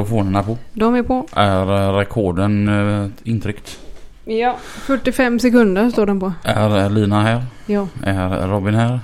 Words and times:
Mikrofonerna 0.00 0.42
på? 0.42 0.58
De 0.72 0.94
är 0.94 1.02
på. 1.02 1.26
Är 1.32 1.92
rekorden 1.92 2.68
eh, 2.68 3.06
intryckt? 3.24 3.78
Ja, 4.24 4.56
45 4.62 5.38
sekunder 5.40 5.90
står 5.90 6.06
den 6.06 6.20
på. 6.20 6.32
Är 6.42 6.90
Lina 6.90 7.22
här? 7.22 7.42
Ja, 7.66 7.88
Är 8.04 8.48
Robin 8.48 8.74
här? 8.74 9.00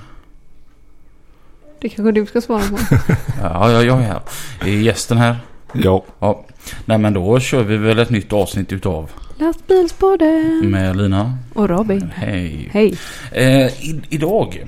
det 1.81 1.89
kanske 1.89 2.11
du 2.11 2.25
ska 2.25 2.41
svara 2.41 2.61
på. 2.69 2.77
Ja, 3.41 3.71
jag, 3.71 3.85
jag 3.85 3.97
är 3.99 4.03
här. 4.03 4.19
Är 4.61 4.67
gästen 4.81 5.17
här? 5.17 5.35
Ja. 5.73 6.03
Ja. 6.19 6.45
Nej 6.85 6.97
men 6.97 7.13
då 7.13 7.39
kör 7.39 7.63
vi 7.63 7.77
väl 7.77 7.99
ett 7.99 8.09
nytt 8.09 8.33
avsnitt 8.33 8.71
utav 8.71 9.09
Lastbilspodden 9.37 10.61
med 10.71 10.95
Lina. 10.97 11.37
och 11.53 11.69
Robin. 11.69 12.11
Hej. 12.15 12.69
Hej. 12.73 12.97
Eh, 13.31 13.65
i, 13.67 14.01
idag 14.09 14.63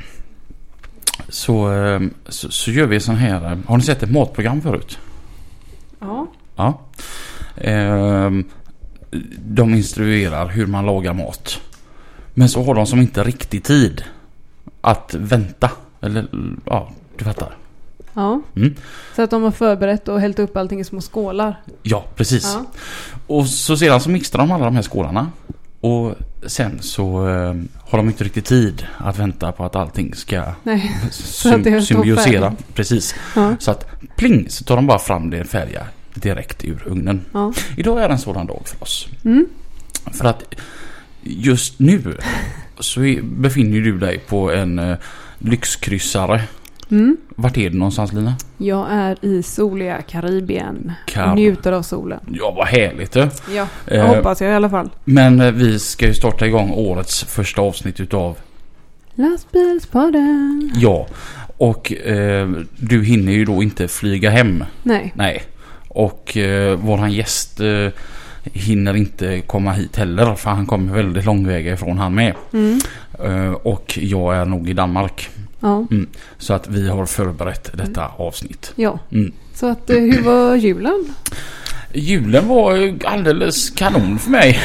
så, 1.29 1.73
eh, 1.73 1.99
så, 2.29 2.51
så 2.51 2.71
gör 2.71 2.87
vi 2.87 2.99
sån 2.99 3.15
här. 3.15 3.51
eh, 3.51 3.57
Har 3.67 3.77
ni 3.77 3.83
sett 3.83 4.03
ett 4.03 4.11
matprogram 4.11 4.61
förut? 4.61 4.97
Ja. 6.05 6.27
Ja. 6.55 6.79
Eh, 7.55 8.31
de 9.39 9.73
instruerar 9.73 10.47
hur 10.47 10.65
man 10.67 10.85
lagar 10.85 11.13
mat. 11.13 11.61
Men 12.33 12.49
så 12.49 12.63
har 12.63 12.75
de 12.75 12.85
som 12.85 13.01
inte 13.01 13.23
riktigt 13.23 13.63
tid 13.63 14.03
att 14.81 15.13
vänta. 15.13 15.71
Eller 16.01 16.27
ja, 16.65 16.91
du 17.17 17.25
fattar. 17.25 17.57
Ja. 18.13 18.41
Mm. 18.55 18.75
Så 19.15 19.21
att 19.21 19.29
de 19.29 19.43
har 19.43 19.51
förberett 19.51 20.07
och 20.07 20.19
hällt 20.19 20.39
upp 20.39 20.57
allting 20.57 20.79
i 20.79 20.83
små 20.83 21.01
skålar. 21.01 21.61
Ja, 21.83 22.05
precis. 22.15 22.43
Ja. 22.43 22.65
Och 23.27 23.47
så 23.47 23.77
sedan 23.77 24.01
så 24.01 24.09
mixar 24.09 24.39
de 24.39 24.51
alla 24.51 24.65
de 24.65 24.75
här 24.75 24.83
skålarna. 24.83 25.31
Och 25.85 26.15
sen 26.47 26.81
så 26.81 27.27
eh, 27.27 27.53
har 27.79 27.97
de 27.97 28.07
inte 28.07 28.23
riktigt 28.23 28.45
tid 28.45 28.87
att 28.97 29.19
vänta 29.19 29.51
på 29.51 29.65
att 29.65 29.75
allting 29.75 30.15
ska 30.15 30.43
Nej. 30.63 30.91
sym- 31.11 31.63
det 31.63 31.81
symbiosera. 31.81 32.55
Precis. 32.73 33.15
Ja. 33.35 33.55
Så 33.59 33.71
att 33.71 33.87
pling 34.17 34.49
så 34.49 34.63
tar 34.63 34.75
de 34.75 34.87
bara 34.87 34.99
fram 34.99 35.29
det 35.29 35.45
färdiga 35.45 35.87
direkt 36.13 36.65
ur 36.65 36.83
ugnen. 36.85 37.25
Ja. 37.33 37.53
Idag 37.77 38.03
är 38.03 38.09
en 38.09 38.19
sådan 38.19 38.47
dag 38.47 38.61
för 38.65 38.83
oss. 38.83 39.07
Mm. 39.25 39.45
För 40.13 40.25
att 40.25 40.43
just 41.23 41.79
nu 41.79 42.17
så 42.79 42.99
befinner 43.23 43.79
du 43.81 43.97
dig 43.99 44.19
på 44.19 44.51
en 44.51 44.79
eh, 44.79 44.97
lyxkryssare. 45.39 46.41
Mm. 46.91 47.17
Vart 47.35 47.57
är 47.57 47.69
du 47.69 47.77
någonstans 47.77 48.13
Lina? 48.13 48.35
Jag 48.57 48.87
är 48.91 49.25
i 49.25 49.43
soliga 49.43 50.01
Karibien 50.01 50.91
Kar- 51.07 51.35
njuter 51.35 51.71
av 51.71 51.81
solen. 51.81 52.19
Ja, 52.31 52.51
vad 52.57 52.67
härligt 52.67 53.11
du. 53.11 53.19
Ja, 53.55 53.67
jag 53.85 53.97
Eh, 53.97 54.05
hoppas 54.15 54.41
jag 54.41 54.51
i 54.51 54.53
alla 54.53 54.69
fall. 54.69 54.89
Men 55.05 55.41
eh, 55.41 55.51
vi 55.51 55.79
ska 55.79 56.07
ju 56.07 56.13
starta 56.13 56.45
igång 56.47 56.71
årets 56.71 57.23
första 57.23 57.61
avsnitt 57.61 57.99
utav 57.99 58.37
Lastbilspodden. 59.15 60.71
Ja. 60.75 61.07
Och 61.57 61.91
eh, 61.93 62.49
du 62.77 63.03
hinner 63.03 63.31
ju 63.31 63.45
då 63.45 63.63
inte 63.63 63.87
flyga 63.87 64.29
hem. 64.29 64.63
Nej. 64.83 65.13
Nej. 65.15 65.43
Och 65.87 66.37
eh, 66.37 66.75
våran 66.77 67.11
gäst 67.11 67.59
eh, 67.59 67.87
hinner 68.43 68.95
inte 68.95 69.41
komma 69.41 69.71
hit 69.71 69.95
heller. 69.97 70.35
För 70.35 70.49
han 70.49 70.65
kommer 70.65 70.93
väldigt 70.93 71.25
långväga 71.25 71.73
ifrån 71.73 71.97
han 71.97 72.15
med. 72.15 72.33
Mm. 72.53 72.79
Eh, 73.23 73.51
och 73.51 73.97
jag 74.01 74.35
är 74.35 74.45
nog 74.45 74.69
i 74.69 74.73
Danmark. 74.73 75.29
Ja. 75.65 75.85
Så 76.37 76.53
att 76.53 76.67
vi 76.67 76.89
har 76.89 77.05
förberett 77.05 77.69
detta 77.73 78.07
avsnitt. 78.17 78.71
Ja. 78.75 78.99
Mm. 79.11 79.31
Så 79.53 79.65
att 79.67 79.89
eh, 79.89 79.95
hur 79.97 80.21
var 80.21 80.55
julen? 80.55 81.13
Julen 81.93 82.47
var 82.47 82.97
alldeles 83.05 83.69
kanon 83.69 84.19
för 84.19 84.29
mig. 84.31 84.59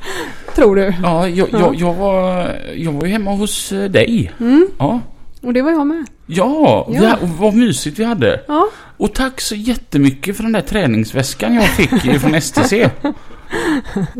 Tror 0.54 0.76
du? 0.76 0.94
Ja, 1.02 1.28
jag, 1.28 1.48
Ja. 1.52 1.58
jag, 1.60 1.74
jag, 1.74 1.94
var, 1.94 2.56
jag 2.76 2.92
var 2.92 3.04
ju 3.04 3.12
hemma 3.12 3.30
hos 3.34 3.72
eh, 3.72 3.90
dig. 3.90 4.32
Mm. 4.40 4.68
Ja. 4.78 5.00
Och 5.42 5.52
det 5.52 5.62
var 5.62 5.70
jag 5.70 5.86
med. 5.86 6.06
Ja, 6.26 6.88
Ja. 6.92 7.16
Och 7.22 7.28
vad 7.28 7.54
mysigt 7.54 7.98
vi 7.98 8.04
hade. 8.04 8.40
Ja. 8.48 8.68
Och 8.96 9.12
tack 9.14 9.40
så 9.40 9.54
jättemycket 9.54 10.36
för 10.36 10.42
den 10.42 10.52
där 10.52 10.60
träningsväskan 10.60 11.54
jag 11.54 11.64
fick 11.68 12.20
från 12.20 12.40
STC. 12.40 12.72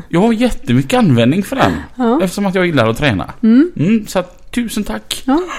Jag 0.08 0.20
har 0.20 0.32
jättemycket 0.32 0.98
användning 0.98 1.42
för 1.42 1.56
den. 1.56 1.72
Ja. 1.94 2.20
Eftersom 2.22 2.46
att 2.46 2.54
jag 2.54 2.66
gillar 2.66 2.88
att 2.88 2.98
träna. 2.98 3.32
Mm. 3.42 3.70
Mm, 3.76 4.06
så 4.06 4.18
att, 4.18 4.50
tusen 4.52 4.84
tack. 4.84 5.22
Ja. 5.26 5.40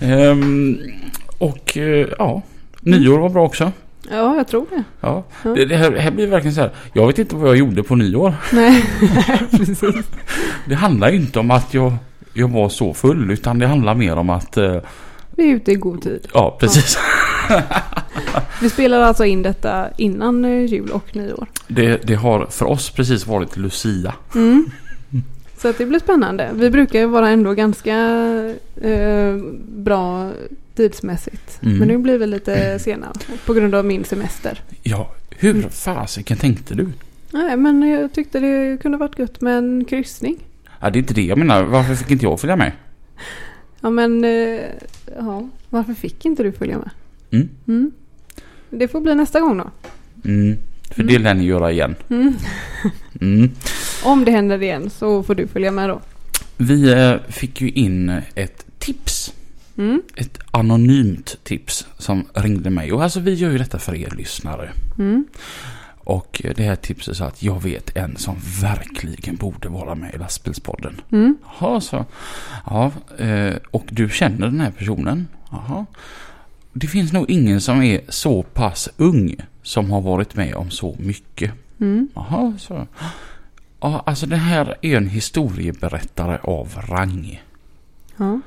Ehm, 0.00 0.78
och 1.38 1.76
eh, 1.76 2.06
ja, 2.18 2.42
nyår 2.80 3.18
var 3.18 3.28
bra 3.28 3.44
också. 3.44 3.72
ja, 4.10 4.36
jag 4.36 4.48
tror 4.48 4.66
det. 4.70 4.82
Ja. 5.00 5.24
Ja. 5.44 5.50
Det, 5.54 5.64
det 5.64 5.76
här, 5.76 5.92
här 5.92 6.10
blir 6.10 6.26
verkligen 6.26 6.54
så 6.54 6.60
här. 6.60 6.70
Jag 6.92 7.06
vet 7.06 7.18
inte 7.18 7.36
vad 7.36 7.48
jag 7.48 7.56
gjorde 7.56 7.82
på 7.82 7.94
nyår. 7.94 8.34
Nej, 8.52 8.84
precis. 9.50 9.80
Det 10.68 10.74
handlar 10.74 11.14
inte 11.14 11.38
om 11.38 11.50
att 11.50 11.74
jag, 11.74 11.92
jag 12.32 12.48
var 12.48 12.68
så 12.68 12.94
full. 12.94 13.30
Utan 13.30 13.58
det 13.58 13.66
handlar 13.66 13.94
mer 13.94 14.16
om 14.16 14.30
att... 14.30 14.56
eh, 14.56 14.76
Vi 15.36 15.50
är 15.50 15.54
ute 15.54 15.72
i 15.72 15.74
god 15.74 16.02
tid. 16.02 16.28
ja, 16.34 16.56
precis. 16.60 16.98
Vi 18.60 18.70
spelar 18.70 19.00
alltså 19.00 19.24
in 19.24 19.42
detta 19.42 19.88
innan 19.96 20.44
eh, 20.44 20.64
jul 20.64 20.90
och 20.90 21.16
nyår. 21.16 21.46
Det, 21.68 22.06
det 22.06 22.14
har 22.14 22.46
för 22.46 22.66
oss 22.66 22.90
precis 22.90 23.26
varit 23.26 23.56
Lucia. 23.56 24.14
Mm. 24.34 24.70
Så 25.58 25.68
att 25.68 25.78
det 25.78 25.86
blir 25.86 25.98
spännande. 25.98 26.50
Vi 26.54 26.70
brukar 26.70 26.98
ju 26.98 27.06
vara 27.06 27.28
ändå 27.28 27.54
ganska 27.54 27.96
eh, 28.82 29.36
bra 29.68 30.30
tidsmässigt. 30.74 31.62
Mm. 31.62 31.78
Men 31.78 31.88
nu 31.88 31.98
blir 31.98 32.18
vi 32.18 32.26
lite 32.26 32.78
senare 32.78 33.12
på 33.46 33.54
grund 33.54 33.74
av 33.74 33.84
min 33.84 34.04
semester. 34.04 34.60
Ja, 34.82 35.10
hur 35.30 35.68
fasiken 35.68 36.36
tänkte 36.36 36.74
du? 36.74 36.88
Nej, 37.30 37.56
men 37.56 37.82
jag 37.82 38.12
tyckte 38.12 38.40
det 38.40 38.82
kunde 38.82 38.98
varit 38.98 39.18
gött 39.18 39.40
med 39.40 39.58
en 39.58 39.84
kryssning. 39.84 40.36
Ja, 40.80 40.90
det 40.90 40.98
är 40.98 41.00
inte 41.00 41.14
det 41.14 41.22
jag 41.22 41.38
menar. 41.38 41.62
Varför 41.62 41.94
fick 41.94 42.10
inte 42.10 42.24
jag 42.24 42.40
följa 42.40 42.56
med? 42.56 42.72
Ja, 43.86 43.90
men 43.90 44.24
eh, 44.24 44.60
ja, 45.16 45.48
varför 45.70 45.94
fick 45.94 46.24
inte 46.24 46.42
du 46.42 46.52
följa 46.52 46.78
med? 46.78 46.90
Mm. 47.30 47.48
Mm. 47.68 47.92
Det 48.70 48.88
får 48.88 49.00
bli 49.00 49.14
nästa 49.14 49.40
gång 49.40 49.58
då. 49.58 49.70
Mm, 50.24 50.58
för 50.90 51.02
det 51.02 51.18
lär 51.18 51.34
ni 51.34 51.44
göra 51.44 51.72
igen. 51.72 51.94
Mm. 52.10 52.34
Mm. 53.20 53.50
Om 54.04 54.24
det 54.24 54.30
händer 54.30 54.62
igen 54.62 54.90
så 54.90 55.22
får 55.22 55.34
du 55.34 55.46
följa 55.46 55.70
med 55.70 55.88
då. 55.88 56.00
Vi 56.56 56.92
eh, 56.92 57.14
fick 57.28 57.60
ju 57.60 57.70
in 57.70 58.20
ett 58.34 58.66
tips. 58.78 59.34
Mm. 59.78 60.02
Ett 60.16 60.38
anonymt 60.50 61.38
tips 61.42 61.86
som 61.98 62.24
ringde 62.34 62.70
mig. 62.70 62.92
Och 62.92 63.02
alltså 63.02 63.20
vi 63.20 63.34
gör 63.34 63.50
ju 63.50 63.58
detta 63.58 63.78
för 63.78 63.94
er 63.94 64.14
lyssnare. 64.16 64.70
Och 66.06 66.42
det 66.56 66.62
här 66.62 66.76
tipset 66.76 67.16
sa 67.16 67.24
att 67.24 67.42
jag 67.42 67.62
vet 67.62 67.96
en 67.96 68.16
som 68.16 68.36
verkligen 68.60 69.36
borde 69.36 69.68
vara 69.68 69.94
med 69.94 70.14
i 70.14 70.18
lastbilspodden. 70.18 71.00
Mm. 71.12 71.36
Jaha, 71.44 71.80
så. 71.80 72.04
Ja, 72.66 72.92
eh, 73.18 73.54
och 73.70 73.84
du 73.90 74.08
känner 74.08 74.46
den 74.46 74.60
här 74.60 74.70
personen? 74.70 75.28
Jaha. 75.50 75.86
Det 76.72 76.86
finns 76.86 77.12
nog 77.12 77.30
ingen 77.30 77.60
som 77.60 77.82
är 77.82 78.00
så 78.08 78.42
pass 78.42 78.88
ung 78.96 79.36
som 79.62 79.90
har 79.90 80.00
varit 80.00 80.34
med 80.34 80.54
om 80.54 80.70
så 80.70 80.96
mycket. 80.98 81.52
Mm. 81.80 82.08
Jaha, 82.14 82.54
så. 82.58 82.86
Ja, 83.80 84.02
alltså 84.06 84.26
det 84.26 84.36
här 84.36 84.76
är 84.82 84.96
en 84.96 85.08
historieberättare 85.08 86.38
av 86.42 86.74
rang. 86.88 87.42
Ja. 88.16 88.40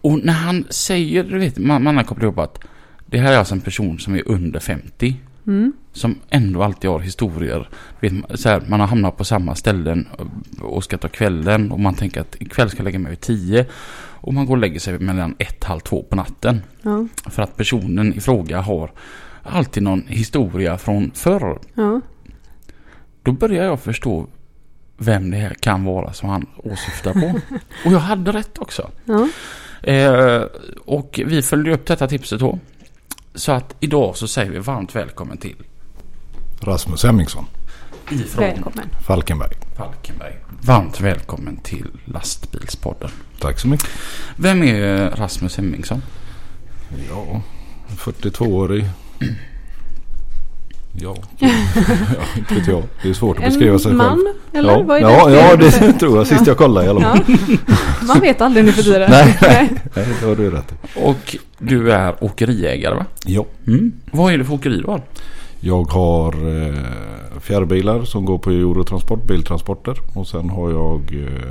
Och 0.00 0.24
när 0.24 0.32
han 0.32 0.64
säger, 0.70 1.24
du 1.24 1.38
vet, 1.38 1.58
man, 1.58 1.82
man 1.82 1.96
har 1.96 2.04
kopplat 2.04 2.22
ihop 2.22 2.38
att 2.38 2.58
det 3.06 3.18
här 3.18 3.32
är 3.32 3.36
alltså 3.36 3.54
en 3.54 3.60
person 3.60 3.98
som 3.98 4.14
är 4.14 4.28
under 4.28 4.60
50. 4.60 5.16
Mm. 5.46 5.72
Som 5.92 6.18
ändå 6.30 6.62
alltid 6.62 6.90
har 6.90 7.00
historier. 7.00 7.68
Vet, 8.00 8.12
så 8.40 8.48
här, 8.48 8.62
man 8.68 8.80
har 8.80 8.86
hamnat 8.86 9.16
på 9.16 9.24
samma 9.24 9.54
ställen 9.54 10.08
och 10.60 10.84
ska 10.84 10.98
ta 10.98 11.08
kvällen 11.08 11.72
och 11.72 11.80
man 11.80 11.94
tänker 11.94 12.20
att 12.20 12.36
ikväll 12.42 12.70
ska 12.70 12.78
jag 12.78 12.84
lägga 12.84 12.98
mig 12.98 13.10
vid 13.10 13.20
10. 13.20 13.66
Och 14.26 14.34
man 14.34 14.46
går 14.46 14.54
och 14.54 14.60
lägger 14.60 14.80
sig 14.80 14.98
mellan 14.98 15.34
ett, 15.38 15.64
halv 15.64 15.80
två 15.80 16.02
på 16.02 16.16
natten. 16.16 16.62
Ja. 16.82 17.06
För 17.30 17.42
att 17.42 17.56
personen 17.56 18.14
i 18.14 18.20
fråga 18.20 18.60
har 18.60 18.90
alltid 19.42 19.82
någon 19.82 20.06
historia 20.06 20.78
från 20.78 21.10
förr. 21.14 21.58
Ja. 21.74 22.00
Då 23.22 23.32
börjar 23.32 23.64
jag 23.64 23.80
förstå 23.80 24.26
vem 24.98 25.30
det 25.30 25.36
här 25.36 25.54
kan 25.54 25.84
vara 25.84 26.12
som 26.12 26.28
han 26.28 26.46
åsyftar 26.56 27.12
på. 27.12 27.40
Och 27.84 27.92
jag 27.92 27.98
hade 27.98 28.32
rätt 28.32 28.58
också. 28.58 28.90
Ja. 29.04 29.28
Eh, 29.92 30.42
och 30.84 31.20
vi 31.26 31.42
följde 31.42 31.72
upp 31.72 31.86
detta 31.86 32.08
tipset 32.08 32.40
då. 32.40 32.58
Så 33.36 33.52
att 33.52 33.74
idag 33.80 34.16
så 34.16 34.28
säger 34.28 34.50
vi 34.50 34.58
varmt 34.58 34.96
välkommen 34.96 35.38
till 35.38 35.56
Rasmus 36.60 37.04
Hemmingsson. 37.04 37.46
ifrån 38.10 38.44
Välkommen. 38.44 38.88
Falkenberg. 39.06 39.52
Falkenberg. 39.76 40.36
Varmt 40.60 41.00
välkommen 41.00 41.56
till 41.56 41.86
Lastbilspodden. 42.04 43.10
Tack 43.40 43.58
så 43.58 43.68
mycket. 43.68 43.88
Vem 44.36 44.62
är 44.62 45.10
Rasmus 45.10 45.56
Hemmingsson? 45.56 46.02
Ja, 47.08 47.42
42-årig. 47.88 48.84
Ja, 51.00 51.16
ja, 51.38 51.48
inte 52.38 52.54
vet 52.54 52.66
jag. 52.68 52.82
Det 53.02 53.08
är 53.08 53.12
svårt 53.12 53.36
att 53.38 53.44
beskriva 53.44 53.78
sig 53.78 53.92
En 53.92 53.98
själv. 53.98 54.10
man? 54.10 54.34
Eller 54.52 54.72
ja, 54.72 54.82
vad 54.82 54.96
är 54.96 55.00
ja, 55.00 55.26
det? 55.28 55.34
ja, 55.36 55.56
det 55.56 55.92
tror 55.92 56.16
jag 56.16 56.26
sist 56.26 56.46
jag 56.46 56.56
kollade 56.56 56.86
i 56.86 56.88
alla 56.88 57.00
fall. 57.00 57.20
Ja. 57.28 57.36
Man 58.06 58.20
vet 58.20 58.40
aldrig 58.40 58.64
nu 58.64 58.72
för 58.72 58.82
tiden. 58.82 59.10
Nej, 59.10 59.38
nej, 59.42 59.70
nej, 59.96 60.06
det 60.20 60.26
har 60.26 60.36
du 60.36 60.50
rätt 60.50 60.72
i. 60.72 60.74
Och 61.02 61.36
du 61.58 61.92
är 61.92 62.24
åkeriägare 62.24 62.94
va? 62.94 63.06
Ja, 63.26 63.44
Mm. 63.66 63.92
Vad 64.10 64.32
är 64.32 64.38
det 64.38 64.44
för 64.44 64.54
åkeri 64.54 64.76
du 64.80 64.86
har? 64.86 65.02
jag 65.60 65.84
har 65.84 66.32
eh, 66.68 66.74
fjärrbilar 67.40 68.04
som 68.04 68.24
går 68.24 68.38
på 68.38 68.50
Eurotransport, 68.50 69.26
biltransporter. 69.26 69.94
Och 70.14 70.26
sen 70.28 70.50
har 70.50 70.70
jag 70.70 71.00
eh, 71.12 71.50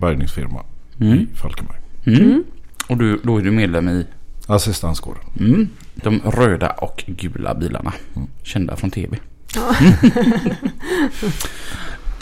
bärgningsfirma 0.00 0.60
Mm. 1.00 1.12
i 1.18 1.26
Falkenberg. 1.36 1.78
Mm. 2.06 2.20
Mm. 2.22 2.44
Och 2.88 2.96
du, 2.96 3.20
då 3.22 3.36
är 3.38 3.42
du 3.42 3.50
medlem 3.50 3.88
i 3.88 4.06
Assistanskåren. 4.46 5.24
mm, 5.40 5.68
de 5.94 6.20
röda 6.20 6.70
och 6.70 7.04
gula 7.06 7.54
bilarna. 7.54 7.92
Mm. 8.16 8.28
Kända 8.42 8.76
från 8.76 8.90
tv. 8.90 9.18
Ja. 9.54 9.74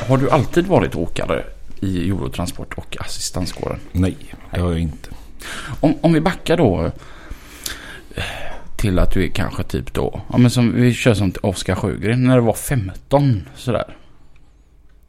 Har 0.08 0.16
du 0.18 0.30
alltid 0.30 0.66
varit 0.66 0.94
åkare 0.94 1.44
i 1.80 2.08
Eurotransport 2.10 2.74
och 2.74 2.96
assistanskåren? 3.00 3.78
Nej, 3.92 4.16
det 4.50 4.60
har 4.60 4.70
jag 4.70 4.80
inte. 4.80 5.10
Om, 5.80 5.94
om 6.00 6.12
vi 6.12 6.20
backar 6.20 6.56
då 6.56 6.90
eh, 8.14 8.24
till 8.76 8.98
att 8.98 9.10
du 9.10 9.24
är 9.24 9.28
kanske 9.28 9.62
typ 9.62 9.92
då, 9.92 10.20
ja 10.32 10.38
men 10.38 10.50
som 10.50 10.74
vi 10.74 10.94
kör 10.94 11.14
som 11.14 11.32
Oskar 11.42 11.74
Sjögren 11.74 12.24
när 12.24 12.36
du 12.36 12.42
var 12.42 12.54
15 12.54 13.48
sådär. 13.56 13.96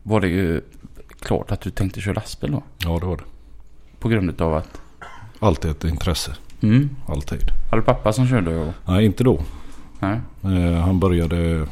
Var 0.03 0.21
det 0.21 0.27
ju 0.27 0.61
klart 1.19 1.51
att 1.51 1.61
du 1.61 1.69
tänkte 1.69 2.01
köra 2.01 2.13
lastbil 2.13 2.51
då? 2.51 2.63
Ja, 2.77 2.99
det 2.99 3.05
var 3.05 3.17
det. 3.17 3.23
På 3.99 4.09
grund 4.09 4.41
av 4.41 4.53
att, 4.53 4.81
Alltid 5.39 5.71
ett 5.71 5.83
intresse. 5.83 6.35
Mm, 6.63 6.89
Alltid. 7.07 7.39
hade 7.71 7.81
du 7.81 7.85
pappa 7.85 8.13
som 8.13 8.27
körde 8.27 8.55
och, 8.55 8.73
Nej, 8.85 9.05
inte 9.05 9.23
då. 9.23 9.39
nej? 9.99 10.19
Eh, 10.43 10.73
han 10.81 10.99
började 10.99 11.67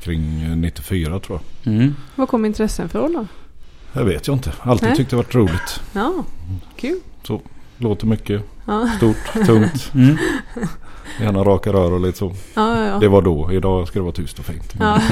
kring 0.00 0.42
eh, 0.42 0.56
94 0.56 1.20
tror 1.20 1.40
jag. 1.62 1.74
Mm. 1.74 1.94
Vad 2.16 2.28
kom 2.28 2.44
intressen 2.44 2.88
för 2.88 3.08
då? 3.08 3.26
Jag 3.92 4.04
vet 4.04 4.26
jag 4.26 4.36
inte. 4.36 4.52
Alltid 4.62 4.88
Nej. 4.88 4.96
tyckt 4.96 5.10
det 5.10 5.16
varit 5.16 5.34
roligt. 5.34 5.80
Ja, 5.92 6.24
kul. 6.76 7.00
Låter 7.78 8.06
mycket. 8.06 8.42
Ja, 8.66 8.88
Stort, 8.96 9.46
tungt. 9.46 9.90
Mm. 9.94 10.16
Gärna 11.20 11.44
raka 11.44 11.72
rör 11.72 11.92
och 11.92 12.00
lite 12.00 12.18
så. 12.18 12.32
ja, 12.54 12.84
ja. 12.86 12.98
Det 12.98 13.08
var 13.08 13.22
då. 13.22 13.52
Idag 13.52 13.88
ska 13.88 13.98
det 13.98 14.02
vara 14.02 14.12
tyst 14.12 14.38
och 14.38 14.44
fint. 14.44 14.74
ja. 14.78 15.00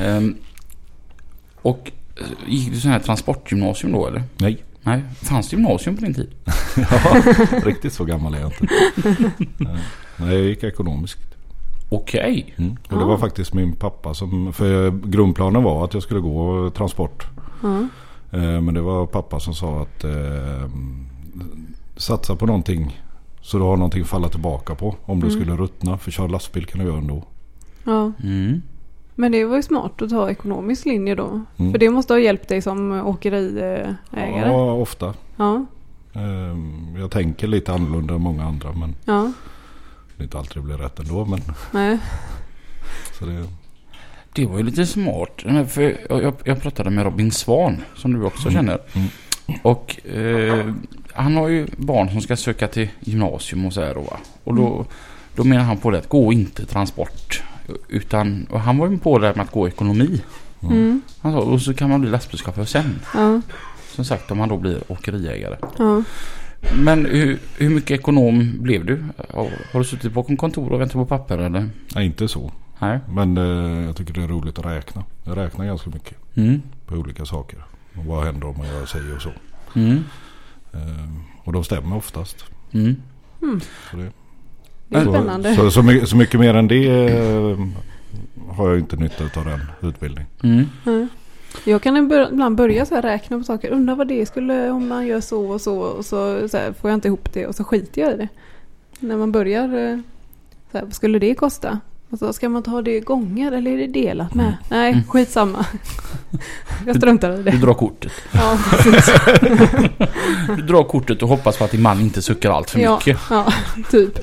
Ehm, 0.00 0.36
och 1.62 1.92
eh, 2.20 2.26
gick 2.46 2.72
du 2.72 2.80
sån 2.80 2.90
här 2.90 2.98
transportgymnasium 2.98 3.92
då 3.92 4.06
eller? 4.06 4.22
Nej. 4.36 4.64
Nej, 4.82 5.02
fanns 5.22 5.48
det 5.50 5.56
gymnasium 5.56 5.96
på 5.96 6.04
din 6.04 6.14
tid? 6.14 6.30
ja, 6.90 7.22
riktigt 7.64 7.92
så 7.92 8.04
gammal 8.04 8.34
är 8.34 8.38
jag 8.40 8.46
inte. 8.52 8.66
Nej. 9.56 9.78
Jag 10.18 10.34
gick 10.44 10.62
ekonomiskt. 10.64 11.18
Okej. 11.88 12.54
Mm. 12.56 12.76
Och 12.90 12.98
det 12.98 13.04
Ah. 13.04 13.08
var 13.08 13.18
faktiskt 13.18 13.54
min 13.54 13.72
pappa 13.76 14.14
som... 14.14 14.52
För 14.52 14.90
grundplanen 14.90 15.62
var 15.62 15.84
att 15.84 15.94
jag 15.94 16.02
skulle 16.02 16.20
gå 16.20 16.70
transport. 16.70 17.26
ja. 17.62 17.78
Eh, 18.38 18.60
Men 18.60 18.74
det 18.74 18.80
var 18.80 19.06
pappa 19.06 19.40
som 19.40 19.54
sa 19.54 19.82
att 19.82 20.04
eh, 20.04 20.70
satsa 21.96 22.36
på 22.36 22.46
någonting 22.46 23.02
så 23.40 23.58
du 23.58 23.64
har 23.64 23.76
någonting 23.76 24.02
att 24.02 24.08
falla 24.08 24.28
tillbaka 24.28 24.74
på 24.74 24.94
om 25.04 25.20
du 25.20 25.26
Mm. 25.26 25.40
skulle 25.40 25.56
ruttna. 25.56 25.98
För 25.98 26.10
köra 26.10 26.26
lastbil 26.26 26.66
kan 26.66 26.80
du 26.80 26.86
göra 26.86 26.98
ändå. 26.98 27.22
ja. 27.84 28.12
Mm. 28.22 28.62
Men 29.14 29.32
det 29.32 29.44
var 29.44 29.56
ju 29.56 29.62
smart 29.62 30.02
att 30.02 30.10
ta 30.10 30.30
ekonomisk 30.30 30.84
linje 30.86 31.14
då. 31.14 31.40
Mm. 31.56 31.72
För 31.72 31.78
det 31.78 31.90
måste 31.90 32.12
ha 32.12 32.18
hjälpt 32.20 32.48
dig 32.48 32.62
som 32.62 32.92
åkeriägare. 32.92 33.96
Ja, 34.52 34.72
ofta. 34.72 35.14
Ja, 35.36 35.66
Jag 36.98 37.10
tänker 37.10 37.46
lite 37.46 37.72
annorlunda 37.72 38.14
än 38.14 38.20
många 38.20 38.44
andra 38.44 38.72
men 38.72 38.94
ja. 39.04 39.32
det 40.16 40.22
är 40.22 40.24
inte 40.24 40.38
alltid 40.38 40.56
det 40.56 40.66
blir 40.66 40.76
rätt 40.76 40.98
ändå. 40.98 41.24
Men, 41.24 41.40
Nej. 41.70 41.98
så 43.18 43.24
det, 43.24 43.46
Det 44.32 44.46
var 44.46 44.58
ju 44.58 44.64
lite 44.64 44.86
smart. 44.86 45.42
För 45.68 45.96
jag, 46.44 46.62
pratade 46.62 46.90
med 46.90 47.04
Robin 47.04 47.32
Svan 47.32 47.82
som 47.96 48.12
du 48.12 48.24
också 48.24 48.48
Mm. 48.48 48.54
känner. 48.54 48.78
Mm. 48.92 49.08
Och 49.62 50.06
eh, 50.06 50.74
han 51.12 51.36
har 51.36 51.48
ju 51.48 51.66
barn 51.76 52.10
som 52.10 52.20
ska 52.20 52.36
söka 52.36 52.68
till 52.68 52.88
gymnasium 53.00 53.66
och 53.66 53.72
så 53.72 53.80
här 53.80 53.94
va? 53.94 54.16
Och 54.44 54.54
då, 54.54 54.86
då 55.36 55.44
menar 55.44 55.64
han 55.64 55.76
på 55.76 55.90
det 55.90 55.98
att 55.98 56.08
gå 56.08 56.32
inte 56.32 56.66
transport. 56.66 57.42
Utan, 57.88 58.46
och 58.50 58.60
han 58.60 58.78
var 58.78 58.90
ju 58.90 58.98
på 58.98 59.18
det 59.18 59.26
här 59.26 59.34
med 59.34 59.44
att 59.44 59.50
gå 59.52 59.68
ekonomi. 59.68 60.22
Mm. 60.62 60.74
Mm. 60.76 61.02
Han 61.20 61.32
sa, 61.32 61.38
och 61.38 61.62
så 61.62 61.74
kan 61.74 61.90
man 61.90 62.00
bli 62.00 62.10
lastbilschaufför 62.10 62.64
sen. 62.64 63.00
Ja, 63.14 63.40
Som 63.94 64.04
sagt 64.04 64.30
om 64.30 64.38
man 64.38 64.48
då 64.48 64.56
blir 64.56 64.78
åkeriägare. 64.88 65.56
ja. 65.78 66.02
Men 66.78 67.06
hur, 67.06 67.38
hur 67.58 67.70
mycket 67.70 67.90
ekonom 68.00 68.52
blev 68.62 68.84
du? 68.84 69.04
Har 69.72 69.78
du 69.78 69.84
suttit 69.84 70.12
bakom 70.12 70.36
kontor 70.36 70.72
och 70.72 70.80
väntat 70.80 70.92
på 70.94 71.06
papper 71.06 71.38
eller? 71.38 71.68
nej, 71.94 72.06
inte 72.06 72.28
så. 72.28 72.52
Nej. 72.78 72.98
Men 73.08 73.36
eh, 73.38 73.86
jag 73.86 73.96
tycker 73.96 74.12
det 74.14 74.22
är 74.22 74.28
roligt 74.28 74.58
att 74.58 74.66
räkna. 74.66 75.04
Jag 75.24 75.36
räknar 75.36 75.64
ganska 75.66 75.90
mycket 75.90 76.16
Mm. 76.34 76.62
på 76.86 76.94
olika 76.94 77.24
saker. 77.24 77.64
Och 77.96 78.04
vad 78.04 78.24
händer 78.24 78.46
om 78.48 78.58
man 78.58 78.66
gör 78.66 78.86
sig 78.86 79.00
och 79.16 79.22
så. 79.22 79.30
Mm. 79.74 80.04
Eh, 80.72 81.08
och 81.44 81.52
de 81.52 81.64
stämmer 81.64 81.96
oftast. 81.96 82.44
Mm. 82.72 82.96
Så 83.90 83.96
det, 83.96 84.10
Det 84.88 84.96
är 84.98 85.04
så, 85.04 85.12
spännande. 85.12 85.54
Så, 85.56 85.70
så, 85.70 85.82
mycket, 85.82 86.08
så 86.08 86.16
mycket 86.16 86.40
mer 86.40 86.54
än 86.54 86.68
det 86.68 86.88
eh, 86.88 87.58
har 88.48 88.68
jag 88.68 88.78
inte 88.78 88.96
nytta 88.96 89.24
av 89.40 89.44
den 89.44 89.60
utbildningen. 89.90 90.68
Mm. 91.54 91.62
Ja. 91.64 91.70
Jag 91.72 91.82
kan 91.82 91.96
ibland 91.96 92.56
börja 92.56 92.86
så 92.86 92.94
här 92.94 93.02
räkna 93.02 93.38
på 93.38 93.44
saker. 93.44 93.70
Undrar 93.70 93.94
vad 93.94 94.08
det 94.08 94.26
skulle 94.26 94.70
om 94.70 94.88
man 94.88 95.06
gör 95.06 95.20
så 95.20 95.50
och 95.50 95.60
så. 95.60 95.78
Och 95.78 96.04
så, 96.04 96.48
så 96.48 96.56
här, 96.56 96.72
får 96.72 96.90
jag 96.90 96.96
inte 96.96 97.08
ihop 97.08 97.32
det 97.32 97.46
och 97.46 97.54
så 97.54 97.64
skiter 97.64 98.00
jag 98.02 98.12
i 98.14 98.16
det. 98.16 98.28
När 99.00 99.16
man 99.16 99.32
börjar. 99.32 99.64
eh, 99.92 99.98
Så 100.72 100.78
här, 100.78 100.84
vad 100.84 100.94
skulle 100.94 101.18
det 101.18 101.34
kosta? 101.34 101.80
Och 102.10 102.18
så 102.18 102.32
ska 102.32 102.48
man 102.48 102.62
ta 102.62 102.82
det 102.82 103.00
gånger 103.00 103.52
eller 103.52 103.70
är 103.70 103.76
det 103.78 103.86
delat 103.86 104.34
med? 104.34 104.56
Nej, 104.70 104.92
Mm. 104.92 105.04
skitsamma. 105.08 105.66
Jag 106.86 106.96
struntar 106.96 107.32
i 107.32 107.36
Du 107.36 107.42
det. 107.42 107.50
drar 107.56 107.74
kortet. 107.74 108.12
Ja, 108.32 108.58
precis. 108.70 109.10
Du 110.56 110.62
drar 110.62 110.84
kortet 110.84 111.22
och 111.22 111.28
hoppas 111.28 111.56
på 111.58 111.64
att 111.64 111.70
din 111.70 111.82
man 111.82 112.00
inte 112.00 112.22
suckar 112.22 112.50
allt 112.50 112.70
för 112.70 112.78
Ja, 112.80 112.94
mycket. 112.96 113.18
ja, 113.30 113.52
typ. 113.90 114.18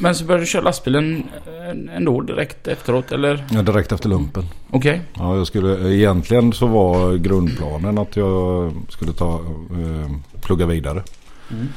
Eh, 0.00 0.02
men 0.02 0.14
så 0.14 0.24
började 0.24 0.42
du 0.42 0.46
köra 0.46 0.62
lastbilen 0.62 1.22
eh, 1.46 1.96
ändå 1.96 2.20
direkt 2.20 2.68
efteråt 2.68 3.12
eller? 3.12 3.44
Ja, 3.50 3.62
direkt 3.62 3.92
efter 3.92 4.08
lumpen. 4.08 4.44
Okej. 4.70 5.00
Ja, 5.14 5.36
jag 5.36 5.46
skulle, 5.46 5.94
egentligen 5.94 6.52
så 6.52 6.66
var 6.66 7.14
grundplanen 7.16 7.98
att 7.98 8.16
jag 8.16 8.72
skulle 8.88 9.12
ta, 9.12 9.34
eh, 9.70 10.10
plugga 10.40 10.66
vidare. 10.66 11.02
Mm. 11.50 11.68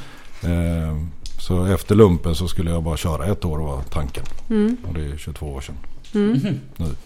Eh, 0.42 0.96
så 1.40 1.64
efter 1.66 1.94
lumpen 1.94 2.34
så 2.34 2.48
skulle 2.48 2.70
jag 2.70 2.82
bara 2.82 2.96
köra 2.96 3.26
ett 3.26 3.44
år 3.44 3.58
var 3.58 3.82
tanken. 3.82 4.24
Mm, 4.50 4.76
Och 4.88 4.94
det 4.94 5.00
är 5.04 5.16
22 5.16 5.46
år 5.46 5.60
sedan. 5.60 5.76
mm. 6.14 6.32
Mhm. 6.76 6.96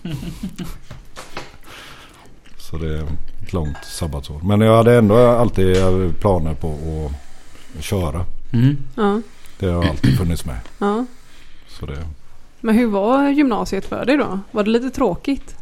Så 2.59 2.77
det 2.79 2.99
är 2.99 3.03
ett 3.43 3.53
långt 3.53 3.77
sabbatsår. 3.85 4.41
Men 4.45 4.61
jag 4.61 4.77
hade 4.77 4.97
ändå 4.99 5.17
alltid 5.17 5.77
planer 6.21 6.55
på 6.55 6.75
att 7.79 7.85
köra. 7.85 8.25
Mm. 8.53 8.77
Ja, 8.95 9.21
Det 9.59 9.67
har 9.71 9.85
alltid 9.85 10.19
funnits 10.19 10.45
med. 10.45 10.57
ja. 10.79 11.05
Så 11.69 11.87
det, 11.87 11.97
Men 12.61 12.75
hur 12.75 12.87
var 12.87 13.29
gymnasiet 13.29 13.85
för 13.85 14.05
dig 14.05 14.17
då? 14.17 14.41
Var 14.51 14.63
det 14.63 14.71
lite 14.71 14.91
tråkigt? 14.91 15.55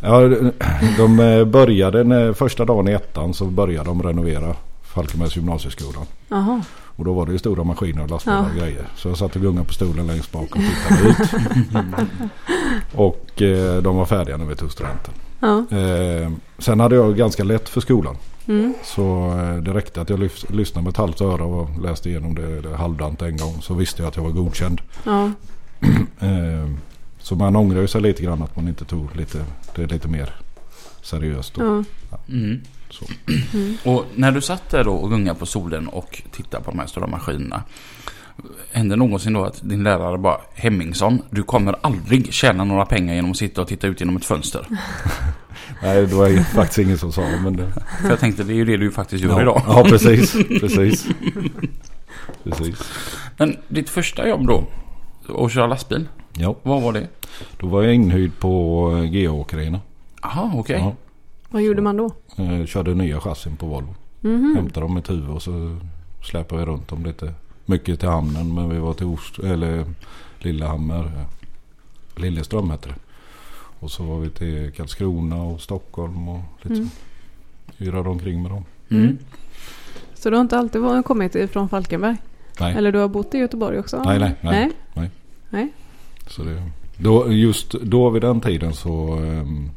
ja, 0.00 0.20
de 0.96 1.20
eh, 1.20 1.44
började, 1.44 2.04
när, 2.04 2.32
första 2.32 2.64
dagen 2.64 2.88
i 2.88 2.92
ettan 2.92 3.34
så 3.34 3.44
började 3.44 3.88
de 3.88 4.02
renovera 4.02 4.54
Falkenbergs 4.82 5.36
gymnasieskolan. 5.36 6.06
Jaha. 6.28 6.62
Och 6.96 7.04
då 7.04 7.12
var 7.12 7.26
det 7.26 7.32
ju 7.32 7.38
stora 7.38 7.64
maskiner 7.64 8.02
och 8.02 8.10
lastbilar 8.10 8.40
och 8.40 8.46
Ja. 8.56 8.60
grejer. 8.62 8.86
Så 8.96 9.08
jag 9.08 9.18
satt 9.18 9.36
och 9.36 9.42
gungade 9.42 9.66
på 9.66 9.72
stolen 9.74 10.06
längst 10.06 10.32
bak 10.32 10.56
och 10.56 10.60
tittade 10.62 11.08
ut. 11.08 11.30
och 12.94 13.42
eh, 13.42 13.82
de 13.82 13.96
var 13.96 14.04
färdiga 14.06 14.36
när 14.36 14.44
vi 14.46 14.56
tog 14.56 14.72
studenten. 14.72 15.14
Ja. 15.44 15.78
Eh, 15.78 16.30
sen 16.58 16.80
hade 16.80 16.94
jag 16.96 17.16
ganska 17.16 17.44
lätt 17.44 17.68
för 17.68 17.80
skolan. 17.80 18.16
Mm. 18.46 18.74
Så 18.84 19.30
eh, 19.38 19.56
det 19.62 19.74
räckte 19.74 20.00
att 20.00 20.10
jag 20.10 20.18
lys- 20.20 20.52
lyssnade 20.52 20.84
med 20.84 20.90
ett 20.90 20.96
halvt 20.96 21.20
öra 21.20 21.44
och 21.44 21.82
läste 21.82 22.08
igenom 22.10 22.34
det, 22.34 22.60
det 22.60 22.76
halvdant 22.76 23.22
en 23.22 23.36
gång. 23.36 23.62
Så 23.62 23.74
visste 23.74 24.02
jag 24.02 24.08
att 24.08 24.16
jag 24.16 24.22
var 24.22 24.30
godkänd. 24.30 24.80
Ja. 25.04 25.30
Eh, 26.20 26.70
så 27.18 27.34
man 27.36 27.56
ångrar 27.56 27.80
ju 27.80 27.88
sig 27.88 28.00
lite 28.00 28.22
grann 28.22 28.42
att 28.42 28.56
man 28.56 28.68
inte 28.68 28.84
tog 28.84 29.16
lite, 29.16 29.44
det 29.76 29.86
lite 29.86 30.08
mer 30.08 30.34
seriöst. 31.02 31.54
Då. 31.54 31.84
Ja. 32.10 32.18
Mm. 32.28 32.60
Så. 32.90 33.04
Mm. 33.54 33.76
Och 33.84 34.04
när 34.14 34.32
du 34.32 34.40
satt 34.40 34.70
där 34.70 34.84
då 34.84 34.92
och 34.92 35.10
gungade 35.10 35.38
på 35.38 35.46
solen 35.46 35.88
och 35.88 36.22
tittade 36.30 36.64
på 36.64 36.70
de 36.70 36.78
här 36.78 36.86
stora 36.86 37.06
maskinerna. 37.06 37.62
Hände 38.72 38.96
någonsin 38.96 39.32
då 39.32 39.44
att 39.44 39.60
din 39.68 39.82
lärare 39.82 40.18
bara 40.18 40.40
Hemmingsson, 40.54 41.22
du 41.30 41.42
kommer 41.42 41.76
aldrig 41.80 42.32
tjäna 42.32 42.64
några 42.64 42.86
pengar 42.86 43.14
genom 43.14 43.30
att 43.30 43.36
sitta 43.36 43.60
och 43.62 43.68
titta 43.68 43.86
ut 43.86 44.00
genom 44.00 44.16
ett 44.16 44.24
fönster. 44.24 44.66
Nej, 45.82 46.06
det 46.06 46.14
var 46.14 46.28
ju 46.28 46.42
faktiskt 46.42 46.78
ingen 46.78 46.98
som 46.98 47.12
sa. 47.12 47.22
Men 47.42 47.56
det, 47.56 47.72
För 48.02 48.08
jag 48.08 48.20
tänkte 48.20 48.44
det 48.44 48.52
är 48.52 48.56
ju 48.56 48.64
det 48.64 48.76
du 48.76 48.90
faktiskt 48.90 49.24
gör 49.24 49.30
ja, 49.32 49.42
idag. 49.42 49.62
ja, 49.66 49.84
precis. 49.88 50.32
precis. 50.60 51.06
precis. 52.44 52.92
Men 53.36 53.56
ditt 53.68 53.90
första 53.90 54.28
jobb 54.28 54.46
då? 54.46 54.64
Att 55.38 55.52
köra 55.52 55.66
lastbil? 55.66 56.08
Ja, 56.32 56.56
Vad 56.62 56.82
var 56.82 56.92
det? 56.92 57.08
då 57.58 57.66
var 57.66 57.82
jag 57.82 57.94
inhyrd 57.94 58.30
på 58.38 58.90
eh, 58.96 59.04
GA-åkerierna. 59.10 59.80
Jaha, 60.22 60.50
okej. 60.54 60.78
Ja. 60.78 60.94
Vad 61.50 61.62
gjorde 61.62 61.82
man 61.82 61.96
då? 61.96 62.10
Eh, 62.36 62.66
körde 62.66 62.94
nya 62.94 63.20
chassin 63.20 63.56
på 63.56 63.66
Volvo. 63.66 63.94
Mhm. 64.20 64.54
Hämtade 64.56 64.86
dem 64.86 64.98
i 64.98 65.02
Tuve 65.02 65.32
och 65.32 65.42
så 65.42 65.76
släpade 66.22 66.60
vi 66.60 66.66
runt 66.66 66.88
dem 66.88 67.04
lite. 67.04 67.34
Mycket 67.66 68.00
till 68.00 68.08
hamnen 68.08 68.54
men 68.54 68.68
vi 68.70 68.78
var 68.78 68.94
till 68.94 69.06
Ors 69.06 69.38
eller 69.38 69.84
Lillehammer. 70.38 71.04
eh, 71.04 71.26
Lilleström 72.20 72.70
heter 72.70 72.88
det. 72.88 72.94
Och 73.80 73.90
så 73.90 74.02
var 74.04 74.18
vi 74.20 74.30
till 74.30 74.72
Karlskrona 74.72 75.42
och 75.42 75.60
Stockholm 75.60 76.28
och 76.28 76.40
lite 76.62 76.74
Mm. 76.74 76.88
så. 77.78 77.84
Yrade 77.84 78.08
omkring 78.08 78.42
med 78.42 78.50
dem. 78.50 78.64
Mm. 78.90 79.18
Så 80.14 80.30
du 80.30 80.36
har 80.36 80.40
inte 80.42 80.58
alltid 80.58 80.82
kommit 81.04 81.34
ifrån 81.34 81.68
Falkenberg? 81.68 82.16
Nej, 82.60 82.74
Eller 82.76 82.92
du 82.92 82.98
har 82.98 83.08
bott 83.08 83.34
i 83.34 83.38
Göteborg 83.38 83.78
också? 83.78 84.02
Nej, 84.04 84.18
nej, 84.18 84.34
nej. 84.40 84.70
nej. 84.94 85.10
Nej. 85.50 85.72
så 86.26 86.42
det, 86.44 86.62
då, 86.96 87.32
just 87.32 87.70
då 87.70 88.10
vid 88.10 88.22
den 88.22 88.40
tiden 88.40 88.72
så 88.74 89.14
ehm, 89.16 89.70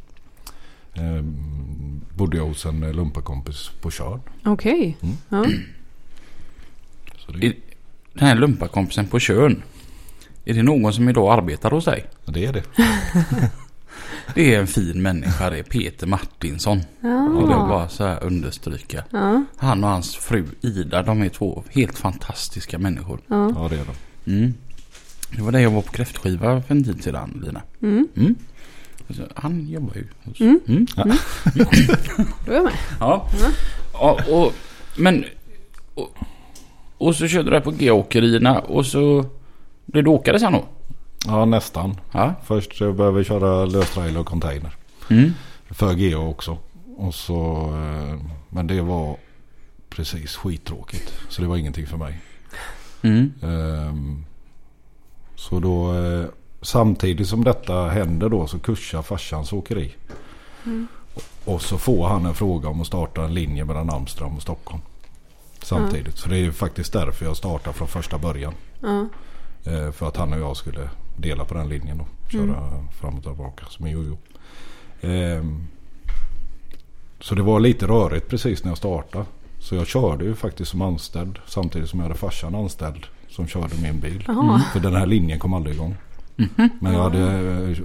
bodde 2.15 2.37
jag 2.37 2.45
hos 2.45 2.65
en 2.65 2.91
lumparkompis 2.91 3.69
på 3.81 3.91
Tjörn. 3.91 4.19
Okej. 4.45 4.97
Mm. 5.01 5.15
Ja. 5.29 5.45
Så 7.25 7.31
det, 7.31 7.47
I- 7.47 7.59
Den 8.19 8.27
här 8.27 8.35
lumparkompisen 8.35 9.07
på 9.07 9.19
Tjörn. 9.19 9.63
Är 10.45 10.53
det 10.53 10.63
någon 10.63 10.93
som 10.93 11.09
idag 11.09 11.39
arbetar 11.39 11.71
hos 11.71 11.85
dig? 11.85 12.05
det 12.25 12.45
är 12.45 12.53
det. 12.53 12.63
Det 14.35 14.55
är 14.55 14.59
en 14.59 14.67
fin 14.67 15.01
människa 15.01 15.49
det 15.49 15.59
är 15.59 15.63
Peter 15.63 16.07
Martinsson. 16.07 16.81
Ja. 17.01 17.09
Jag 17.09 17.47
vill 17.47 17.47
bara 17.47 17.89
så 17.89 18.05
här 18.05 18.23
understryka. 18.23 19.03
Ja. 19.11 19.43
Han 19.57 19.83
och 19.83 19.89
hans 19.89 20.15
fru 20.15 20.45
Ida, 20.61 21.03
de 21.03 21.21
är 21.21 21.29
två 21.29 21.63
helt 21.69 21.97
fantastiska 21.97 22.79
människor. 22.79 23.19
Ja. 23.27 23.51
Ja, 23.55 23.67
det 23.69 23.75
är 23.75 23.85
det. 23.85 24.31
Mm. 24.31 24.53
Det 25.35 25.41
var 25.41 25.51
det 25.51 25.61
jag 25.61 25.71
var 25.71 25.81
på 25.81 25.91
kräftskiva 25.91 26.61
för 26.61 26.75
en 26.75 26.83
tid 26.83 27.03
sedan, 27.03 27.41
Lina. 27.45 27.61
Mm. 27.81 28.07
Mm. 28.15 28.35
Så 29.09 29.21
Han 29.35 29.67
jobbar 29.67 29.95
ju 29.95 30.07
hos... 30.23 30.39
Mm. 30.39 30.59
Mm. 30.67 30.85
Då 32.45 32.51
är 32.51 32.55
jag 32.55 32.63
med. 32.63 32.73
Ja. 32.99 33.29
Mm. 33.39 33.51
ja 33.93 34.19
och, 34.29 34.53
men... 34.97 35.25
Och, 35.93 36.17
och 36.97 37.15
så 37.15 37.27
körde 37.27 37.43
du 37.43 37.49
där 37.51 37.59
på 37.59 37.71
G-åkerierna 37.71 38.59
och 38.59 38.85
så 38.85 39.25
blev 39.85 40.03
du 40.03 40.09
åkare 40.09 40.39
sen 40.39 40.53
då? 40.53 40.63
Ja, 41.25 41.45
nästan. 41.45 41.95
Ja. 42.11 42.33
Först 42.43 42.77
så 42.77 42.93
började 42.93 43.17
vi 43.17 43.23
köra 43.23 43.65
löstrailer 43.65 44.19
och 44.19 44.25
container. 44.25 44.75
Mm. 45.09 45.31
För 45.69 45.93
GA 45.93 46.17
också. 46.17 46.57
Och 46.97 47.15
så, 47.15 47.69
eh, 47.73 48.19
men 48.49 48.67
det 48.67 48.81
var 48.81 49.15
precis 49.89 50.35
skittråkigt. 50.35 51.13
Så 51.29 51.41
det 51.41 51.47
var 51.47 51.57
ingenting 51.57 51.87
för 51.87 51.97
mig. 51.97 52.19
Mm. 53.01 53.31
Ehm, 53.41 54.23
Så 55.35 55.59
då 55.59 55.93
eh, 55.93 56.25
samtidigt 56.61 57.27
som 57.27 57.43
detta 57.43 57.87
händer 57.87 58.29
då 58.29 58.47
så 58.47 58.59
kursar 58.59 59.01
farsans 59.01 59.53
åkeri. 59.53 59.95
Mm. 60.65 60.87
Och 61.45 61.61
så 61.61 61.77
får 61.77 62.07
han 62.07 62.25
en 62.25 62.33
fråga 62.33 62.69
om 62.69 62.81
att 62.81 62.87
starta 62.87 63.23
en 63.23 63.33
linje 63.33 63.65
mellan 63.65 63.89
Amsterdam 63.89 64.35
och 64.35 64.41
Stockholm. 64.41 64.81
Samtidigt. 65.67 66.17
Så 66.17 66.29
det 66.29 66.35
är 66.35 66.39
ju 66.41 66.51
faktiskt 66.51 66.93
därför 66.93 67.25
jag 67.25 67.37
startar 67.37 67.71
från 67.71 67.87
första 67.87 68.17
början. 68.17 68.53
Ja. 68.81 69.05
Eh, 69.71 69.91
För 69.91 70.07
att 70.07 70.17
han 70.17 70.33
och 70.33 70.39
jag 70.39 70.57
skulle 70.57 70.89
dela 71.17 71.45
på 71.45 71.53
den 71.53 71.69
linjen 71.69 71.99
och 72.01 72.07
köra 72.31 72.43
Mm. 72.43 72.87
fram 73.01 73.15
och 73.17 73.23
tillbaka 73.23 73.65
som 73.69 73.85
en 73.85 73.91
jojo. 73.91 74.17
Ehm, 75.01 75.67
Så 77.19 77.35
det 77.35 77.41
var 77.41 77.59
lite 77.59 77.87
rörigt 77.87 78.29
precis 78.29 78.63
när 78.63 78.71
jag 78.71 78.77
startade. 78.77 79.25
Så 79.59 79.75
jag 79.75 79.87
körde 79.87 80.25
ju 80.25 80.35
faktiskt 80.35 80.71
som 80.71 80.81
anställd 80.81 81.39
samtidigt 81.47 81.89
som 81.89 81.99
jag 81.99 82.07
hade 82.07 82.19
farsan 82.19 82.55
anställd 82.55 83.05
som 83.29 83.47
körde 83.47 83.75
min 83.81 83.99
bil. 83.99 84.23
Jaha. 84.27 84.61
För 84.73 84.79
den 84.79 84.95
här 84.95 85.05
linjen 85.05 85.39
kom 85.39 85.53
aldrig 85.53 85.75
igång. 85.75 85.95
Mhm. 86.35 86.69
Men 86.81 86.93
jag 86.93 87.03
hade, 87.03 87.25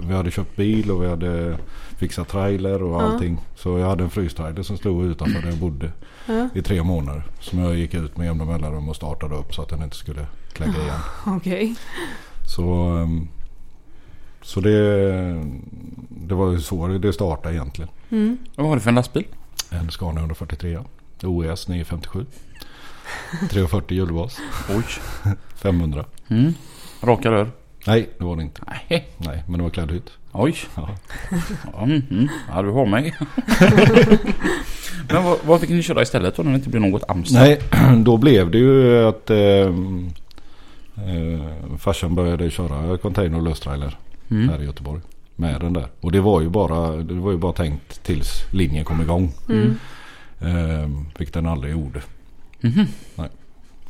vi 0.07 0.13
hade 0.13 0.31
köpt 0.31 0.55
bil 0.55 0.91
och 0.91 1.03
vi 1.03 1.07
hade 1.09 1.57
fixat 2.03 2.27
trailer 2.27 2.83
och 2.83 3.01
Ja. 3.01 3.01
allting. 3.01 3.37
Så 3.55 3.77
jag 3.79 3.87
hade 3.87 4.03
en 4.03 4.09
frystrailer 4.09 4.63
som 4.63 4.77
stod 4.77 5.05
utanför 5.05 5.41
där 5.41 5.49
jag 5.49 5.57
bodde 5.57 5.91
Ja. 6.25 6.49
i 6.55 6.61
tre 6.61 6.83
månader. 6.83 7.23
Som 7.39 7.59
jag 7.59 7.75
gick 7.75 7.93
ut 7.93 8.17
med 8.17 8.25
jämna 8.25 8.45
mellanrum 8.45 8.89
och 8.89 8.95
startade 8.95 9.35
upp 9.35 9.53
så 9.55 9.61
att 9.61 9.69
den 9.69 9.83
inte 9.83 9.95
skulle 9.95 10.27
klägga 10.53 10.71
igen. 10.81 10.99
Okej. 11.25 11.75
Så, 12.47 12.73
ehm, 12.87 13.27
så 14.41 14.59
det, 14.59 15.43
det 16.09 16.35
var 16.35 16.51
ju 16.51 16.59
så 16.61 16.87
det 16.87 17.13
startade 17.13 17.55
egentligen. 17.55 17.89
Mm. 18.09 18.37
Vad 18.55 18.67
var 18.67 18.75
det 18.75 18.81
för 18.81 18.89
en 18.89 18.95
lastbil? 18.95 19.25
En 19.69 19.91
Scania 19.91 20.19
143. 20.19 20.79
OES 21.23 21.67
957. 21.67 22.25
340 23.49 23.97
hjulbas. 23.97 24.37
Oj. 24.69 24.83
500. 25.55 26.05
Mm. 26.27 26.53
Raka 27.03 27.31
rör? 27.31 27.51
Nej, 27.87 28.09
det 28.17 28.23
var 28.25 28.35
det 28.35 28.41
inte. 28.43 28.61
Nej. 28.67 29.07
Nej, 29.17 29.43
men 29.47 29.57
det 29.57 29.63
var 29.63 29.69
klädhytt. 29.69 30.11
Oj. 30.33 30.55
Ja. 30.75 30.89
Mm, 31.83 32.01
mm. 32.11 32.27
ja 32.49 32.61
du 32.61 32.69
har 32.69 32.85
mig. 32.85 33.15
Men 35.09 35.23
vad, 35.23 35.37
vad 35.45 35.61
fick 35.61 35.69
ni 35.69 35.83
köra 35.83 36.01
istället 36.01 36.35
då 36.35 36.43
när 36.43 36.51
det 36.51 36.55
inte 36.55 36.69
blev 36.69 36.81
något 36.81 37.03
Amsterdam? 37.07 37.47
Nej, 37.47 37.59
då 38.03 38.17
blev 38.17 38.51
det 38.51 38.57
ju 38.57 38.97
att 39.07 39.29
eh, 39.29 39.37
eh, 39.37 39.73
farsan 41.77 42.15
började 42.15 42.49
köra 42.49 42.97
container 42.97 43.37
och 43.37 43.43
löstrailer 43.43 43.97
Mm. 44.31 44.49
här 44.49 44.61
i 44.61 44.65
Göteborg. 44.65 45.01
Med 45.35 45.61
den 45.61 45.73
där. 45.73 45.87
Och 46.01 46.11
det 46.11 46.21
var 46.21 46.41
ju 46.41 46.49
bara, 46.49 46.91
det 46.97 47.13
var 47.13 47.31
ju 47.31 47.37
bara 47.37 47.53
tänkt 47.53 48.03
tills 48.03 48.29
linjen 48.51 48.85
kom 48.85 49.01
igång. 49.01 49.31
Mm. 49.49 49.75
Eh, 50.41 50.89
vilket 51.17 51.33
den 51.33 51.47
aldrig 51.47 51.73
gjorde. 51.73 52.01
Mhm. 52.61 52.85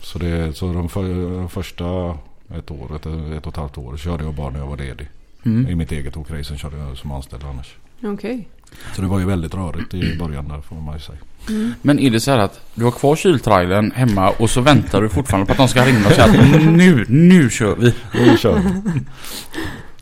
Så, 0.02 0.20
det, 0.20 0.58
så 0.58 0.74
de, 0.74 0.90
för, 0.90 1.04
de 1.38 1.50
första 1.50 2.18
ett 2.56 2.72
år, 2.72 2.96
ett, 2.96 3.06
ett 3.38 3.48
och 3.48 3.54
ett 3.54 3.58
halvt 3.58 3.78
år 3.78 3.98
körde 3.98 4.24
jag 4.24 4.34
bara 4.34 4.50
när 4.50 4.60
jag 4.60 4.68
var 4.68 4.78
ledig. 4.78 5.08
I 5.44 5.50
Mm. 5.50 5.78
mitt 5.78 5.92
eget 5.92 6.18
åkeri. 6.18 6.44
Sen 6.44 6.58
körde 6.58 6.78
jag 6.78 6.98
som 6.98 7.12
anställd 7.12 7.44
annars. 7.44 7.76
Okej. 8.04 8.48
Så 8.96 9.02
det 9.02 9.08
var 9.08 9.20
ju 9.20 9.26
väldigt 9.26 9.54
rörigt 9.54 9.94
i 9.94 10.18
början 10.18 10.48
där 10.48 10.62
får 10.62 10.76
man 10.76 10.94
ju 10.96 11.00
säga. 11.02 11.18
Mm. 11.50 11.74
Men 11.82 12.00
är 12.00 12.12
det 12.12 12.20
så 12.20 12.32
här 12.32 12.38
att 12.38 12.60
du 12.76 12.84
har 12.84 12.92
kvar 12.92 13.16
kyltrailern 13.16 13.92
hemma 13.92 14.30
och 14.30 14.50
så 14.50 14.62
väntar 14.62 15.02
du 15.02 15.10
fortfarande 15.10 15.46
på 15.46 15.52
att 15.52 15.58
de 15.58 15.68
ska 15.68 15.86
ringa 15.86 16.06
och 16.08 16.12
säga 16.12 16.26
att 16.26 16.66
nu, 16.66 17.06
nu 17.10 17.50
kör 17.50 17.76
vi. 17.76 17.94
Nu 18.14 18.38
kör 18.38 18.60
vi. 18.60 18.70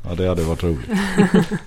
Ja 0.10 0.16
det 0.16 0.28
hade 0.28 0.44
varit 0.44 0.64
roligt. 0.64 0.90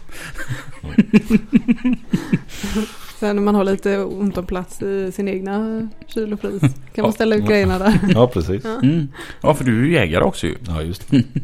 Sen 3.21 3.37
när 3.37 3.43
man 3.43 3.54
har 3.54 3.64
lite 3.64 3.99
ont 3.99 4.38
om 4.38 4.47
plats 4.47 4.83
i 4.83 5.12
sin 5.12 5.28
egna 5.28 5.88
kyl 6.07 6.33
och 6.33 6.40
frys 6.40 6.62
kan 6.95 7.02
man 7.02 7.12
ställa 7.12 7.37
ut 7.37 7.47
grejerna 7.47 7.78
där. 7.78 7.99
Ja 8.14 8.28
precis. 8.28 8.64
Ja. 8.64 8.78
Mm. 8.83 9.09
Ja, 9.40 9.54
för 9.54 9.64
du 9.64 9.81
är 9.81 9.85
ju 9.87 9.93
jägare 9.93 10.25
också 10.25 10.47
ju. 10.47 10.54
Ja 10.66 10.83
just 10.83 11.11
det. 11.11 11.23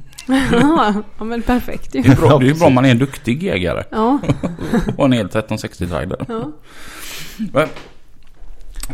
ja, 0.53 1.25
men 1.25 1.43
perfekt 1.43 1.95
ju. 1.95 2.03
Det 2.03 2.09
är 2.09 2.17
bra, 2.17 2.39
det 2.39 2.45
är 2.45 2.49
ju 2.49 2.55
bra 2.55 2.67
om 2.67 2.75
man 2.75 2.85
är 2.85 2.91
en 2.91 2.99
duktig 2.99 3.43
jägare 3.43 3.83
Ja. 3.91 4.19
och 4.97 5.05
en 5.05 5.13
hel 5.13 5.29
1360-trailer. 5.29 6.25
ja. 6.29 6.51
Men, 7.53 7.69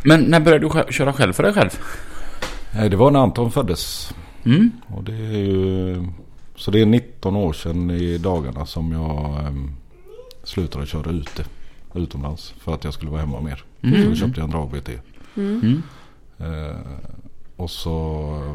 men 0.05 0.21
när 0.21 0.41
började 0.41 0.69
du 0.87 0.93
köra 0.93 1.13
själv 1.13 1.33
för 1.33 1.43
dig 1.43 1.53
själv? 1.53 1.71
Nej, 2.75 2.91
det 2.91 2.97
var 2.97 3.11
när 3.11 3.21
Anton 3.21 3.53
föddes. 3.53 4.15
Mm. 4.45 4.71
Och 4.87 5.05
det 5.05 5.13
är 5.13 5.39
ju, 5.39 6.07
så 6.57 6.71
det 6.71 6.81
är 6.81 6.87
19 6.87 7.37
år 7.37 7.53
sedan 7.53 7.91
i 7.91 8.19
dagarna 8.19 8.67
som 8.67 8.93
jag 8.93 9.47
um, 9.49 9.75
slutade 10.45 10.87
köra 10.87 11.11
ute. 11.11 11.45
Utomlands. 11.95 12.55
För 12.59 12.75
att 12.75 12.85
jag 12.85 12.95
skulle 12.95 13.11
vara 13.11 13.21
hemma 13.21 13.41
mer. 13.41 13.65
Mm. 13.83 14.03
Så 14.03 14.09
då 14.09 14.15
köpte 14.17 14.41
jag 14.41 14.45
en 14.45 14.51
drag-BT. 14.51 14.89
Mm. 15.37 15.61
Mm. 15.63 15.83
Och 17.57 17.71
så 17.71 17.93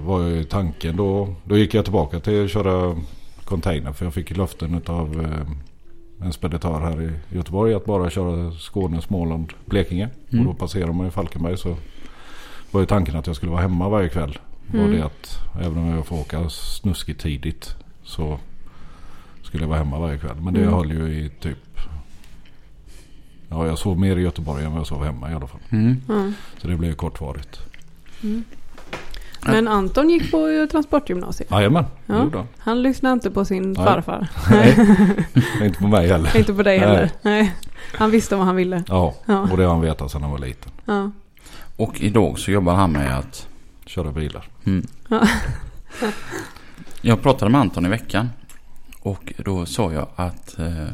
var 0.05 0.21
ju 0.27 0.43
tanken 0.43 0.95
då. 0.95 1.35
Då 1.43 1.57
gick 1.57 1.73
jag 1.73 1.83
tillbaka 1.85 2.19
till 2.19 2.43
att 2.45 2.51
köra 2.51 2.95
container. 3.45 3.91
För 3.93 4.05
jag 4.05 4.13
fick 4.13 4.37
löften 4.37 4.81
av 4.85 5.21
eh, 5.21 6.25
en 6.27 6.33
speditör 6.33 6.79
här 6.79 7.01
i 7.01 7.35
Göteborg. 7.35 7.73
Att 7.73 7.85
bara 7.85 8.09
köra 8.09 8.51
Skåne, 8.51 9.01
Småland, 9.01 9.53
Blekinge. 9.65 10.09
Mm. 10.31 10.47
Och 10.47 10.53
då 10.53 10.59
passerar 10.59 10.91
man 10.93 11.05
ju 11.05 11.11
Falkenberg. 11.11 11.57
Så 11.57 11.75
var 12.71 12.81
ju 12.81 12.87
tanken 12.87 13.15
att 13.15 13.27
jag 13.27 13.35
skulle 13.35 13.51
vara 13.51 13.61
hemma 13.61 13.89
varje 13.89 14.09
kväll. 14.09 14.37
Var 14.73 14.79
Mm. 14.79 14.91
det 14.91 15.05
att 15.05 15.37
även 15.61 15.77
om 15.77 15.87
jag 15.87 16.05
får 16.07 16.19
åka 16.19 16.49
snuskigt 16.49 17.21
tidigt. 17.21 17.75
Så 18.03 18.39
skulle 19.43 19.63
jag 19.63 19.69
vara 19.69 19.79
hemma 19.79 19.99
varje 19.99 20.17
kväll. 20.17 20.35
Men 20.41 20.53
det 20.53 20.61
Mm. 20.61 20.73
höll 20.73 20.91
ju 20.91 21.13
i 21.25 21.29
typ. 21.39 21.57
Ja 23.49 23.67
jag 23.67 23.77
sov 23.77 23.99
mer 23.99 24.17
i 24.17 24.21
Göteborg 24.21 24.63
än 24.65 24.71
vad 24.71 24.79
jag 24.79 24.87
sov 24.87 25.03
hemma 25.05 25.31
i 25.31 25.33
alla 25.33 25.47
fall. 25.47 25.59
Mm. 25.69 26.01
Så 26.61 26.67
det 26.67 26.75
blev 26.77 26.93
kortvarigt. 26.93 27.59
Mm. 28.23 28.43
Men 29.45 29.67
Anton 29.67 30.09
gick 30.09 30.31
på 30.31 30.47
eh, 30.47 30.65
transportgymnasiet. 30.65 31.51
Jajamän, 31.51 31.85
Ja. 32.05 32.45
han. 32.57 32.81
Lyssnade 32.81 33.13
inte 33.13 33.31
på 33.31 33.45
sin 33.45 33.71
Nej. 33.73 33.85
farfar. 33.85 34.27
Nej, 34.51 35.67
inte 35.67 35.79
på 35.79 35.87
mig 35.87 36.07
heller. 36.07 36.37
Inte 36.37 36.53
på 36.53 36.63
dig 36.63 36.79
Nej. 36.79 36.87
heller. 36.87 37.11
Nej. 37.21 37.55
Han 37.93 38.11
visste 38.11 38.35
vad 38.35 38.45
han 38.45 38.55
ville. 38.55 38.83
Ja, 38.87 39.15
Ja. 39.25 39.39
och 39.41 39.57
det 39.57 39.63
har 39.63 39.71
han 39.71 39.81
vetat 39.81 40.11
sedan 40.11 40.21
han 40.21 40.31
var 40.31 40.39
liten. 40.39 40.71
Ja. 40.85 41.11
Och 41.77 42.01
idag 42.01 42.39
så 42.39 42.51
jobbar 42.51 42.73
han 42.73 42.91
med 42.91 43.17
att... 43.17 43.47
Köra 43.85 44.11
bilar. 44.11 44.47
Mm. 44.65 44.87
Ja. 45.09 45.27
Jag 47.01 47.21
pratade 47.21 47.51
med 47.51 47.61
Anton 47.61 47.85
i 47.85 47.89
veckan. 47.89 48.29
Och 49.01 49.33
då 49.37 49.65
sa 49.65 49.91
jag 49.93 50.07
att 50.15 50.59
eh, 50.59 50.87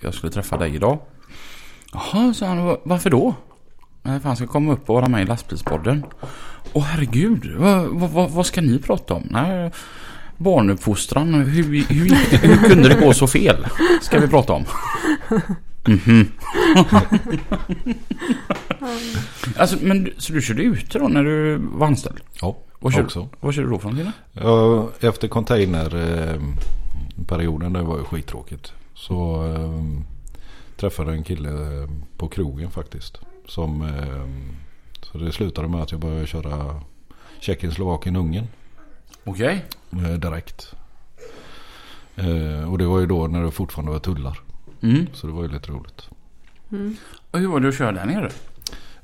jag 0.00 0.14
skulle 0.14 0.32
träffa 0.32 0.56
dig 0.56 0.74
idag. 0.74 0.98
Jaha, 1.92 2.34
sa 2.34 2.46
han. 2.46 2.64
"Va- 2.64 2.76
Varför 2.84 3.10
då? 3.10 3.34
För 4.02 4.20
han 4.22 4.36
ska 4.36 4.46
komma 4.46 4.72
upp 4.72 4.90
och 4.90 4.94
vara 4.94 5.08
med 5.08 5.22
i 5.22 5.24
lastbilspodden. 5.24 6.04
Åh 6.72 6.82
herregud, 6.84 7.54
vad, 7.58 7.86
vad, 7.86 8.30
vad, 8.30 8.46
ska 8.46 8.60
ni 8.60 8.78
prata 8.78 9.14
om? 9.14 9.26
Nej, 9.30 9.70
Barnuppfostran. 10.36 11.34
Hur, 11.34 11.62
hur, 11.88 12.08
det- 12.08 12.36
hur 12.36 12.56
kunde 12.68 12.88
det 12.88 13.00
gå 13.00 13.14
så 13.14 13.26
fel? 13.26 13.66
Ska 14.02 14.20
vi 14.20 14.28
prata 14.28 14.52
om. 14.52 14.64
Mhm. 15.86 16.26
alltså, 19.56 19.76
men 19.82 20.10
så 20.18 20.32
du 20.32 20.42
körde 20.42 20.62
ute 20.62 20.98
då 20.98 21.08
när 21.08 21.24
du 21.24 21.56
var 21.72 21.86
anställd? 21.86 22.20
Ja, 22.40 22.56
Vad 22.80 22.92
körde, 22.92 23.04
också. 23.04 23.28
vad 23.40 23.54
körde 23.54 23.66
du 23.66 23.70
då 23.72 23.78
för 23.78 23.88
någonting? 23.88 24.12
Ja, 24.32 24.88
efter 25.00 25.28
containerperioden, 25.28 27.72
det 27.72 27.82
var 27.82 27.98
ju 27.98 28.04
skittråkigt. 28.04 28.72
Så 28.94 29.46
eh, 29.54 29.82
träffade 30.76 31.10
jag 31.10 31.18
en 31.18 31.24
kille 31.24 31.50
på 32.16 32.28
krogen 32.28 32.70
faktiskt. 32.70 33.18
Som, 33.52 33.82
eh, 33.82 34.26
så 35.02 35.18
det 35.18 35.32
slutade 35.32 35.68
med 35.68 35.82
att 35.82 35.92
jag 35.92 36.00
började 36.00 36.26
köra 36.26 36.80
Tjeckien, 37.40 37.72
Slovakien, 37.72 38.16
Ungern 38.16 38.46
Okej. 39.24 39.64
eh, 39.90 40.12
direkt. 40.12 40.74
Eh, 42.16 42.72
och 42.72 42.78
det 42.78 42.86
var 42.86 43.00
ju 43.00 43.06
då 43.06 43.26
när 43.26 43.42
det 43.42 43.50
fortfarande 43.50 43.92
var 43.92 43.98
tullar. 43.98 44.40
Mm. 44.82 45.06
Så 45.12 45.26
det 45.26 45.32
var 45.32 45.42
ju 45.42 45.48
lite 45.48 45.70
roligt. 45.72 46.08
Mm. 46.70 46.96
Och 47.30 47.38
hur 47.38 47.48
var 47.48 47.60
det 47.60 47.68
att 47.68 47.78
köra 47.78 47.92
där 47.92 48.06
nere? 48.06 48.30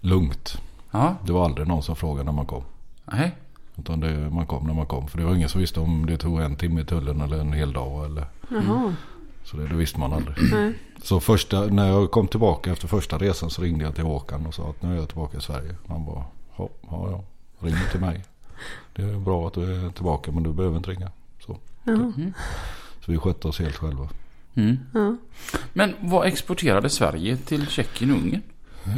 Lugnt. 0.01 0.63
Ja. 0.91 1.17
Det 1.25 1.33
var 1.33 1.45
aldrig 1.45 1.69
någon 1.69 1.83
som 1.83 1.97
frågade 1.97 2.25
när 2.25 2.33
man 2.33 2.47
kom. 2.47 2.63
Nej. 3.05 3.33
Utan 3.77 4.01
det, 4.01 4.31
man 4.31 4.47
kom 4.47 4.67
när 4.67 4.75
man 4.75 4.87
kom. 4.87 5.09
För 5.09 5.19
det 5.19 5.25
var 5.25 5.35
ingen 5.35 5.49
som 5.49 5.61
visste 5.61 5.81
om 5.81 6.07
det 6.07 6.17
tog 6.17 6.41
en 6.41 6.57
timme 6.57 6.81
i 6.81 6.85
tullen 6.85 7.21
eller 7.21 7.39
en 7.39 7.53
hel 7.53 7.73
dag. 7.73 8.05
Eller, 8.05 8.27
Jaha. 8.51 8.95
Så 9.51 9.57
det, 9.57 9.69
det 9.69 9.75
visste 9.75 10.01
man 10.01 10.13
aldrig. 10.13 10.53
Nej. 10.53 10.73
Så 11.03 11.21
första, 11.21 11.67
när 11.67 11.89
jag 11.89 12.11
kom 12.11 12.29
tillbaka 12.29 12.73
efter 12.73 12.89
första 12.89 13.19
resan 13.19 13.51
så 13.51 13.63
ringde 13.63 13.85
jag 13.85 13.95
till 13.95 14.05
Håkan 14.05 14.47
och 14.47 14.55
sa 14.55 14.71
att 14.71 14.83
nu 14.83 14.93
är 14.93 14.97
jag 14.97 15.09
tillbaka 15.09 15.39
i 15.39 15.41
Sverige. 15.41 15.75
Han 15.89 16.05
bara, 16.05 16.25
ja, 16.57 16.69
ja, 16.91 17.09
ja. 17.11 17.25
ring 17.67 17.77
till 17.91 18.01
mig. 18.01 18.25
Det 18.93 19.03
är 19.03 19.19
bra 19.19 19.47
att 19.47 19.55
du 19.55 19.87
är 19.87 19.91
tillbaka 19.91 20.33
men 20.33 20.43
du 20.43 20.53
behöver 20.53 20.77
inte 20.77 20.91
ringa. 20.91 21.11
Så. 21.47 21.59
Mm. 21.87 22.33
så 23.05 23.13
vi 23.13 23.19
skötte 23.19 23.49
oss 23.49 23.59
helt 23.59 23.77
själva. 23.77 24.09
Mm. 24.55 24.79
Ja. 24.95 25.17
Men 25.73 25.95
vad 26.01 26.27
exporterade 26.27 26.91
Sverige 26.91 27.37
till 27.37 27.67
Tjeckien 27.67 28.11
och 28.11 28.17
Ungern? 28.17 28.43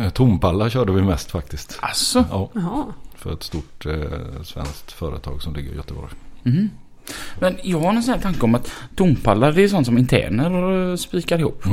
Eh, 0.00 0.10
Tompallar 0.10 0.68
körde 0.68 0.92
vi 0.92 1.02
mest 1.02 1.30
faktiskt. 1.30 1.78
Alltså. 1.82 2.24
Ja, 2.30 2.50
Jaha. 2.54 2.84
för 3.14 3.32
ett 3.32 3.42
stort 3.42 3.86
eh, 3.86 4.42
svenskt 4.42 4.92
företag 4.92 5.42
som 5.42 5.54
ligger 5.54 5.72
i 5.72 5.76
Göteborg. 5.76 6.12
Mhm. 6.42 6.70
Men 7.40 7.56
jag 7.62 7.80
har 7.80 7.92
en 7.92 8.02
sån 8.02 8.14
här 8.14 8.20
tanke 8.20 8.40
om 8.40 8.54
att 8.54 8.72
tompallar 8.96 9.52
det 9.52 9.62
är 9.62 9.68
sånt 9.68 9.86
som 9.86 9.98
interner 9.98 10.90
eh, 10.90 10.96
spikar 10.96 11.38
ihop. 11.38 11.64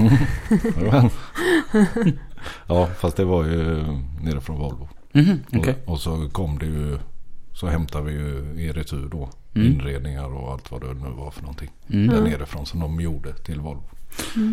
Jajamän. 0.81 1.09
ja, 2.67 2.87
fast 2.99 3.17
det 3.17 3.25
var 3.25 3.43
ju 3.43 3.85
nere 4.21 4.41
från 4.41 4.59
Volvo. 4.59 4.89
Mhm, 5.11 5.39
Okej. 5.53 5.75
Och, 5.85 5.93
och 5.93 5.99
så 5.99 6.29
kom 6.29 6.59
det 6.59 6.65
ju, 6.65 6.97
så 7.53 7.67
hämtade 7.67 8.05
vi 8.05 8.11
ju 8.11 8.61
i 8.61 8.71
retur 8.71 9.09
då. 9.11 9.29
Mm. 9.55 9.67
Inredningar 9.67 10.33
och 10.35 10.51
allt 10.51 10.71
vad 10.71 10.81
det 10.81 10.93
nu 10.93 11.09
var 11.09 11.31
för 11.31 11.41
någonting. 11.41 11.69
Mm. 11.89 12.07
Där 12.07 12.21
nerifrån 12.21 12.65
som 12.65 12.79
de 12.79 12.99
gjorde 13.01 13.33
till 13.33 13.59
Volvo. 13.59 13.83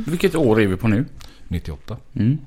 Vilket 0.06 0.34
år 0.34 0.60
är 0.60 0.66
vi 0.66 0.76
på 0.76 0.88
nu? 0.88 1.04
98. 1.48 1.96
Mm. 2.14 2.38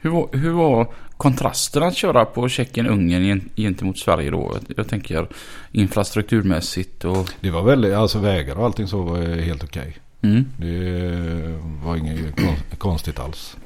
Hur, 0.00 0.36
hur 0.36 0.50
var 0.50 0.88
kontrasten 1.16 1.82
att 1.82 1.96
köra 1.96 2.24
på 2.24 2.48
Tjeckien-Ungern 2.48 3.22
gen- 3.24 3.48
gentemot 3.56 3.98
Sverige 3.98 4.30
då? 4.30 4.56
Jag 4.76 4.88
tänker 4.88 5.28
infrastrukturmässigt 5.72 7.04
och... 7.04 7.30
Det 7.40 7.50
var 7.50 7.62
väldigt, 7.62 7.94
alltså 7.94 8.18
vägar 8.18 8.58
och 8.58 8.64
allting 8.64 8.88
så 8.88 9.02
var 9.02 9.18
helt 9.42 9.64
okej. 9.64 9.96
Mm. 10.22 10.44
Det 10.56 11.86
var 11.86 11.96
inget 11.96 12.36
kon- 12.36 12.78
konstigt 12.78 13.18
alls. 13.18 13.56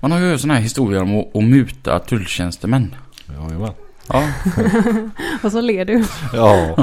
Man 0.00 0.12
har 0.12 0.18
ju 0.18 0.30
hört 0.30 0.40
sådana 0.40 0.54
här 0.54 0.62
historier 0.62 1.02
om 1.02 1.18
att, 1.20 1.36
att 1.36 1.44
muta 1.44 1.98
tulltjänstemän. 1.98 2.94
Jajamän. 3.28 3.72
Ja. 4.08 4.28
Och 5.42 5.52
så 5.52 5.60
ler 5.60 5.84
du. 5.84 6.04
Ja. 6.32 6.76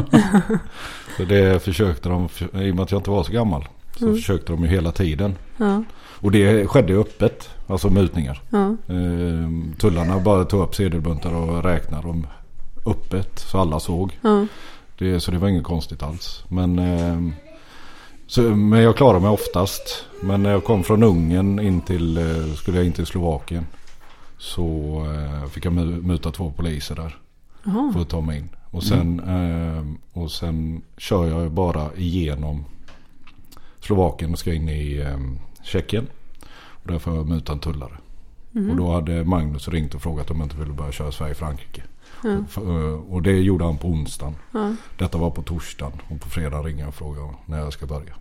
så 1.18 1.24
det 1.26 1.64
försökte 1.64 2.10
de, 2.10 2.30
i 2.54 2.72
och 2.72 2.76
med 2.76 2.80
att 2.80 2.92
jag 2.92 3.00
inte 3.00 3.10
var 3.10 3.24
så 3.24 3.32
gammal. 3.32 3.68
Så 3.98 4.04
Mm. 4.06 4.16
försökte 4.16 4.52
de 4.52 4.64
ju 4.64 4.70
hela 4.70 4.92
tiden. 4.92 5.36
Ja. 5.58 5.84
Och 6.24 6.32
det 6.32 6.68
skedde 6.68 6.94
öppet. 6.94 7.50
Alltså 7.68 7.90
mutningar. 7.90 8.42
Ja. 8.50 8.68
Eh, 8.88 9.50
tullarna 9.80 10.20
bara 10.20 10.46
tog 10.46 10.62
upp 10.64 10.76
sedelbuntar 10.76 11.34
och 11.34 11.64
räknade 11.64 12.08
dem 12.08 12.28
öppet. 12.86 13.40
Så 13.40 13.58
alla 13.60 13.80
såg. 13.80 14.20
Ja. 14.22 14.46
Det, 14.98 15.20
så 15.20 15.32
det 15.32 15.38
var 15.38 15.48
inget 15.48 15.64
konstigt 15.64 16.04
alls. 16.04 16.44
Men, 16.48 16.80
eh, 16.80 17.34
så, 18.28 18.42
men 18.42 18.80
jag 18.82 18.98
klarade 18.98 19.20
mig 19.20 19.30
oftast. 19.30 20.06
Men 20.22 20.44
när 20.44 20.52
jag 20.52 20.64
kom 20.64 20.84
från 20.84 21.04
Ungern 21.04 21.60
in 21.60 21.82
till, 21.82 22.18
eh, 22.18 22.54
skulle 22.56 22.78
jag 22.78 22.86
in 22.86 22.92
till 22.94 23.06
Slovakien. 23.06 23.68
Så 24.38 24.66
eh, 25.16 25.50
fick 25.50 25.66
jag 25.66 25.74
mu- 25.74 26.02
muta 26.02 26.32
två 26.32 26.52
poliser 26.52 26.96
där. 26.96 27.18
Jaha. 27.64 27.92
För 27.94 28.02
att 28.02 28.10
ta 28.10 28.22
mig 28.22 28.38
in. 28.38 28.50
Och 28.72 28.84
sen, 28.84 29.20
eh, 29.20 30.20
och 30.22 30.32
sen 30.32 30.82
kör 30.98 31.28
jag 31.28 31.52
bara 31.52 31.90
igenom 31.98 32.66
Slovakien 33.80 34.32
och 34.34 34.40
ska 34.40 34.54
in 34.54 34.70
i 34.70 35.06
Tjeckien. 35.64 36.08
Och 36.56 36.92
där 36.92 37.00
får 37.00 37.16
jag 37.16 37.30
muta 37.30 37.52
en 37.54 37.60
tullare. 37.60 37.98
Mhm. 38.52 38.70
Och 38.70 38.76
då 38.76 38.92
hade 38.92 39.24
Magnus 39.24 39.68
ringt 39.68 39.96
och 39.96 40.02
frågat 40.02 40.32
om 40.32 40.38
jag 40.38 40.46
inte 40.46 40.58
ville 40.58 40.74
börja 40.74 40.92
köra 40.92 41.12
Sverige-Frankrike. 41.12 41.84
Ja. 42.24 42.38
För, 42.50 42.62
eh, 42.94 43.00
Och 43.14 43.22
det 43.22 43.32
gjorde 43.32 43.66
han 43.66 43.78
på 43.78 43.88
onsdagen. 43.88 44.36
Ja. 44.52 44.76
Detta 44.98 45.18
var 45.18 45.30
på 45.32 45.42
torsdagen. 45.42 45.94
Och 46.10 46.22
på 46.22 46.30
fredag 46.30 46.62
ringer 46.62 46.80
jag 46.80 46.88
och 46.88 46.96
frågar 46.96 47.34
när 47.46 47.60
jag 47.60 47.74
ska 47.74 47.86
börja. 47.86 48.14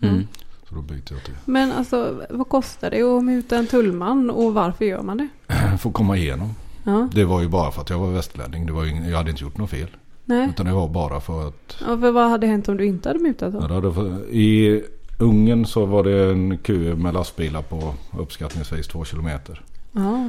Mm. 0.00 0.26
Så 0.68 0.74
då 0.74 0.80
byter 0.80 1.02
jag 1.12 1.24
till. 1.24 1.34
Men 1.44 1.72
alltså 1.72 2.20
vad 2.30 2.48
kostar 2.48 2.90
det 2.90 3.02
att 3.02 3.24
muta 3.24 3.56
en 3.56 3.66
tullman 3.66 4.30
och 4.30 4.54
varför 4.54 4.84
gör 4.84 5.02
man 5.02 5.16
det? 5.16 5.28
Få 5.80 5.90
komma 5.90 6.16
igenom. 6.16 6.48
Ja. 6.84 7.08
Det 7.12 7.24
var 7.24 7.42
ju 7.42 7.48
bara 7.48 7.70
för 7.70 7.80
att 7.80 7.90
jag 7.90 7.98
var 7.98 8.10
västerlänning. 8.10 8.66
Det 8.66 8.72
var 8.72 8.84
ju, 8.84 9.10
jag 9.10 9.16
hade 9.16 9.30
inte 9.30 9.42
gjort 9.44 9.58
något 9.58 9.70
fel. 9.70 9.88
Nej. 10.24 10.48
Utan 10.48 10.66
det 10.66 10.72
var 10.72 10.88
bara 10.88 11.20
för 11.20 11.48
att 11.48 11.76
Ja, 11.80 11.98
för 11.98 12.10
vad 12.10 12.30
hade 12.30 12.46
hänt 12.46 12.68
om 12.68 12.76
du 12.76 12.86
inte 12.86 13.08
hade 13.08 13.18
mutat 13.18 13.52
för- 13.52 14.28
I 14.30 14.82
Ungern 15.18 15.66
så 15.66 15.86
var 15.86 16.04
det 16.04 16.30
en 16.30 16.58
kö 16.58 16.94
med 16.96 17.14
lastbilar 17.14 17.62
på 17.62 17.94
uppskattningsvis 18.18 18.86
två 18.88 19.04
kilometer. 19.04 19.62
Ja. 19.92 20.26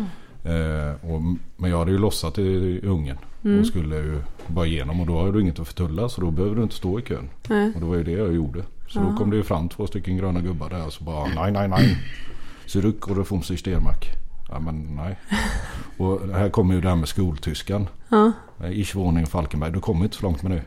Eh, 0.51 1.11
och, 1.11 1.21
men 1.57 1.69
jag 1.71 1.79
hade 1.79 1.91
ju 1.91 1.97
lossat 1.97 2.37
i 2.37 2.79
Ungern 2.83 3.17
Mm. 3.43 3.59
och 3.59 3.67
skulle 3.67 3.95
ju 3.95 4.21
bara 4.47 4.65
igenom 4.65 4.99
och 5.01 5.07
då 5.07 5.19
har 5.19 5.31
du 5.31 5.41
inget 5.41 5.59
att 5.59 5.67
förtulla 5.67 6.09
så 6.09 6.21
då 6.21 6.31
behöver 6.31 6.55
du 6.55 6.63
inte 6.63 6.75
stå 6.75 6.99
i 6.99 7.01
kön. 7.01 7.29
Nej. 7.47 7.71
Och 7.75 7.79
det 7.79 7.85
var 7.85 7.95
ju 7.95 8.03
det 8.03 8.11
jag 8.11 8.33
gjorde. 8.33 8.63
Så 8.87 8.99
Ja. 8.99 9.03
då 9.11 9.17
kom 9.17 9.29
det 9.29 9.35
ju 9.37 9.43
fram 9.43 9.69
två 9.69 9.87
stycken 9.87 10.17
gröna 10.17 10.41
gubbar 10.41 10.69
där 10.69 10.85
och 10.85 10.93
så 10.93 11.03
bara 11.03 11.25
nej 11.25 11.51
nej 11.51 11.67
nej. 11.67 11.97
Zurück 12.67 13.09
och 13.09 13.15
det 13.15 13.23
får 13.25 13.41
Stermark. 13.57 14.05
Ja 14.49 14.59
men 14.59 14.95
nej. 14.95 15.19
Och 15.97 16.21
här 16.33 16.49
kommer 16.49 16.75
ju 16.75 16.81
det 16.81 16.89
här 16.89 16.95
med 16.95 17.07
skoltyskan. 17.07 17.87
Ja. 18.09 18.31
Ich 18.71 18.95
wohne 18.95 19.19
in 19.19 19.27
Falkenberg. 19.27 19.71
Du 19.71 19.79
kommer 19.79 20.03
inte 20.05 20.15
så 20.17 20.23
långt 20.23 20.43
med 20.43 20.51
det. 20.51 20.63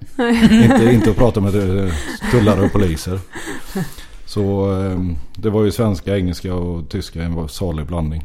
inte, 0.65 0.93
inte 0.95 1.11
att 1.11 1.17
prata 1.17 1.41
med 1.41 1.53
tullare 2.31 2.61
och 2.61 2.73
poliser. 2.73 3.21
Så 4.29 4.73
eh, 4.81 5.01
det 5.37 5.51
var 5.51 5.65
ju 5.65 5.71
svenska, 5.71 6.17
engelska 6.17 6.55
och 6.55 6.89
tyska 6.89 7.23
i 7.23 7.25
en 7.25 7.49
salig 7.49 7.87
blandning. 7.87 8.25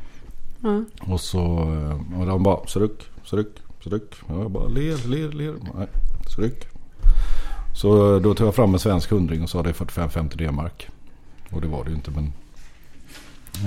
Ja. 0.61 0.83
Och 1.01 1.21
så 1.21 1.39
eh, 1.39 2.19
och 2.19 2.25
de 2.25 2.43
bara 2.43 2.67
sruck, 2.67 3.03
sruck, 3.23 3.57
sruck. 3.83 4.15
Jag 4.27 4.51
bara 4.51 4.67
ler, 4.67 5.07
ler, 5.07 5.31
ler. 5.31 5.55
Nej, 5.75 5.87
sruck. 6.35 6.67
Så 7.75 8.15
eh, 8.15 8.21
då 8.21 8.33
tog 8.33 8.47
jag 8.47 8.55
fram 8.55 8.73
en 8.73 8.79
svensk 8.79 9.09
hundring 9.09 9.43
och 9.43 9.49
sa 9.49 9.63
det 9.63 9.69
är 9.69 9.73
45-50 9.73 10.37
D-mark. 10.37 10.87
Och 11.51 11.61
det 11.61 11.67
var 11.67 11.83
det 11.83 11.89
ju 11.89 11.95
inte 11.95 12.11
men. 12.11 12.33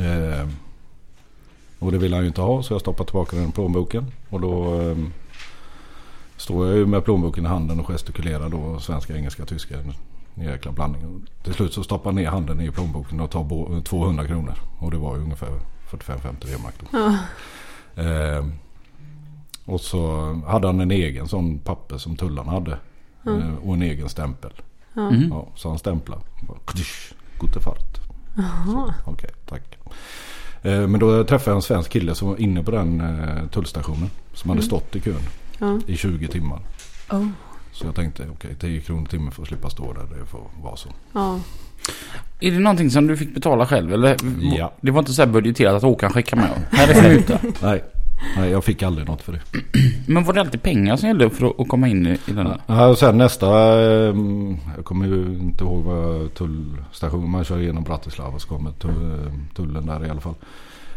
Eh, 0.05 0.49
och 1.79 1.93
det 1.93 1.99
ville 1.99 2.17
han 2.17 2.25
ju 2.25 2.29
inte 2.29 2.41
ha 2.41 2.63
så 2.63 2.75
jag 2.75 2.81
stoppade 2.81 3.07
tillbaka 3.07 3.37
den 3.37 3.49
i 3.49 3.53
plånboken. 3.53 4.13
Och 4.29 4.41
då 4.41 4.81
eh, 4.81 4.97
står 6.37 6.67
jag 6.67 6.77
ju 6.77 6.87
med 6.87 7.05
plånboken 7.05 7.45
i 7.45 7.49
handen 7.49 7.81
och 7.81 7.87
gestikulerar 7.87 8.49
då 8.49 8.81
svenska, 8.81 9.17
engelska, 9.17 9.47
tyska. 9.47 9.75
En 10.37 10.45
jäkla 10.45 10.73
blandning. 10.73 11.27
Till 11.43 11.55
slut 11.55 11.73
så 11.73 11.83
stoppar 11.83 12.13
ner 12.13 12.27
handen 12.29 12.61
i 12.61 12.71
plånboken 12.71 13.21
och 13.21 13.31
tar 13.31 13.45
bo- 13.45 13.81
200 13.81 14.27
kronor. 14.27 14.55
Och 14.79 14.91
det 14.91 14.97
var 14.99 15.17
ju 15.17 15.23
ungefär 15.23 15.49
45-50 15.91 16.47
D-mark 16.47 16.75
då. 16.81 16.87
Ja. 16.99 17.19
Eh, 18.03 18.47
och 19.65 19.81
så 19.81 20.33
hade 20.47 20.67
han 20.67 20.81
en 20.81 20.91
egen 20.91 21.29
sån 21.29 21.59
papper 21.59 21.99
som 21.99 22.17
tullarna 22.17 22.51
hade. 22.53 22.79
Mm. 23.27 23.41
Eh, 23.43 23.55
och 23.59 23.75
en 23.75 23.83
egen 23.83 24.09
stämpel. 24.09 24.51
Mm. 24.97 25.29
Ja, 25.31 25.47
så 25.55 25.69
han 25.69 25.79
stämplade. 25.79 26.23
Bara, 26.49 26.59
"Kdish, 26.67 27.13
Gute. 27.41 27.61
Jaha. 28.37 28.95
Okej, 29.05 29.31
tack. 29.49 29.79
Eh, 30.63 30.87
men 30.87 31.01
då 31.01 31.25
träffade 31.25 31.51
jag 31.51 31.57
en 31.57 31.63
svensk 31.63 31.91
kille 31.91 32.15
som 32.15 32.29
var 32.29 32.37
inne 32.41 32.63
på 32.63 32.71
den 32.71 33.01
eh, 33.01 33.47
tullstationen. 33.49 34.11
Som 34.35 34.51
hade 34.51 34.59
Mm. 34.61 34.67
stått 34.67 34.97
i 34.97 35.01
kön 35.01 35.21
Ja. 35.59 35.79
i 35.87 35.97
20 35.97 36.29
timmar. 36.29 36.61
Oh. 37.11 37.27
Så 37.77 37.87
jag 37.87 37.95
tänkte 37.95 38.27
okej 38.33 38.55
10 38.61 38.81
kronor 38.81 39.07
timmen 39.07 39.33
för 39.33 39.43
att 39.43 39.49
slippa 39.49 39.71
stå 39.71 39.93
där. 39.93 40.19
Det 40.21 40.27
får 40.27 40.41
vara 40.63 40.77
så. 40.77 40.89
Ja. 41.13 41.41
Är 42.41 42.51
det 42.51 42.59
någonting 42.59 42.91
som 42.91 43.07
du 43.07 43.17
fick 43.17 43.35
betala 43.35 43.67
själv? 43.67 43.93
Eller? 43.93 44.17
Ja. 44.41 44.73
Det 44.81 44.91
var 44.91 44.99
inte 44.99 45.13
så 45.13 45.23
här 45.23 45.29
budgeterat 45.29 45.75
att 45.75 45.83
Håkan 45.83 46.11
skickar 46.13 46.37
med. 46.37 46.51
Här 46.71 46.89
är 46.89 46.95
för 46.95 47.09
muta. 47.15 47.39
Nej, 47.63 47.85
nej, 48.37 48.51
jag 48.51 48.65
fick 48.65 48.83
aldrig 48.83 49.09
något 49.09 49.23
för 49.23 49.33
det. 49.33 49.41
Men 50.13 50.25
var 50.25 50.33
det 50.33 50.41
alltid 50.41 50.63
pengar 50.63 50.97
som 50.97 51.09
gällde 51.09 51.31
för 51.31 51.47
att- 51.61 51.69
komma 51.69 51.89
in 51.89 52.07
i, 52.07 52.19
den 52.27 52.45
där? 52.45 52.61
Ja, 52.67 52.87
och 52.87 52.99
sen 52.99 53.19
nästa, 53.19 53.47
eh, 53.83 54.15
jag 54.77 54.85
kommer 54.85 55.07
ju 55.07 55.23
inte 55.25 55.65
ihåg 55.65 55.85
vad 55.85 56.35
tullstation, 56.35 57.31
man 57.31 57.45
kör 57.45 57.59
igenom 57.61 57.85
Bratislava 57.85 58.39
så 58.39 58.49
kommer 58.49 58.71
tull, 58.73 59.31
tullen 59.57 59.87
där 59.87 60.07
i 60.07 60.11
alla 60.11 60.21
fall. 60.21 60.35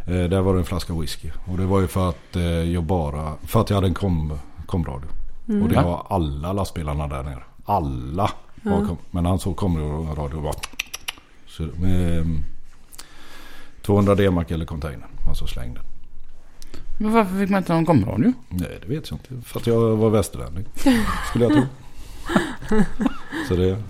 Eh, 0.08 0.24
där 0.24 0.42
var 0.42 0.54
det 0.54 0.60
en 0.60 0.66
flaska 0.66 0.94
whisky. 0.94 1.30
Och 1.46 1.58
det 1.58 1.66
var 1.66 1.82
ju 1.82 1.88
för 1.88 2.10
att 2.10 2.36
eh, 2.36 2.44
jag 2.44 2.84
bara, 2.84 3.34
för 3.44 3.62
att 3.62 3.70
jag 3.70 3.78
hade 3.78 3.88
en 3.88 3.94
kom, 3.94 4.34
komradio. 4.66 5.08
Mm. 5.50 5.64
Och 5.64 5.70
det 5.70 5.80
har 5.80 6.06
alla 6.10 6.54
lastbilarna 6.54 7.08
där 7.08 7.24
nere. 7.24 7.44
Alla. 7.66 8.32
Bakom. 8.64 8.98
Men 9.12 9.26
han 9.26 9.40
såg 9.40 9.56
kommer 9.56 9.80
radio 10.16 10.36
och 10.38 10.44
bara... 10.44 10.54
Så 11.48 11.64
med, 11.82 12.20
ehm, 12.20 12.44
200 13.82 14.16
D-mark 14.16 14.52
eller 14.52 14.66
container. 14.66 15.08
Och 15.30 15.38
så 15.38 15.48
slängde. 15.48 15.82
Men 16.98 17.12
varför 17.14 17.40
fick 17.40 17.50
man 17.50 17.58
inte 17.58 17.74
någon 17.74 17.86
komradio? 17.86 18.34
Nej 18.50 18.78
det 18.82 18.88
vet 18.88 19.12
jag 19.12 19.20
inte. 19.20 19.48
För 19.48 19.60
att 19.60 19.68
jag 19.68 19.96
var 19.96 20.10
västerlänning. 20.10 20.66
Skulle 21.30 21.46
jag 21.46 21.54
tro. 21.54 21.64
Så 23.48 23.56
det... 23.56 23.84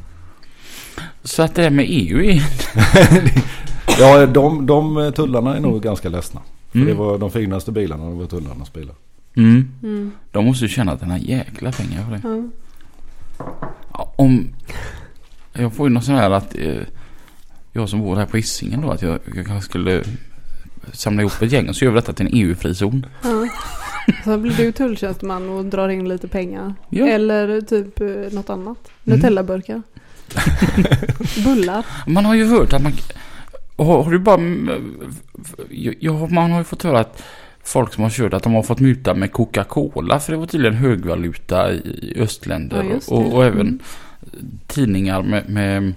Så 1.24 1.44
att 1.44 1.56
det 1.56 1.62
här 1.64 1.70
med 1.70 1.86
EU 1.88 2.22
är... 2.24 2.44
Ja 4.00 4.26
de, 4.26 4.66
de 4.66 5.12
tullarna 5.16 5.56
är 5.56 5.60
nog 5.60 5.82
ganska 5.84 6.10
ledsna. 6.10 6.42
För 6.72 6.78
Mm. 6.80 6.88
det 6.90 6.94
var 6.94 7.18
de 7.18 7.32
finaste 7.32 7.72
bilarna. 7.72 8.06
Det 8.10 8.16
var 8.16 8.26
tullarnas 8.26 8.74
bilar. 8.74 8.96
Mm. 9.36 9.72
Mm. 9.84 10.12
De 10.32 10.46
måste 10.46 10.66
ju 10.66 10.70
tjäna 10.70 10.96
denna 10.96 11.18
jäkla 11.18 11.72
pengar 11.72 12.04
för 12.04 12.12
det. 12.12 12.50
Ja, 13.94 14.14
om... 14.16 14.48
Jag 15.54 15.74
får 15.74 15.88
ju 15.88 15.94
någon 15.94 16.04
sån 16.04 16.16
här 16.16 16.32
att... 16.32 16.56
Eh, 16.56 16.84
jag 17.74 17.90
som 17.90 18.00
bor 18.02 18.16
här 18.16 18.26
på 18.26 18.38
Hisingen 18.38 18.82
då 18.82 18.92
att 18.92 19.02
jag, 19.02 19.20
jag 19.36 19.46
kanske 19.46 19.70
skulle 19.70 20.04
samla 20.94 21.22
ihop 21.22 21.42
ett 21.42 21.52
gäng 21.52 21.70
och 21.70 21.76
så 21.76 21.86
gör 21.86 21.92
vi 21.92 21.96
detta 21.96 22.14
till 22.14 22.26
en 22.26 22.34
EU-frizon. 22.34 23.06
Ja. 23.24 23.48
Så 24.24 24.38
blir 24.38 24.58
du 24.58 24.72
tulltjänsteman 24.72 25.50
och 25.50 25.66
drar 25.66 25.90
in 25.90 26.10
lite 26.10 26.28
pengar. 26.28 26.74
Ja. 26.90 27.08
Eller 27.08 27.62
typ 27.62 28.02
eh, 28.02 28.08
något 28.08 28.50
annat. 28.50 28.78
Mm. 29.06 29.20
Nutellaburkar. 29.20 29.82
Bullar. 31.44 31.86
Man 32.08 32.26
har 32.26 32.36
ju 32.36 32.46
hört 32.46 32.74
att 32.74 32.84
man... 32.84 32.94
Har, 33.78 34.04
har 34.04 34.12
du 34.12 34.20
bara... 34.20 34.40
Ja, 36.00 36.28
man 36.28 36.52
har 36.52 36.58
ju 36.58 36.64
fått 36.64 36.84
höra 36.84 37.00
att 37.00 37.24
folk 37.70 37.94
som 37.94 38.04
har 38.04 38.10
kört 38.12 38.34
att 38.34 38.44
de 38.44 38.54
har 38.54 38.64
fått 38.64 38.80
muta 38.80 39.14
med 39.14 39.32
Coca-Cola 39.32 40.20
för 40.20 40.32
det 40.32 40.38
var 40.38 40.46
tydligen 40.48 40.78
högvaluta 40.78 41.72
i 41.74 42.14
östländer. 42.18 42.84
Ja, 42.84 43.16
och, 43.16 43.34
och 43.34 43.46
även 43.46 43.60
Mm. 43.62 43.80
tidningar 44.68 45.22
med... 45.22 45.50
med 45.50 45.94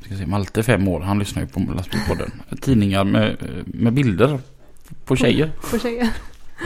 ska 0.00 0.08
jag 0.08 0.16
säga, 0.16 0.26
Malte 0.28 0.62
fem 0.62 0.88
år, 0.88 1.00
han 1.00 1.18
lyssnar 1.18 1.42
ju 1.42 1.48
på 1.48 1.60
lastbilspodden. 1.76 2.30
Tidningar 2.60 3.04
med, 3.04 3.36
med 3.66 3.92
bilder 3.92 4.40
på 5.04 5.16
tjejer. 5.16 5.50
På 5.70 5.78
tjejer. 5.78 6.08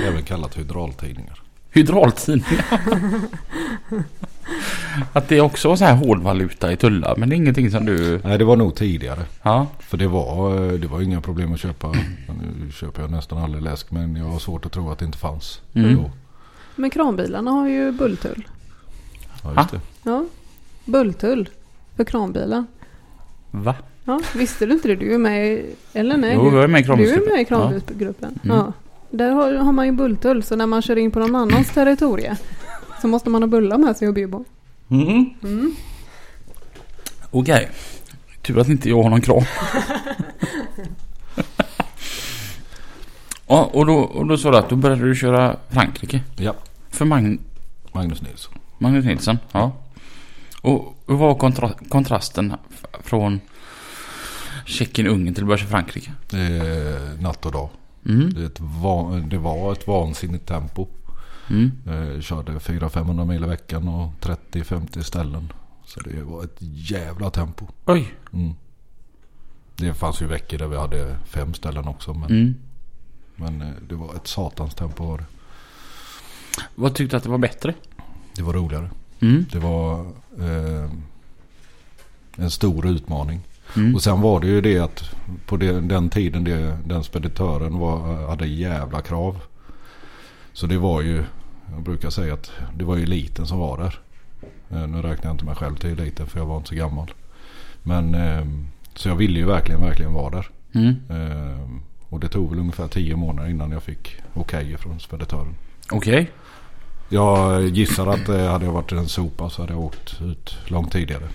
Även 0.09 0.23
kallat 0.23 0.59
hydraultidningar. 0.59 1.39
Hydraultidningar. 1.71 2.81
att 5.13 5.29
det 5.29 5.37
är 5.37 5.41
också 5.41 5.77
så 5.77 5.85
här 5.85 5.95
hårdvaluta 5.97 6.73
i 6.73 6.77
tullar. 6.77 7.17
Men 7.17 7.29
det 7.29 7.35
är 7.35 7.37
ingenting 7.37 7.71
som 7.71 7.87
du... 7.87 8.21
Nej 8.25 8.39
det 8.39 8.45
var 8.45 8.57
nog 8.57 8.75
tidigare. 8.75 9.21
Ja. 9.43 9.67
För 9.81 9.97
det 9.97 10.09
var, 10.09 10.73
det 10.79 10.87
var 10.87 11.01
inga 11.01 11.21
problem 11.21 11.53
att 11.53 11.61
köpa. 11.61 11.89
Nu 12.63 12.73
köper 12.73 13.03
jag 13.03 13.11
nästan 13.11 13.39
aldrig 13.39 13.63
läsk 13.65 13.91
men 13.91 14.17
jag 14.17 14.25
har 14.25 14.39
svårt 14.39 14.67
att 14.67 14.73
tro 14.73 14.91
att 14.91 14.99
det 14.99 15.05
inte 15.05 15.19
fanns. 15.19 15.61
Mm. 15.75 15.97
Då. 15.97 16.11
Men 16.77 16.91
kranbilarna 16.91 17.51
har 17.51 17.69
ju 17.69 17.93
bulltull. 17.93 18.49
Ja, 19.43 19.49
Ha? 19.51 19.61
just 19.61 19.71
det. 19.71 19.81
Ja. 20.11 20.25
Bulltull. 20.85 21.49
För 21.97 22.05
kranbilar. 22.05 22.65
Va? 23.51 23.75
Ja, 24.05 24.21
visste 24.35 24.67
du 24.67 24.73
inte 24.73 24.89
det? 24.89 24.97
Du 24.97 25.15
är 25.15 25.19
med 25.19 25.47
i... 25.53 25.67
Eller 25.93 26.17
nej? 26.17 26.33
Jo, 26.35 26.55
jag 26.55 26.65
är 26.65 26.69
med 26.69 26.81
i 26.81 26.83
du 26.83 26.85
är 26.85 26.87
kranbilsgruppen. 26.87 27.33
med 27.33 27.39
i 27.41 27.43
Ja. 27.43 27.47
kranbilsgruppen. 27.49 28.39
Mm. 28.45 28.57
Ja. 28.57 28.73
Där 29.11 29.31
har, 29.31 29.53
har 29.55 29.73
man 29.73 29.87
ju 29.87 29.93
bulltull. 29.93 30.43
Så 30.43 30.57
när 30.57 30.67
man 30.67 30.83
kör 30.83 30.97
in 30.99 31.11
på 31.11 31.19
någon 31.19 31.35
annans 31.37 31.71
territorie. 31.71 32.37
Så 33.03 33.09
måste 33.09 33.31
man 33.31 33.43
ha 33.43 33.47
bullar 33.47 33.79
med 33.79 33.97
sig 33.97 34.09
och 34.09 34.15
bjuda. 34.15 34.45
Mm. 34.91 35.31
Mm. 35.43 35.75
Okej. 37.31 37.71
Tur 38.43 38.59
att 38.59 38.69
inte 38.69 38.89
jag 38.89 39.03
har 39.03 39.11
någon 39.11 39.21
kran. 39.21 39.45
ja, 43.47 43.71
och 43.73 43.87
då, 43.87 43.95
och 43.95 44.27
då 44.27 44.37
sa 44.39 44.51
du 44.51 44.57
att 44.57 44.69
då 44.69 44.77
började 44.77 45.05
du 45.09 45.15
köra 45.15 45.57
Frankrike. 45.71 46.21
Ja, 46.37 46.55
För 46.91 47.05
Mag 47.05 47.39
Magnus 47.93 48.23
Nilsson. 48.23 48.55
Magnus 48.79 49.05
Nilsson. 49.05 49.39
Ja. 49.53 49.73
Och, 50.61 50.95
vad 51.07 51.19
var 51.19 51.35
kontra 51.35 51.71
kontrasten 51.89 52.53
från 53.05 53.41
Tjeckien, 54.67 55.07
Ungern 55.09 55.35
till 55.35 55.43
att 55.43 55.47
börja 55.49 55.59
köra 55.59 55.69
Frankrike? 55.71 56.13
Det 56.31 56.39
är 56.41 57.23
natt 57.23 57.47
och 57.47 57.53
dag. 57.53 57.69
Mm. 58.07 58.35
Det, 58.35 58.43
är 58.43 58.47
ett 58.47 58.61
va- 58.61 59.23
det 59.27 59.39
var 59.39 59.73
ett 59.73 59.87
vansinnigt 59.87 60.47
tempo. 60.47 60.87
Mm. 61.51 61.71
Jag 61.85 62.23
körde 62.23 62.53
400-500 62.53 63.25
mil 63.25 63.45
i 63.45 63.47
veckan 63.47 63.89
och 63.89 64.13
30-50 64.21 65.03
ställen. 65.03 65.53
Så 65.85 66.01
det 66.01 66.23
var 66.23 66.45
ett 66.45 66.57
jävla 66.61 67.31
tempo. 67.31 67.67
Oj. 67.87 68.15
Mm. 68.33 68.53
Det 69.77 69.95
fanns 69.95 70.23
ju 70.23 70.27
veckor 70.27 70.59
där 70.59 70.67
vi 70.67 70.77
hade 70.77 71.17
fem 71.27 71.55
ställen 71.55 71.89
också. 71.89 72.15
Men, 72.15 72.31
Mm. 72.31 72.55
men 73.37 73.63
eh, 73.63 73.69
det 73.89 73.95
var 73.95 74.15
ett 74.15 74.27
satans 74.27 74.75
tempo 74.75 75.05
var 75.07 75.19
det. 75.19 75.25
Vad 76.75 76.95
tyckte 76.95 77.15
du 77.15 77.19
att 77.19 77.23
det 77.23 77.29
var 77.31 77.39
bättre? 77.39 77.75
Det 78.37 78.43
var 78.43 78.53
roligare. 78.53 78.91
Mm. 79.21 79.47
Det 79.53 79.59
var 79.59 80.01
eh, 80.41 80.91
en 82.37 82.51
stor 82.51 82.87
utmaning. 82.87 83.41
Mm. 83.77 83.95
Och 83.95 84.03
sen 84.03 84.21
var 84.21 84.41
det 84.41 84.47
ju 84.47 84.61
det 84.61 84.79
att 84.79 85.03
på 85.47 85.57
det, 85.57 85.81
den 85.81 86.11
tiden 86.11 86.45
det, 86.45 86.79
den 86.87 87.05
speditören 87.05 87.79
var, 87.79 88.27
hade 88.29 88.47
jävla 88.47 89.01
krav. 89.01 89.41
Så 90.53 90.67
det 90.67 90.79
var 90.79 91.01
ju, 91.01 91.25
jag 91.73 91.83
brukar 91.83 92.11
säga 92.11 92.35
att 92.35 92.51
det 92.77 92.85
var 92.85 92.97
ju 92.97 93.03
eliten 93.03 93.47
som 93.47 93.59
var 93.59 93.79
där. 93.79 93.99
Eh, 94.71 94.87
nu 94.87 95.03
räknar 95.03 95.25
jag 95.31 95.35
inte 95.35 95.45
mig 95.45 95.55
själv 95.55 95.77
till 95.77 95.91
eliten 95.91 96.27
för 96.27 96.39
jag 96.39 96.47
var 96.47 96.57
inte 96.57 96.69
så 96.69 96.75
gammal. 96.75 97.11
Men 97.83 98.15
eh, 98.15 98.45
så 98.95 99.09
jag 99.09 99.17
ville 99.17 99.39
ju 99.39 99.45
verkligen, 99.47 99.81
verkligen 99.81 100.13
vara 100.13 100.31
där. 100.31 100.49
Mm. 100.75 100.95
Eh, 101.11 101.59
och 102.09 102.21
det 102.21 102.29
tog 102.29 102.51
väl 102.51 102.59
ungefär 102.59 102.89
tio 102.89 103.17
månader 103.17 103.49
innan 103.51 103.73
jag 103.73 103.83
fick 103.83 104.17
okej 104.35 104.77
från 104.77 105.01
speditören. 105.01 105.55
Okej. 105.93 106.31
Jag 107.09 107.63
gissar 107.69 108.07
att 108.07 108.29
eh, 108.29 108.51
hade 108.51 108.65
jag 108.65 108.73
varit 108.73 108.93
en 108.93 109.09
sopa 109.09 109.51
så 109.51 109.63
hade 109.63 109.73
jag 109.73 109.81
åkt 109.83 110.21
ut 110.23 110.57
långt 110.67 110.93
tidigare. 110.93 111.29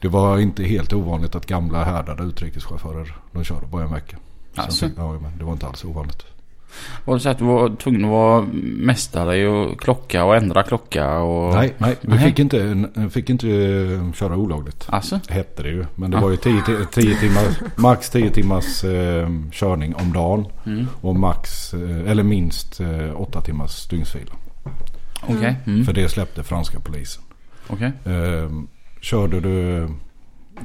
Det 0.00 0.08
var 0.08 0.38
inte 0.38 0.64
helt 0.64 0.92
ovanligt 0.92 1.34
att 1.34 1.46
gamla 1.46 1.84
härdade 1.84 2.22
utrikeschaufförer 2.22 3.16
de 3.32 3.44
körde 3.44 3.66
bara 3.66 3.84
en 3.84 3.92
vecka. 3.92 4.16
Sen 4.54 4.64
Alltså. 4.64 4.86
fick- 4.88 4.98
ja, 4.98 5.12
men 5.12 5.38
det 5.38 5.44
var 5.44 5.52
inte 5.52 5.66
alls 5.66 5.84
ovanligt. 5.84 6.24
Var 7.04 7.14
det 7.14 7.20
så 7.20 7.28
att 7.28 7.38
du 7.38 7.44
var 7.44 7.76
tvungen 7.76 8.04
att 8.04 8.10
vara 8.10 8.46
mästare 8.78 9.36
i 9.36 9.46
att 9.46 9.78
klocka 9.78 10.24
och 10.24 10.36
ändra 10.36 10.62
klocka 10.62 11.18
och... 11.18 11.54
Nej, 11.54 11.74
nej, 11.78 11.96
vi 12.00 12.08
Nej. 12.08 12.18
fick 12.18 12.38
inte, 12.38 12.88
fick 13.10 13.30
inte 13.30 13.48
eh, 13.48 14.12
köra 14.12 14.36
olagligt. 14.36 14.86
Alltså? 14.88 15.20
Hette 15.28 15.62
det 15.62 15.68
ju. 15.68 15.84
Men 15.94 16.10
det 16.10 16.16
Ja. 16.16 16.20
var 16.22 16.30
ju 16.30 16.36
10, 16.36 16.52
ti- 16.60 16.86
10 16.92 17.14
timmar, 17.16 17.44
max 17.76 18.10
10 18.10 18.30
timmars 18.30 18.84
eh, 18.84 19.28
körning 19.52 19.94
om 19.94 20.12
dagen. 20.12 20.46
Mm. 20.66 20.86
Och 21.00 21.16
max, 21.16 21.74
eh, 21.74 22.10
eller 22.10 22.22
minst 22.22 22.80
eh, 22.80 23.20
8 23.20 23.40
timmars 23.40 23.86
dygnsvila. 23.88 24.32
Okej. 25.22 25.56
Mm. 25.66 25.84
För 25.84 25.92
det 25.92 26.08
släppte 26.08 26.42
franska 26.42 26.80
polisen. 26.80 27.22
Okej. 27.68 27.92
Eh, 28.04 28.50
körde 29.00 29.40
du 29.40 29.88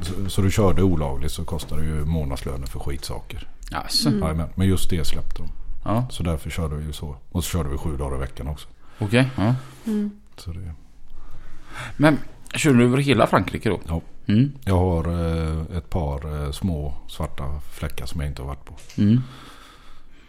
så, 0.01 0.29
så 0.29 0.41
du 0.41 0.51
körde 0.51 0.83
olagligt 0.83 1.31
så 1.31 1.43
kostar 1.45 1.77
det 1.77 1.83
ju 1.85 2.05
månadslöner 2.05 2.67
för 2.67 2.79
skitsaker. 2.79 3.47
Alltså? 3.71 4.09
Mm. 4.09 4.41
Men 4.55 4.67
just 4.67 4.89
det 4.89 5.05
släppte 5.07 5.41
de. 5.41 5.49
Ja. 5.83 6.05
Så 6.09 6.23
därför 6.23 6.49
körde 6.49 6.75
vi 6.75 6.85
ju 6.85 6.93
så. 6.93 7.15
Och 7.31 7.43
så 7.43 7.49
körde 7.49 7.69
vi 7.69 7.77
sju 7.77 7.97
dagar 7.97 8.17
i 8.17 8.19
veckan 8.19 8.47
också. 8.47 8.67
Okej. 8.99 9.29
Ja. 9.37 9.55
Mm. 9.85 10.11
Så 10.37 10.51
det, 10.51 10.73
Men 11.97 12.17
kör 12.55 12.73
du 12.73 12.83
över 12.83 12.97
hela 12.97 13.27
Frankrike 13.27 13.69
då? 13.69 13.79
Ja. 13.87 14.01
Mm. 14.25 14.51
jag 14.65 14.77
har 14.77 15.07
eh, 15.07 15.77
ett 15.77 15.89
par 15.89 16.43
eh, 16.43 16.51
små 16.51 16.93
svarta 17.07 17.59
fläckar 17.71 18.05
som 18.05 18.21
jag 18.21 18.29
inte 18.29 18.41
har 18.41 18.47
varit 18.47 18.65
på. 18.65 18.75
Mm. 18.97 19.21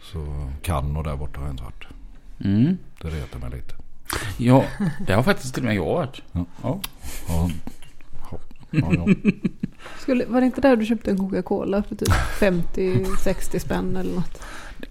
Så 0.01 0.49
kan 0.61 0.97
och 0.97 1.03
där 1.03 1.15
borta 1.15 1.39
har 1.39 1.47
jag 1.47 1.53
inte 1.53 1.63
varit. 1.63 1.87
Mm. 2.39 2.77
Det 3.01 3.07
retar 3.07 3.39
mig 3.39 3.49
lite. 3.49 3.75
Ja, 4.37 4.65
det 5.07 5.13
har 5.13 5.23
faktiskt 5.23 5.53
till 5.53 5.63
och 5.63 5.67
med 5.67 5.75
jag 5.75 5.85
varit. 5.85 6.21
Ja. 6.31 6.45
Ja. 6.63 6.79
Ja, 7.27 7.49
ja, 8.31 8.39
ja, 8.71 8.93
ja. 8.93 9.31
Skulle, 9.99 10.25
var 10.25 10.39
det 10.39 10.45
inte 10.45 10.61
där 10.61 10.75
du 10.75 10.85
köpte 10.85 11.11
en 11.11 11.17
Coca-Cola 11.17 11.83
för 11.83 11.95
typ 11.95 12.09
50-60 12.39 13.59
spänn 13.59 13.95
eller 13.95 14.15
något? 14.15 14.41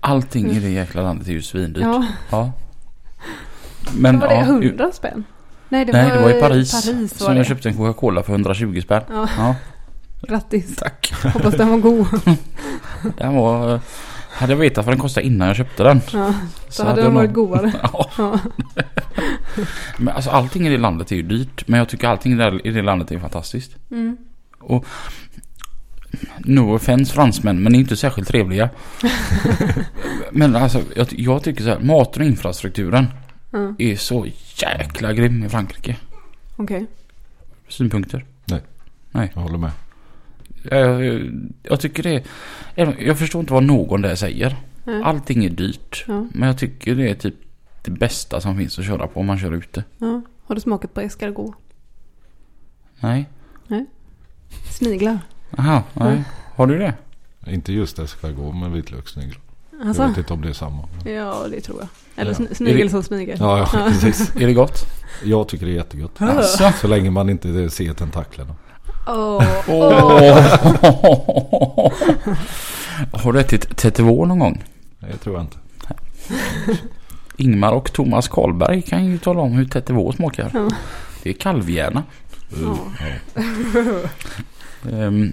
Allting 0.05 0.51
i 0.51 0.61
det 0.61 0.71
jäkla 0.71 1.03
landet 1.03 1.29
är 1.29 1.33
ju 1.33 1.43
svindyrt. 1.43 1.83
Ja, 1.83 2.05
Ja. 2.31 2.53
Men 3.97 4.19
var 4.21 4.29
det 4.29 4.35
ja, 4.35 4.41
100 4.41 4.93
spänn? 4.93 5.25
Nej, 5.69 5.85
det, 5.85 5.93
Nej, 5.93 6.11
var, 6.11 6.17
det 6.17 6.23
var 6.23 6.31
i 6.31 6.41
Paris. 6.41 6.73
Paris 6.73 7.21
var 7.21 7.27
som 7.27 7.35
det. 7.35 7.37
jag 7.39 7.47
köpte 7.47 7.69
en 7.69 7.77
Coca-Cola 7.77 8.23
för 8.23 8.33
120 8.33 8.81
spänn. 8.85 9.03
Ja, 9.11 9.29
Ja, 9.39 9.55
grattis. 10.29 10.77
tack. 10.77 11.15
Hoppas 11.33 11.55
den 11.55 11.71
var 11.71 11.79
god. 11.79 12.07
Den 13.19 13.35
var... 13.35 13.81
Hade 14.31 14.53
jag 14.53 14.59
vetat 14.59 14.87
vad 14.87 14.95
den 14.95 15.01
kostade 15.01 15.27
innan 15.27 15.49
jag 15.49 15.57
köpte 15.57 15.83
den. 15.83 16.01
Ja, 16.13 16.35
så, 16.69 16.85
hade 16.85 17.01
jag 17.01 17.07
den 17.09 17.15
varit 17.15 17.31
nog- 17.35 17.49
godare. 17.49 17.73
Ja, 17.83 18.11
Ja. 18.19 18.39
men 19.99 20.15
alltså 20.15 20.31
allting 20.31 20.67
i 20.67 20.71
det 20.71 20.79
landet 20.79 21.13
är 21.13 21.17
ju 21.17 21.23
dyrt. 21.23 21.69
Men 21.69 21.79
jag 21.79 21.89
tycker 21.89 22.09
allting 22.09 22.33
i 22.65 22.71
det 22.71 22.83
landet 22.83 23.13
är 23.13 23.19
fantastiskt. 23.19 23.77
Mm. 23.91 24.17
No 26.39 26.75
offense 26.75 27.13
fransmän, 27.15 27.63
men 27.63 27.75
inte 27.75 27.97
särskilt 27.97 28.29
trevliga. 28.29 28.71
men 30.33 30.57
alltså, 30.57 30.83
jag, 30.97 31.07
jag 31.11 31.43
tycker 31.43 31.63
så 31.65 31.69
här, 31.71 31.79
maten 31.81 32.23
och 32.23 32.29
infrastrukturen 32.29 33.07
Ja. 33.51 33.75
är 33.79 33.97
så 33.97 34.27
jäkla 34.57 35.13
grym 35.13 35.45
i 35.45 35.49
Frankrike. 35.49 35.97
Okej. 36.57 36.87
Synpunkter? 37.69 38.25
Jag 39.13 39.29
håller 39.35 39.59
med. 39.59 39.71
Jag, 40.71 41.05
jag, 41.05 41.31
jag 41.63 41.81
tycker 41.81 42.03
det 42.03 42.25
är, 42.75 42.97
Jag 43.03 43.19
förstår 43.19 43.41
inte 43.41 43.53
vad 43.53 43.65
någon 43.65 44.03
där 44.03 44.15
säger. 44.15 44.57
Nej. 44.85 45.03
Allting 45.03 45.45
är 45.45 45.51
dyrt. 45.51 46.05
Ja. 46.09 46.27
Men 46.33 46.47
jag 46.49 46.59
tycker 46.59 46.95
det 46.95 47.09
är 47.11 47.15
typ 47.15 47.35
det 47.83 47.91
bästa 47.91 48.41
som 48.41 48.57
finns 48.57 48.79
att 48.79 48.85
köra 48.87 49.07
på 49.07 49.21
om 49.21 49.27
man 49.27 49.39
kör 49.39 49.53
ute. 49.53 49.85
Ja. 49.99 50.23
Har 50.45 50.55
du 50.55 50.61
smakat 50.61 50.95
på 50.95 51.01
escargot? 51.01 51.55
Nej. 53.01 53.29
Sniglar. 54.71 55.19
Aha, 55.59 55.83
nej. 55.93 56.23
Har 56.57 56.67
du 56.67 56.79
det? 56.79 56.95
Inte 57.47 57.73
just 57.73 57.99
escargot 57.99 58.57
med 58.57 58.71
vitlökssnigel. 58.71 59.35
Alltså? 59.85 60.03
Jag 60.03 60.09
vet 60.09 60.19
inte 60.19 60.33
om 60.33 60.41
det 60.43 60.49
är 60.49 60.53
samma. 60.53 60.89
Ja, 61.05 61.45
det 61.51 61.61
tror 61.61 61.79
jag. 61.81 61.89
Eller 62.17 62.31
Ja. 62.33 62.37
sn- 62.39 62.55
snigel 62.55 62.91
som 62.91 63.03
smyger. 63.03 63.37
Ja, 63.41 63.59
ja, 63.59 63.67
precis. 63.89 64.37
Är 64.37 64.47
det 64.47 64.53
gott? 64.55 64.87
Jag 65.25 65.49
tycker 65.49 65.67
det 65.67 65.73
är 65.73 65.77
jättegott. 65.77 66.23
Alltså. 66.23 66.73
Så 66.81 66.87
länge 66.89 67.11
man 67.11 67.31
inte 67.31 67.71
ser 67.71 67.95
tentaklerna. 67.95 68.55
Åh, 69.07 69.43
Har 73.13 73.33
du 73.33 73.41
ätit 73.41 73.77
tetivå 73.77 74.25
någon 74.27 74.39
gång? 74.39 74.65
Det 75.01 75.17
tror 75.17 75.35
jag 75.37 75.45
inte. 75.45 75.57
Ingmar 77.37 77.73
och 77.73 77.93
Thomas 77.93 78.29
Karlberg 78.29 78.83
kan 78.83 79.05
ju 79.05 79.19
tala 79.19 79.41
om 79.41 79.53
hur 79.53 79.65
tetivå 79.65 80.13
smakar. 80.13 80.51
Ja. 80.55 80.69
Det 81.23 81.29
är 81.31 81.35
kalvhjärna. 81.35 82.03
Ja. 82.63 82.79
Ehm, 84.93 85.33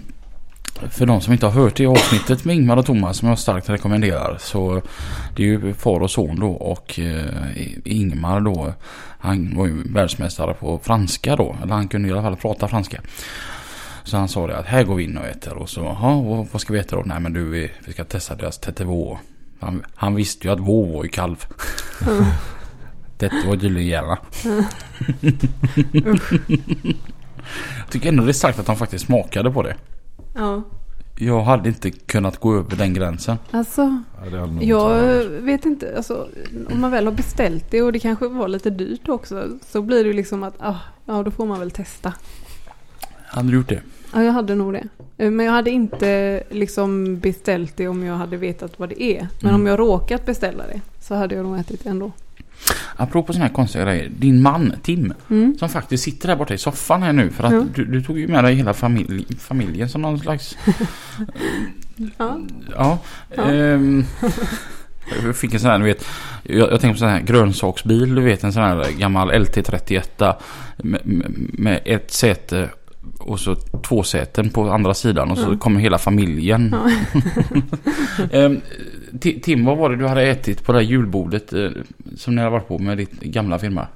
för 0.90 1.06
de 1.06 1.20
som 1.20 1.32
inte 1.32 1.46
har 1.46 1.62
hört 1.62 1.76
det 1.76 1.86
avsnittet 1.86 2.44
med 2.44 2.56
Ingmar 2.56 2.76
och 2.76 2.86
Thomas 2.86 3.16
som 3.16 3.28
jag 3.28 3.38
starkt 3.38 3.68
rekommenderar 3.68 4.36
så 4.40 4.82
det 5.36 5.42
är 5.42 5.46
ju 5.46 5.74
far 5.74 6.00
och 6.00 6.10
son 6.10 6.40
då 6.40 6.50
och 6.50 6.98
eh, 6.98 7.68
Ingmar 7.84 8.40
då 8.40 8.72
han 9.18 9.56
var 9.56 9.66
ju 9.66 9.82
världsmästare 9.82 10.54
på 10.54 10.78
franska 10.78 11.36
då 11.36 11.56
eller 11.62 11.74
han 11.74 11.88
kunde 11.88 12.08
i 12.08 12.12
alla 12.12 12.22
fall 12.22 12.36
prata 12.36 12.68
franska. 12.68 13.00
Så 14.04 14.16
han 14.16 14.28
sa 14.28 14.46
det 14.46 14.56
att 14.56 14.66
här 14.66 14.84
går 14.84 14.94
vi 14.94 15.04
in 15.04 15.18
och 15.18 15.26
äter 15.26 15.54
och 15.54 15.70
så 15.70 15.80
ja 15.80 16.46
vad, 16.52 16.60
ska 16.60 16.72
vi 16.72 16.78
äta 16.78 16.96
då? 16.96 17.02
Nej 17.06 17.20
men 17.20 17.32
du 17.32 17.50
vi, 17.50 17.70
vi 17.86 17.92
ska 17.92 18.04
testa 18.04 18.34
deras 18.34 18.58
tetivå. 18.58 19.18
Han, 19.60 19.82
han 19.94 20.14
visste 20.14 20.48
ju 20.48 20.52
att 20.52 20.60
vå 20.60 20.84
var 20.84 21.04
ju 21.04 21.08
kalv. 21.08 21.46
Det 23.18 23.32
var 23.46 23.56
tydligen 23.56 23.88
gärna. 23.88 24.18
Jag 27.81 27.81
tycker 27.92 28.08
ändå 28.08 28.24
det 28.24 28.30
är 28.30 28.32
sagt 28.32 28.58
att 28.58 28.66
de 28.66 28.76
faktiskt 28.76 29.06
smakade 29.06 29.50
på 29.50 29.62
det. 29.62 29.74
ja. 30.34 30.62
Jag 31.18 31.42
hade 31.42 31.68
inte 31.68 31.90
kunnat 31.90 32.38
gå 32.40 32.54
över 32.56 32.76
den 32.76 32.94
gränsen. 32.94 33.36
Alltså, 33.50 34.02
Ja, 34.60 34.96
jag 35.04 35.24
vet 35.24 35.64
inte. 35.66 35.96
Alltså, 35.96 36.28
om 36.74 36.80
man 36.80 36.90
väl 36.90 37.04
har 37.04 37.12
beställt 37.12 37.70
det 37.70 37.82
och 37.82 37.92
det 37.92 37.98
kanske 37.98 38.28
var 38.28 38.48
lite 38.48 38.70
dyrt 38.70 39.08
också. 39.08 39.48
Så 39.66 39.82
blir 39.82 40.04
det 40.04 40.12
liksom 40.12 40.42
att, 40.42 40.54
ah, 40.58 40.76
ja 41.04 41.22
då 41.22 41.30
får 41.30 41.46
man 41.46 41.58
väl 41.58 41.70
testa. 41.70 42.12
Hade 43.26 43.48
du 43.48 43.54
gjort 43.56 43.68
det? 43.68 43.80
Ja, 44.14 44.22
jag 44.22 44.32
hade 44.32 44.54
nog 44.54 44.72
det. 44.72 44.88
Eh, 45.18 45.30
Men 45.30 45.46
jag 45.46 45.52
hade 45.52 45.70
inte 45.70 46.42
liksom 46.50 47.18
beställt 47.18 47.76
det 47.76 47.88
om 47.88 48.04
jag 48.04 48.14
hade 48.16 48.36
vetat 48.36 48.78
vad 48.78 48.88
det 48.88 49.02
är. 49.02 49.28
Men 49.40 49.48
Mm. 49.50 49.60
om 49.60 49.66
jag 49.66 49.78
råkat 49.78 50.26
beställa 50.26 50.66
det 50.66 50.80
så 51.00 51.14
hade 51.14 51.34
jag 51.34 51.44
nog 51.44 51.58
ätit 51.58 51.84
det 51.84 51.90
ändå. 51.90 52.12
Apropå 52.96 53.32
sådana 53.32 53.46
här 53.46 53.54
konstiga 53.54 53.84
grejer. 53.84 54.08
Din 54.18 54.42
man 54.42 54.72
Tim 54.82 55.12
Mm. 55.30 55.54
som 55.58 55.68
faktiskt 55.68 56.04
sitter 56.04 56.28
där 56.28 56.36
borta 56.36 56.54
i 56.54 56.58
soffan 56.58 57.02
här 57.02 57.12
nu 57.12 57.30
för 57.30 57.44
att 57.44 57.52
Ja. 57.52 57.64
du, 57.74 57.84
du 57.84 58.02
tog 58.02 58.18
ju 58.18 58.28
med 58.28 58.44
dig 58.44 58.54
hela 58.54 58.74
familj, 58.74 59.26
familjen 59.38 59.88
som 59.88 60.02
någon 60.02 60.18
slags... 60.18 60.56
Ja. 62.18 62.38
Ja. 62.76 62.98
Ja. 63.36 63.42
ehm, 63.42 64.04
jag 65.24 65.36
fick 65.36 65.54
en 65.54 65.60
sån 65.60 65.70
här, 65.70 65.78
du 65.78 65.84
vet. 65.84 66.06
Jag, 66.42 66.72
jag 66.72 66.80
tänker 66.80 66.92
på 66.94 66.98
sån 66.98 67.08
här 67.08 67.20
grönsaksbil, 67.20 68.14
du 68.14 68.22
vet 68.22 68.44
en 68.44 68.52
sån 68.52 68.62
här 68.62 68.86
gammal 68.98 69.32
LT31 69.32 70.34
med, 70.76 71.00
med, 71.06 71.32
med 71.38 71.80
ett 71.84 72.10
säte 72.12 72.68
och 73.22 73.40
så 73.40 73.54
två 73.82 74.02
säten 74.02 74.50
på 74.50 74.70
andra 74.70 74.94
sidan 74.94 75.30
och 75.30 75.38
så 75.38 75.52
Ja. 75.52 75.58
kommer 75.58 75.80
hela 75.80 75.98
familjen. 75.98 76.76
Ja. 78.32 78.48
Ti- 79.12 79.40
Tim, 79.42 79.64
vad 79.64 79.78
var 79.78 79.90
det 79.90 79.96
du 79.96 80.06
hade 80.08 80.22
ätit 80.22 80.64
på 80.64 80.72
det 80.72 80.78
här 80.78 80.84
julbordet 80.84 81.52
eh, 81.52 81.70
som 82.16 82.34
ni 82.34 82.40
hade 82.40 82.50
varit 82.50 82.68
på 82.68 82.78
med 82.78 82.98
ditt 82.98 83.20
gamla 83.20 83.58
firma? 83.58 83.86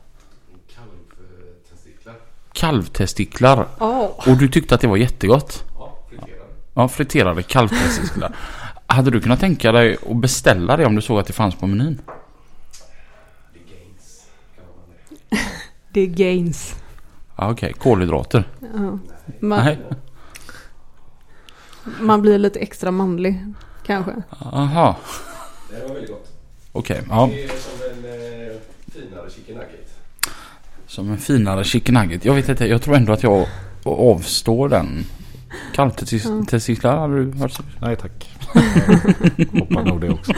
Kalvtestiklar. 0.75 2.15
Kalvtestiklar. 2.53 3.67
Ja. 3.79 4.15
Och 4.27 4.37
du 4.37 4.49
tyckte 4.49 4.75
att 4.75 4.81
det 4.81 4.87
var 4.87 4.97
jättegott? 4.97 5.65
Ja, 5.75 5.99
friterade. 6.11 6.43
Ja, 6.75 6.89
friterade 6.89 7.43
kalvtestiklar. 7.43 8.37
hade 8.87 9.11
du 9.11 9.21
kunnat 9.21 9.41
tänka 9.41 9.73
dig 9.73 9.97
att 10.11 10.17
beställa 10.17 10.77
det 10.77 10.87
om 10.87 10.95
du 10.95 11.03
såg 11.03 11.19
att 11.19 11.27
det 11.27 11.33
fanns 11.33 11.55
på 11.55 11.67
menyn? 11.67 12.01
Det 13.53 13.61
är 13.61 13.67
gains. 13.67 14.27
Är 15.95 16.07
gains. 16.07 16.75
Ja, 17.37 17.51
okej. 17.51 17.73
Kolhydrater. 17.73 18.45
Ja. 18.75 18.99
Man, 19.41 19.65
Nej. 19.65 19.79
man 22.01 22.23
blir 22.23 22.39
lite 22.39 22.59
extra 22.59 22.91
manlig 22.91 23.45
kanske. 23.87 24.13
Aha. 24.41 24.97
Det 25.71 25.83
var 25.89 25.95
väldigt 25.95 26.11
gott. 26.11 26.33
Okej. 26.73 27.03
Ja. 27.09 27.31
Det 27.33 27.45
är 27.45 27.49
som 27.49 28.05
en 28.05 28.05
eh, 28.05 28.57
finare 28.93 29.31
chicken 29.31 29.55
nugget. 29.55 29.95
Som 30.87 31.11
en 31.11 31.19
finare 31.19 31.65
chicken 31.65 31.95
nugget. 31.95 32.25
Jag 32.25 32.35
vet 32.35 32.49
inte. 32.49 32.67
Jag 32.67 32.83
tror 32.83 32.97
ändå 32.97 33.13
att 33.13 33.23
jag 33.23 33.47
avstår 33.85 34.69
den. 34.69 35.05
Kalvtestiklar 35.75 36.97
hade 36.97 37.25
du 37.25 37.39
hört? 37.39 37.61
Nej 37.81 37.97
tack. 37.97 38.31
Hoppar 39.53 39.85
nog 39.85 40.01
det 40.01 40.11
också. 40.11 40.33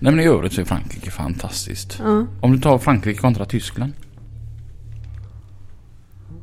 Nej 0.00 0.12
men 0.12 0.20
i 0.20 0.24
övrigt 0.26 0.52
så 0.52 0.60
är 0.60 0.64
Frankrike 0.64 1.10
fantastiskt. 1.10 1.98
Ja. 2.04 2.26
Om 2.40 2.52
du 2.52 2.58
tar 2.60 2.78
Frankrike 2.78 3.20
kontra 3.20 3.44
Tyskland. 3.44 3.92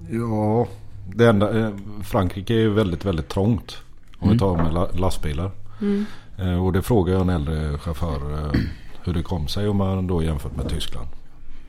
Ja, 0.10 0.68
det 1.16 1.28
enda, 1.30 1.60
eh, 1.60 1.72
Frankrike 2.04 2.54
är 2.54 2.68
väldigt, 2.68 3.06
väldigt 3.06 3.30
trångt. 3.30 3.78
Om 4.20 4.24
Mm. 4.28 4.34
vi 4.34 4.40
tar 4.40 4.58
med 4.58 4.74
la, 4.74 4.88
lastbilar. 4.92 5.52
Mm. 5.82 6.06
Eh, 6.38 6.66
och 6.66 6.74
det 6.74 6.82
frågade 6.82 7.18
jag 7.18 7.22
en 7.22 7.30
äldre 7.30 7.78
chaufför 7.78 8.34
eh, 8.34 8.60
hur 9.04 9.14
det 9.14 9.24
kom 9.24 9.48
sig 9.48 9.68
om 9.68 9.78
man 9.78 10.08
då 10.08 10.24
jämfört 10.24 10.56
med 10.56 10.70
Tyskland. 10.70 11.08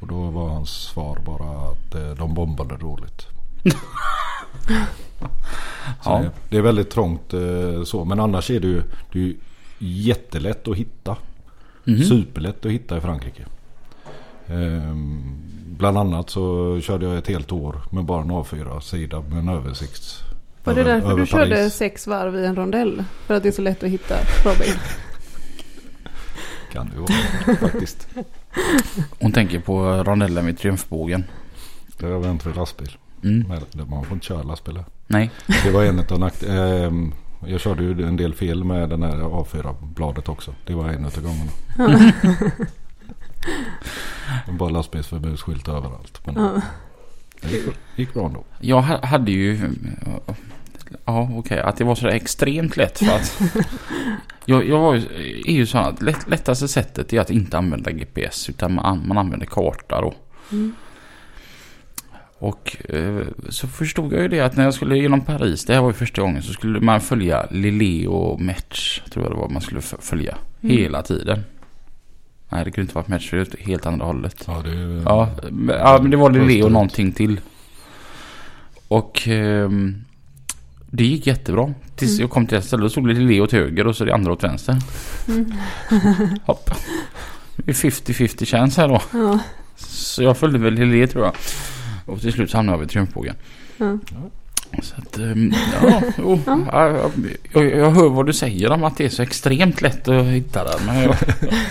Och 0.01 0.07
då 0.07 0.31
var 0.31 0.49
hans 0.49 0.70
svar 0.70 1.18
bara 1.27 1.70
att 1.70 2.18
de 2.18 2.35
bombade 2.35 2.77
dåligt. 2.77 3.27
Ja. 6.05 6.25
det, 6.49 6.57
är 6.57 6.62
väldigt 6.62 6.90
trångt 6.90 7.35
så. 7.85 8.05
Men 8.05 8.20
annars 8.20 8.51
är 8.51 8.61
det 8.61 8.66
ju, 8.66 8.83
det 9.12 9.18
är 9.18 9.22
ju 9.22 9.37
jättelätt 9.79 10.68
att 10.68 10.77
hitta. 10.77 11.16
Mhm. 11.85 12.03
Superlätt 12.05 12.66
att 12.66 12.72
hitta 12.72 12.96
i 12.96 13.01
Frankrike. 13.01 13.42
Bland 15.79 15.99
annat 15.99 16.31
så 16.31 16.79
körde 16.83 17.07
jag 17.07 17.19
ett 17.19 17.27
helt 17.29 17.53
år 17.53 17.81
med 17.91 18.05
bara 18.05 18.23
en 18.23 18.31
A4-sida 18.31 19.21
med 19.21 19.39
en 19.39 19.49
översikt. 19.49 20.23
Var 20.65 20.75
det 20.75 20.81
över- 20.81 20.93
därför 20.95 21.09
över 21.11 21.21
du 21.21 21.27
körde 21.27 21.55
Paris. 21.57 21.75
sex 21.75 22.07
varv 22.07 22.37
i 22.37 22.47
en 22.47 22.57
rondell? 22.57 23.05
För 23.27 23.35
att 23.35 23.43
det 23.43 23.49
är 23.49 23.53
så 23.53 23.62
lätt 23.62 23.83
att 23.83 23.91
hitta 23.91 24.15
bra 24.43 24.53
bil. 24.61 24.75
Kan 26.73 26.91
det 26.95 26.99
vara 27.01 27.57
faktiskt. 27.57 28.09
Hon 29.21 29.33
tänker 29.33 29.61
på 29.61 29.83
rondellen 30.05 30.47
vid 30.47 30.59
Triumfbågen. 30.59 31.25
Det 31.99 32.07
har 32.07 32.19
vänt 32.19 32.47
vid 32.47 32.57
lastbil. 32.57 32.97
Mm. 33.25 33.49
Men 33.75 33.91
man 33.91 34.05
får 34.05 34.15
inte 34.15 34.27
köra 34.27 34.43
lastbil. 34.43 34.83
Nej. 35.07 35.31
Det 35.65 35.71
var 35.71 35.85
en 35.85 35.99
av 35.99 36.19
nakt- 36.19 36.43
ehm, 36.49 37.12
Jag 37.47 37.61
körde 37.61 37.83
ju 37.85 38.07
en 38.07 38.17
del 38.17 38.35
fel 38.35 38.65
med 38.65 38.89
den 38.89 39.03
här 39.03 39.17
A4-bladet 39.17 40.29
också. 40.29 40.55
Det 40.67 40.75
var 40.75 40.89
en 40.89 41.05
av 41.05 41.12
gångerna. 41.23 41.51
Bara 44.59 44.68
lastbilsförbudsskylt 44.70 45.68
överallt. 45.68 46.20
Men 46.27 46.35
Ja. 46.35 46.61
det 47.40 47.49
gick, 47.57 47.64
gick 47.96 48.14
bra 48.14 48.27
ändå. 48.27 48.44
Jag 48.61 48.83
ha- 48.83 49.07
hade 49.07 49.31
ju... 49.33 49.70
Ja, 51.05 51.29
okej. 51.37 51.61
Att 51.61 51.77
det 51.77 51.85
var 51.85 51.94
så 51.94 52.07
där 52.07 52.12
extremt 52.12 52.77
lätt 52.77 52.99
för 52.99 53.07
att... 53.16 53.40
jag, 54.44 54.68
jag 54.68 54.79
var 54.79 54.94
ju, 54.94 55.03
är 55.46 55.53
ju 55.53 55.66
så 55.66 55.79
att 55.79 56.03
lätt, 56.03 56.29
lättaste 56.29 56.68
sättet 56.68 57.12
är 57.12 57.20
att 57.20 57.31
inte 57.31 57.59
använda 57.59 57.90
GPS 57.90 58.49
utan 58.51 58.75
man, 58.75 59.09
man 59.09 59.18
använder 59.18 59.46
karta 59.46 60.01
då. 60.01 60.14
Mm. 60.53 60.75
Och 62.38 62.77
eh, 62.88 63.22
så 63.49 63.68
förstod 63.68 64.12
jag 64.12 64.22
ju 64.22 64.29
det 64.29 64.40
att 64.40 64.57
när 64.57 64.64
jag 64.64 64.75
skulle 64.75 64.99
genom 64.99 65.20
Paris, 65.20 65.64
det 65.64 65.75
här 65.75 65.81
var 65.81 65.88
ju 65.88 65.94
första 65.94 66.22
gången, 66.22 66.42
så 66.42 66.53
skulle 66.53 66.81
man 66.81 67.01
följa 67.01 67.46
Lille 67.51 68.09
och 68.09 68.40
Metz, 68.40 69.01
tror 69.11 69.25
jag 69.25 69.33
det 69.33 69.37
var 69.38 69.49
man 69.49 69.62
skulle 69.62 69.81
följa. 69.81 70.37
Mm. 70.62 70.77
Hela 70.77 71.03
tiden. 71.03 71.44
Nej, 72.49 72.65
det 72.65 72.71
kunde 72.71 72.83
inte 72.83 72.95
varit 72.95 73.25
för 73.25 73.37
det 73.37 73.57
helt 73.61 73.87
andra 73.87 74.07
hållet. 74.07 74.45
Ja, 74.47 74.63
det 74.65 74.71
är, 74.71 75.03
Ja, 75.05 75.31
men- 75.51 75.77
ja 75.79 75.99
men 76.03 76.11
det 76.11 76.17
var 76.17 76.31
Lille 76.31 76.65
och 76.65 76.73
någonting 76.73 77.13
till. 77.13 77.41
Och 78.89 79.29
ehm, 79.29 80.05
det 80.91 81.05
gick 81.05 81.27
jättebra. 81.27 81.75
Tills 81.97 82.11
Mm. 82.11 82.21
jag 82.21 82.31
kom 82.31 82.47
till 82.47 82.59
ett 82.59 82.65
ställe 82.65 82.85
och 82.85 82.91
stod 82.91 83.07
Lille 83.09 83.41
åt 83.41 83.53
höger 83.53 83.87
och 83.87 83.97
så 83.97 84.05
det 84.05 84.15
andra 84.15 84.33
åt 84.33 84.45
vänster. 84.45 84.77
Mm. 85.29 85.53
Hopp. 86.45 86.71
Det 87.57 87.71
är 87.71 87.75
50-50 87.75 88.45
chans 88.47 88.77
här 88.77 88.89
då. 88.89 89.03
Ja. 89.13 89.39
Så 89.77 90.23
jag 90.23 90.37
följde 90.37 90.59
väl 90.59 90.75
Lille 90.75 91.07
tror 91.07 91.25
jag. 91.25 91.35
Och 92.07 92.21
till 92.21 92.33
slut 92.33 92.51
så 92.51 92.57
hamnade 92.57 92.77
jag 92.77 92.81
vid 92.81 92.89
Triumfbågen. 92.91 93.35
Ja. 93.77 93.99
Så 94.83 94.95
att, 94.97 95.19
ehm, 95.19 95.53
ja, 95.83 96.03
jo, 96.19 96.41
Ja. 96.47 96.59
ja, 96.73 97.11
jag, 97.53 97.65
jag 97.77 97.91
hör 97.91 98.09
vad 98.09 98.27
du 98.27 98.33
säger 98.33 98.71
om 98.73 98.85
att 98.85 98.97
det 98.97 99.05
är 99.05 99.09
så 99.09 99.23
extremt 99.23 99.81
lätt 99.83 100.09
att 100.09 100.25
hitta 100.25 100.65
den. 100.65 100.87
Men 100.87 101.03
jag, 101.03 101.17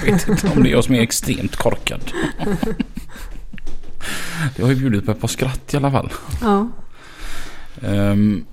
jag 0.05 0.11
vet 0.13 0.27
inte 0.27 0.47
om 0.55 0.63
det 0.63 0.69
är 0.69 0.71
jag 0.71 0.83
som 0.83 0.95
är 0.95 1.01
extremt 1.01 1.55
korkad. 1.55 1.99
Det 4.55 4.61
har 4.61 4.69
ju 4.69 4.75
bjudit 4.75 5.05
på 5.05 5.11
ett 5.11 5.21
par 5.21 5.27
skratt 5.27 5.73
i 5.73 5.77
alla 5.77 5.91
fall. 5.91 6.13
Ja. 6.41 6.67
Ehm, 7.81 8.45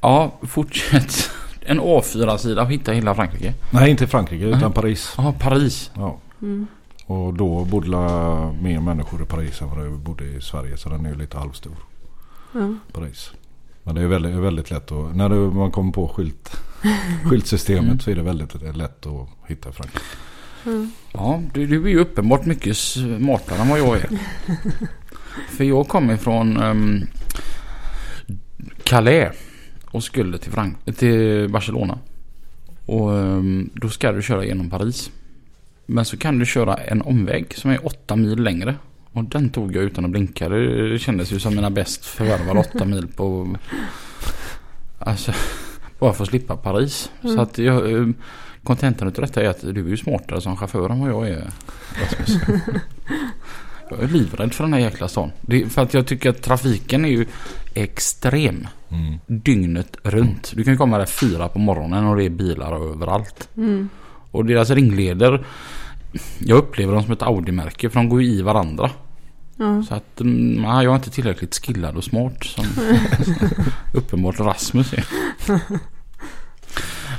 ja, 0.00 0.38
fortsätt. 0.42 1.30
En 1.66 1.80
A4-sida 1.80 2.62
och 2.62 2.70
hitta 2.72 2.92
hela 2.92 3.14
Frankrike. 3.14 3.54
Nej, 3.70 3.90
inte 3.90 4.06
Frankrike 4.06 4.44
utan 4.44 4.60
Nej. 4.60 4.70
Paris. 4.72 5.14
Ja, 5.16 5.34
Paris. 5.38 5.90
Ja. 5.94 6.18
Mm. 6.42 6.66
Och 7.06 7.34
då 7.34 7.64
bodde 7.64 7.88
mer 8.62 8.80
människor 8.80 9.22
i 9.22 9.24
Paris 9.26 9.60
än 9.62 9.68
vad 9.68 9.78
det 9.78 9.90
bodde 9.90 10.24
i 10.24 10.40
Sverige. 10.40 10.76
Så 10.76 10.88
den 10.88 11.06
är 11.06 11.10
ju 11.10 11.16
lite 11.18 11.38
halvstor. 11.38 11.72
Ja. 12.52 12.74
Paris. 12.92 13.30
Men 13.84 13.94
det 13.94 14.00
är 14.02 14.06
väldigt, 14.06 14.34
väldigt 14.34 14.70
lätt 14.70 14.92
att, 14.92 15.16
när 15.16 15.28
du, 15.28 15.36
man 15.36 15.70
kommer 15.70 15.92
på 15.92 16.08
skylt, 16.08 16.56
skyltsystemet 17.24 17.84
Mm. 17.84 17.98
så 18.00 18.10
är 18.10 18.14
det 18.16 18.22
väldigt 18.22 18.76
lätt 18.76 19.06
att 19.06 19.28
hitta 19.46 19.72
Frankrike. 19.72 20.04
Ja. 20.64 20.86
Ja, 21.12 21.42
du, 21.54 21.66
du 21.66 21.84
är 21.84 21.88
ju 21.88 21.98
uppenbart 21.98 22.46
mycket 22.46 22.76
smartare 22.76 23.58
än 23.58 23.68
vad 23.68 23.78
jag 23.78 23.96
är. 23.96 24.08
För 25.56 25.64
jag 25.64 25.88
kommer 25.88 26.16
från 26.16 26.56
um, 26.62 27.06
Calais 28.84 29.32
och 29.90 30.04
skulle 30.04 30.38
till, 30.38 30.52
Frank- 30.52 30.96
till 30.96 31.48
Barcelona. 31.50 31.98
Och 32.86 33.18
ehm, 33.18 33.70
då 33.74 33.88
ska 33.88 34.12
du 34.12 34.22
köra 34.22 34.44
genom 34.44 34.70
Paris. 34.70 35.10
Men 35.86 36.04
så 36.04 36.16
kan 36.16 36.38
du 36.38 36.46
köra 36.46 36.74
en 36.76 37.02
omväg 37.02 37.54
som 37.54 37.70
är 37.70 37.86
åtta 37.86 38.16
mil 38.16 38.42
längre. 38.42 38.74
Och 39.14 39.24
den 39.24 39.50
tog 39.50 39.76
jag 39.76 39.84
utan 39.84 40.04
att 40.04 40.10
blinka. 40.10 40.48
Det, 40.48 40.88
det 40.88 40.98
kändes 40.98 41.32
ju 41.32 41.40
som 41.40 41.54
mina 41.54 41.70
bäst 41.70 42.04
förvärvade 42.04 42.60
åtta 42.60 42.84
mil 42.94 43.08
på... 43.08 43.56
Alltså, 44.98 45.32
bara 45.98 46.12
för 46.12 46.22
att 46.22 46.28
slippa 46.28 46.56
Paris. 46.56 47.10
Mm. 47.22 47.36
Så 47.36 47.42
att 47.42 47.58
jag... 47.58 47.92
ehm, 47.92 48.14
Kontentan 48.64 49.08
utav 49.08 49.24
detta 49.24 49.42
är 49.42 49.48
att 49.48 49.60
du 49.60 49.84
är 49.84 49.88
ju 49.88 49.96
smartare 49.96 50.40
som 50.40 50.56
chaufför 50.56 50.90
än 50.90 51.00
vad 51.00 51.10
jag 51.10 51.28
är. 51.28 51.50
Rasmus. 52.00 52.42
jag 53.90 54.02
är 54.02 54.08
livrädd 54.08 54.54
för 54.54 54.64
den 54.64 54.72
här 54.72 54.80
jäkla 54.80 55.08
stan. 55.08 55.32
Det 55.40 55.62
är 55.62 55.66
för 55.66 55.82
att 55.82 55.94
jag 55.94 56.06
tycker 56.06 56.30
att 56.30 56.42
trafiken 56.42 57.04
är 57.04 57.08
ju 57.08 57.26
extrem. 57.74 58.68
Mm. 58.88 59.18
Dygnet 59.26 59.96
runt. 60.02 60.52
Du 60.56 60.64
kan 60.64 60.72
ju 60.72 60.76
komma 60.76 60.98
där 60.98 61.06
fyra 61.06 61.48
på 61.48 61.58
morgonen 61.58 62.06
och 62.06 62.16
det 62.16 62.24
är 62.24 62.30
bilar 62.30 62.92
överallt. 62.92 63.48
Mm. 63.56 63.88
Och 64.30 64.44
deras 64.44 64.70
ringleder. 64.70 65.44
Jag 66.38 66.58
upplever 66.58 66.92
dem 66.94 67.02
som 67.02 67.12
ett 67.12 67.22
Audi-märke 67.22 67.90
för 67.90 68.00
de 68.00 68.08
går 68.08 68.22
ju 68.22 68.28
i 68.28 68.42
varandra. 68.42 68.90
Ja. 69.56 69.82
Så 69.88 69.94
att 69.94 70.20
mm, 70.20 70.62
nej, 70.62 70.84
jag 70.84 70.90
är 70.92 70.96
inte 70.96 71.10
tillräckligt 71.10 71.54
skillad 71.66 71.96
och 71.96 72.04
smart 72.04 72.44
som 72.44 72.64
uppenbart 73.94 74.40
Rasmus 74.40 74.92
är. 74.92 75.04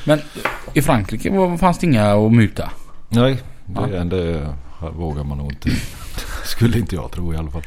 Men 0.06 0.20
i 0.74 0.82
Frankrike 0.82 1.30
var- 1.30 1.58
fanns 1.58 1.80
det 1.80 1.86
inga 1.88 2.14
att 2.26 2.34
muta. 2.34 2.70
Nej, 3.10 3.42
det, 3.66 3.90
Ja. 3.98 4.04
det 4.04 4.54
vågar 4.96 5.24
man 5.24 5.38
nog 5.38 5.52
inte. 5.52 5.70
Skulle 6.44 6.80
inte 6.80 6.96
jag 6.96 7.12
tro 7.12 7.34
i 7.34 7.38
alla 7.38 7.52
fall. 7.52 7.64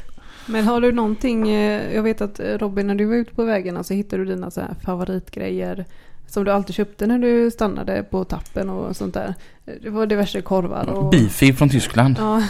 Men 0.47 0.65
har 0.65 0.81
du 0.81 0.93
någonting, 0.93 1.49
eh, 1.51 1.95
jag 1.95 2.03
vet 2.03 2.21
att 2.21 2.41
eh, 2.41 2.45
Robin 2.59 2.87
när 2.87 2.95
du 2.95 3.05
var 3.05 3.15
ute 3.15 3.35
på 3.35 3.45
vägarna 3.45 3.83
så 3.83 3.95
hittade 3.95 4.25
du 4.25 4.35
dina 4.35 4.51
så 4.51 4.61
här 4.61 4.75
favoritgrejer 4.85 5.85
som 6.29 6.45
du 6.45 6.51
alltid 6.51 6.75
köpte 6.75 7.07
när 7.07 7.19
du 7.19 7.51
stannade 7.51 8.03
på 8.03 8.25
tappen 8.25 8.71
och 8.71 8.97
sånt 8.97 9.15
där. 9.15 9.35
Det 9.83 9.91
var 9.91 10.07
diverse 10.07 10.41
korvar 10.41 10.89
och... 10.89 11.11
Beefy 11.11 11.53
från 11.53 11.69
Tyskland. 11.69 12.17
Ja. 12.19 12.43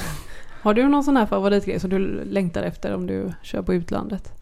Har 0.63 0.75
du 0.75 0.89
någon 0.89 1.05
sån 1.05 1.17
här 1.17 1.27
favoritgrej 1.27 1.81
som 1.81 1.91
du 1.91 2.25
längtar 2.25 2.63
efter 2.63 2.95
om 2.95 3.07
du 3.07 3.33
kör 3.43 3.63
på 3.63 3.75
utlandet? 3.75 4.33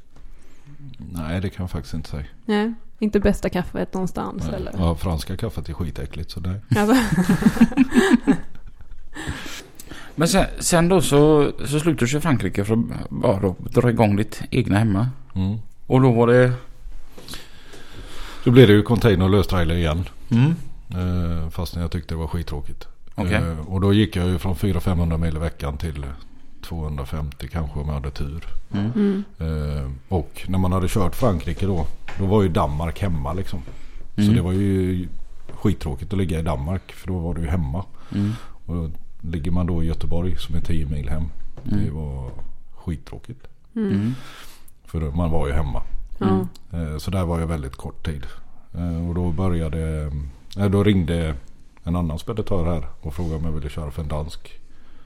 Nej, 0.99 1.41
det 1.41 1.49
kan 1.49 1.63
jag 1.63 1.71
faktiskt 1.71 1.95
inte 1.95 2.09
säga. 2.09 2.25
Nej, 2.45 2.75
inte 2.99 3.21
bästa 3.21 3.49
kaffet 3.49 3.95
någonstans 3.95 4.45
Nej. 4.47 4.55
eller? 4.55 4.73
Ja, 4.79 4.95
franska 4.95 5.37
kaffet 5.37 5.69
är 5.69 5.73
skitäckligt 5.73 6.31
så 6.31 6.41
nej. 6.41 6.61
Alltså, 6.77 6.97
Men 10.15 10.29
sen, 10.29 10.45
sen 10.59 10.89
då 10.89 11.01
så, 11.01 11.53
så 11.67 11.81
slutade 11.81 12.11
du 12.11 12.19
i 12.19 12.21
Frankrike 12.21 12.65
för 12.65 12.75
att 12.75 13.11
bara 13.11 13.41
då 13.41 13.57
dra 13.59 13.91
igång 13.91 14.17
ditt 14.17 14.43
egna 14.51 14.79
hemma. 14.79 15.09
Mm. 15.35 15.59
Och 15.87 16.01
då 16.01 16.13
var 16.13 16.27
det... 16.27 16.53
Då 18.47 18.53
blev 18.53 18.67
det 18.69 18.73
ju 18.73 18.83
container 18.83 19.25
och 19.25 19.31
löstrailer 19.31 19.75
igen. 19.75 20.05
Mm. 20.31 20.55
Eh, 20.91 21.51
fastän 21.51 21.83
jag 21.83 21.91
tyckte 21.91 22.15
det 22.15 22.19
var 22.19 22.27
skittråkigt. 22.27 22.89
Okej. 23.15 23.35
Eh, 23.35 23.59
och 23.69 23.81
då 23.81 23.93
gick 23.93 24.17
jag 24.17 24.27
ju 24.29 24.39
från 24.39 24.55
400-500 24.55 25.19
mil 25.19 25.37
i 25.37 25.39
veckan 25.39 25.79
till 25.79 26.07
250 26.63 27.49
kanske 27.49 27.79
om 27.81 27.87
jag 27.89 27.95
hade 27.95 28.11
tur. 28.11 28.45
Mm. 28.73 28.91
mm, 28.95 29.25
Eh, 29.39 29.91
och 30.09 30.45
när 30.49 30.59
man 30.59 30.73
hade 30.73 30.89
kört 30.89 31.15
Frankrike 31.17 31.67
då. 31.67 31.87
Då 32.19 32.27
var 32.27 32.43
ju 32.43 32.49
Danmark 32.49 33.01
hemma 33.01 33.33
liksom. 33.33 33.61
Så 34.15 34.21
Mm. 34.21 34.35
det 34.35 34.43
var 34.43 34.53
ju 34.53 35.09
skittråkigt 35.53 36.13
att 36.13 36.19
ligga 36.19 36.39
i 36.39 36.43
Danmark. 36.43 36.93
För 36.93 37.07
då 37.09 37.19
var 37.19 37.35
du 37.35 37.41
ju 37.41 37.49
hemma. 37.49 37.85
Mm. 38.15 38.33
Och 38.67 38.75
då 38.75 38.91
ligger 39.21 39.51
man 39.51 39.67
då 39.67 39.83
i 39.83 39.87
Göteborg 39.87 40.37
som 40.39 40.55
är 40.57 40.61
10 40.61 40.87
mil 40.87 41.09
hem. 41.09 41.25
Det 41.65 41.75
Mm. 41.75 41.95
var 41.95 42.31
skittråkigt. 42.77 43.47
mm, 43.77 43.89
Mm. 43.93 44.15
För 44.85 45.01
man 45.01 45.31
var 45.31 45.47
ju 45.47 45.53
hemma. 45.53 45.83
Ja, 46.19 46.47
Eh, 46.73 46.99
Så 46.99 47.11
där 47.11 47.25
var 47.25 47.41
jag 47.41 47.47
väldigt 47.47 47.77
kort 47.77 48.07
tid. 48.07 48.27
Eh, 48.75 49.09
Och 49.09 49.15
då 49.15 49.31
började... 49.31 50.11
eh, 50.59 50.65
Då 50.71 50.85
ringde 50.85 51.35
en 51.85 51.97
annan 51.97 52.19
speditör 52.19 52.65
här 52.65 52.89
och 53.01 53.15
frågade 53.15 53.37
om 53.37 53.45
jag 53.45 53.53
ville 53.53 53.69
köra 53.71 53.91
för 53.91 54.03
en 54.03 54.09
dansk 54.09 54.61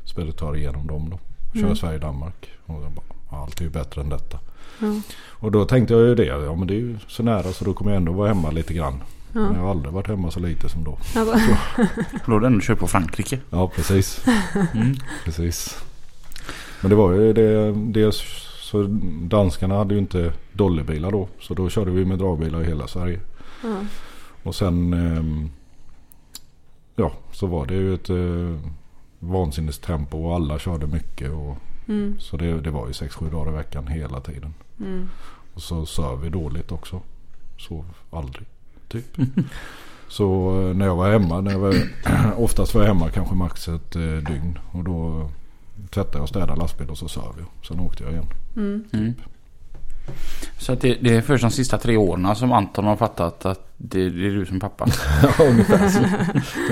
speditör 0.04 0.54
genom 0.54 0.86
dem 0.86 1.10
då. 1.10 1.18
Köra 1.54 1.64
Mm. 1.64 1.76
Sverige-Danmark. 1.76 2.48
Och 2.66 2.74
jag 2.84 2.92
bara, 2.92 3.04
"Ja, 3.30 3.42
allt 3.42 3.60
är 3.60 3.64
ju 3.64 3.70
bättre 3.70 4.00
än 4.00 4.08
detta. 4.08 4.38
ja, 4.80 4.86
Och 5.30 5.52
då 5.52 5.64
tänkte 5.64 5.94
jag 5.94 6.02
ju 6.02 6.14
det. 6.14 6.24
Ja 6.26 6.54
men 6.54 6.66
det 6.66 6.74
är 6.74 6.78
ju 6.78 6.98
så 7.08 7.22
nära 7.22 7.52
så 7.52 7.64
då 7.64 7.74
kommer 7.74 7.90
jag 7.90 7.96
ändå 7.96 8.12
vara 8.12 8.28
hemma 8.28 8.50
lite 8.50 8.74
grann. 8.74 9.02
Men 9.32 9.42
jag 9.44 9.54
ja. 9.56 9.58
har 9.60 9.70
aldrig 9.70 9.92
varit 9.94 10.06
hemma 10.08 10.30
så 10.30 10.40
lite 10.40 10.68
som 10.68 10.84
då. 10.84 10.98
Då 11.14 12.32
hade 12.32 12.40
du 12.40 12.46
ändå 12.46 12.60
kört 12.62 12.78
på 12.78 12.88
Frankrike. 12.88 13.38
Ja 13.50 13.68
precis. 13.76 14.24
Mm. 14.74 14.96
precis. 15.24 15.78
Men 16.80 16.90
det 16.90 16.96
var 16.96 17.12
ju 17.12 17.32
det. 17.32 17.72
Dels 17.72 18.22
så 18.70 18.86
danskarna 19.22 19.76
hade 19.76 19.94
ju 19.94 20.00
inte 20.00 20.32
dollybilar 20.52 21.10
då. 21.10 21.28
Så 21.40 21.54
då 21.54 21.68
körde 21.68 21.90
vi 21.90 22.04
med 22.04 22.18
dragbilar 22.18 22.62
i 22.62 22.64
hela 22.64 22.86
Sverige. 22.86 23.20
ja, 23.62 23.84
Och 24.42 24.54
sen 24.54 24.92
ehm, 24.92 25.50
ja, 26.96 27.12
så 27.32 27.46
var 27.46 27.66
det 27.66 27.74
ju 27.74 27.94
ett 27.94 28.10
eh, 28.10 28.70
vansinnestempo 29.18 30.24
och 30.24 30.34
alla 30.34 30.58
körde 30.58 30.86
mycket. 30.86 31.30
Och, 31.30 31.56
mm, 31.88 32.16
så 32.18 32.36
det, 32.36 32.60
det 32.60 32.70
var 32.70 32.86
ju 32.86 32.92
6-7 32.92 33.30
dagar 33.30 33.52
i 33.52 33.56
veckan 33.56 33.86
hela 33.86 34.20
tiden. 34.20 34.54
mm, 34.80 35.08
Och 35.54 35.62
så 35.62 35.86
söv 35.86 36.20
vi 36.20 36.28
dåligt 36.28 36.72
också. 36.72 37.00
Sov 37.58 37.84
aldrig, 38.10 38.46
typ. 38.88 39.16
så 40.08 40.60
eh, 40.60 40.76
när 40.76 40.86
jag 40.86 40.96
var 40.96 41.10
hemma, 41.10 41.40
när 41.40 41.50
jag 41.50 41.58
var, 41.58 41.74
oftast 42.36 42.74
var 42.74 42.82
jag 42.82 42.88
hemma 42.94 43.10
kanske 43.10 43.34
max 43.34 43.68
ett 43.68 43.96
eh, 43.96 44.02
dygn. 44.02 44.58
Och 44.72 44.84
då 44.84 45.30
tvättade 45.90 46.18
jag 46.18 46.22
och 46.22 46.28
städade 46.28 46.56
lastbil 46.56 46.90
och 46.90 46.98
så 46.98 47.08
söv 47.08 47.34
jag. 47.38 47.46
Sen 47.68 47.80
åkte 47.80 48.04
jag 48.04 48.12
igen. 48.12 48.26
Mm. 48.56 48.84
Mm. 48.92 49.14
Så 50.58 50.72
att 50.72 50.80
det, 50.80 50.98
det 51.00 51.16
är 51.16 51.20
först 51.20 51.42
de 51.42 51.50
sista 51.50 51.78
tre 51.78 51.96
åren 51.96 52.36
som 52.36 52.52
Anton 52.52 52.84
har 52.84 52.96
fattat 52.96 53.46
att 53.46 53.70
det, 53.76 54.10
det 54.10 54.26
är 54.26 54.30
du 54.30 54.46
som 54.46 54.60
pappa. 54.60 54.86
Ja, 55.38 55.44
ungefär 55.44 55.88
så. 55.88 56.00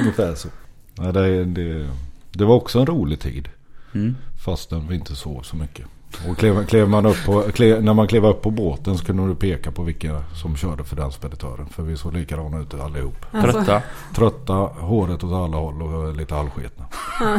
ungefär 0.00 0.34
så. 0.34 0.48
Nej, 0.94 1.12
det, 1.12 1.44
det, 1.44 1.88
det 2.32 2.44
var 2.44 2.54
också 2.54 2.78
en 2.78 2.86
rolig 2.86 3.20
tid. 3.20 3.48
Mm. 3.94 4.16
Fastän 4.44 4.88
vi 4.88 4.94
inte 4.94 5.14
sov 5.16 5.42
så 5.42 5.56
mycket. 5.56 5.86
Och 6.28 6.38
klev, 6.38 6.66
klev 6.66 6.88
man 6.88 7.06
upp 7.06 7.24
på, 7.26 7.42
klev, 7.42 7.82
när 7.82 7.94
man 7.94 8.08
klev 8.08 8.26
upp 8.26 8.42
på 8.42 8.50
båten 8.50 8.98
så 8.98 9.04
kunde 9.04 9.28
du 9.28 9.34
peka 9.34 9.72
på 9.72 9.82
vilka 9.82 10.22
som 10.34 10.56
körde 10.56 10.84
för 10.84 10.96
den 10.96 11.12
speditören. 11.12 11.68
För 11.68 11.82
vi 11.82 11.96
såg 11.96 12.14
likadana 12.14 12.58
ut 12.60 12.74
allihop. 12.74 13.26
Alltså, 13.32 13.52
Trötta. 13.52 13.82
Trötta, 14.14 14.52
håret 14.54 15.24
åt 15.24 15.32
alla 15.32 15.56
håll 15.56 15.82
och 15.82 16.16
lite 16.16 16.34
halvsketna. 16.34 16.84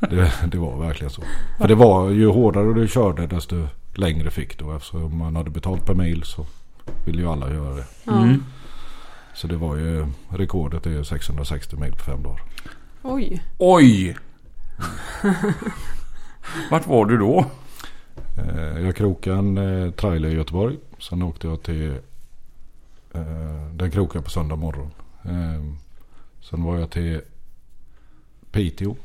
det, 0.00 0.32
det 0.46 0.58
var 0.58 0.78
verkligen 0.78 1.10
så. 1.10 1.22
För 1.58 1.68
det 1.68 1.74
var 1.74 2.10
ju 2.10 2.28
hårdare 2.28 2.74
du 2.74 2.88
körde 2.88 3.26
desto 3.26 3.66
längre 3.94 4.30
fick 4.30 4.58
du. 4.58 4.76
Eftersom 4.76 5.18
man 5.18 5.36
hade 5.36 5.50
betalt 5.50 5.86
per 5.86 5.94
mil 5.94 6.22
så 6.22 6.46
ville 7.06 7.22
ju 7.22 7.28
alla 7.28 7.52
göra 7.52 7.74
det. 7.74 7.84
Mm. 8.06 8.42
Så 9.34 9.46
det 9.46 9.56
var 9.56 9.76
ju 9.76 10.06
rekordet 10.28 10.86
är 10.86 10.90
ju 10.90 11.04
660 11.04 11.76
mil 11.76 11.92
på 11.92 11.98
fem 12.04 12.22
dagar. 12.22 12.42
Oj. 13.02 13.42
Oj! 13.58 14.16
Vart 16.70 16.86
var 16.86 17.06
du 17.06 17.18
då? 17.18 17.44
Eh, 18.38 18.80
Jag 18.80 18.96
krokade 18.96 19.36
en 19.38 19.58
eh, 19.58 19.90
trailer 19.90 20.28
i 20.28 20.34
Göteborg. 20.34 20.76
Sen 20.98 21.22
åkte 21.22 21.46
jag 21.46 21.62
till... 21.62 21.90
Eh, 23.14 23.66
den 23.72 23.90
krokade 23.90 24.24
på 24.24 24.30
söndag 24.30 24.56
morgon. 24.56 24.90
Sen 26.50 26.62
var 26.64 26.78
jag 26.78 26.90
till 26.90 27.20
Piteå. 28.52 28.96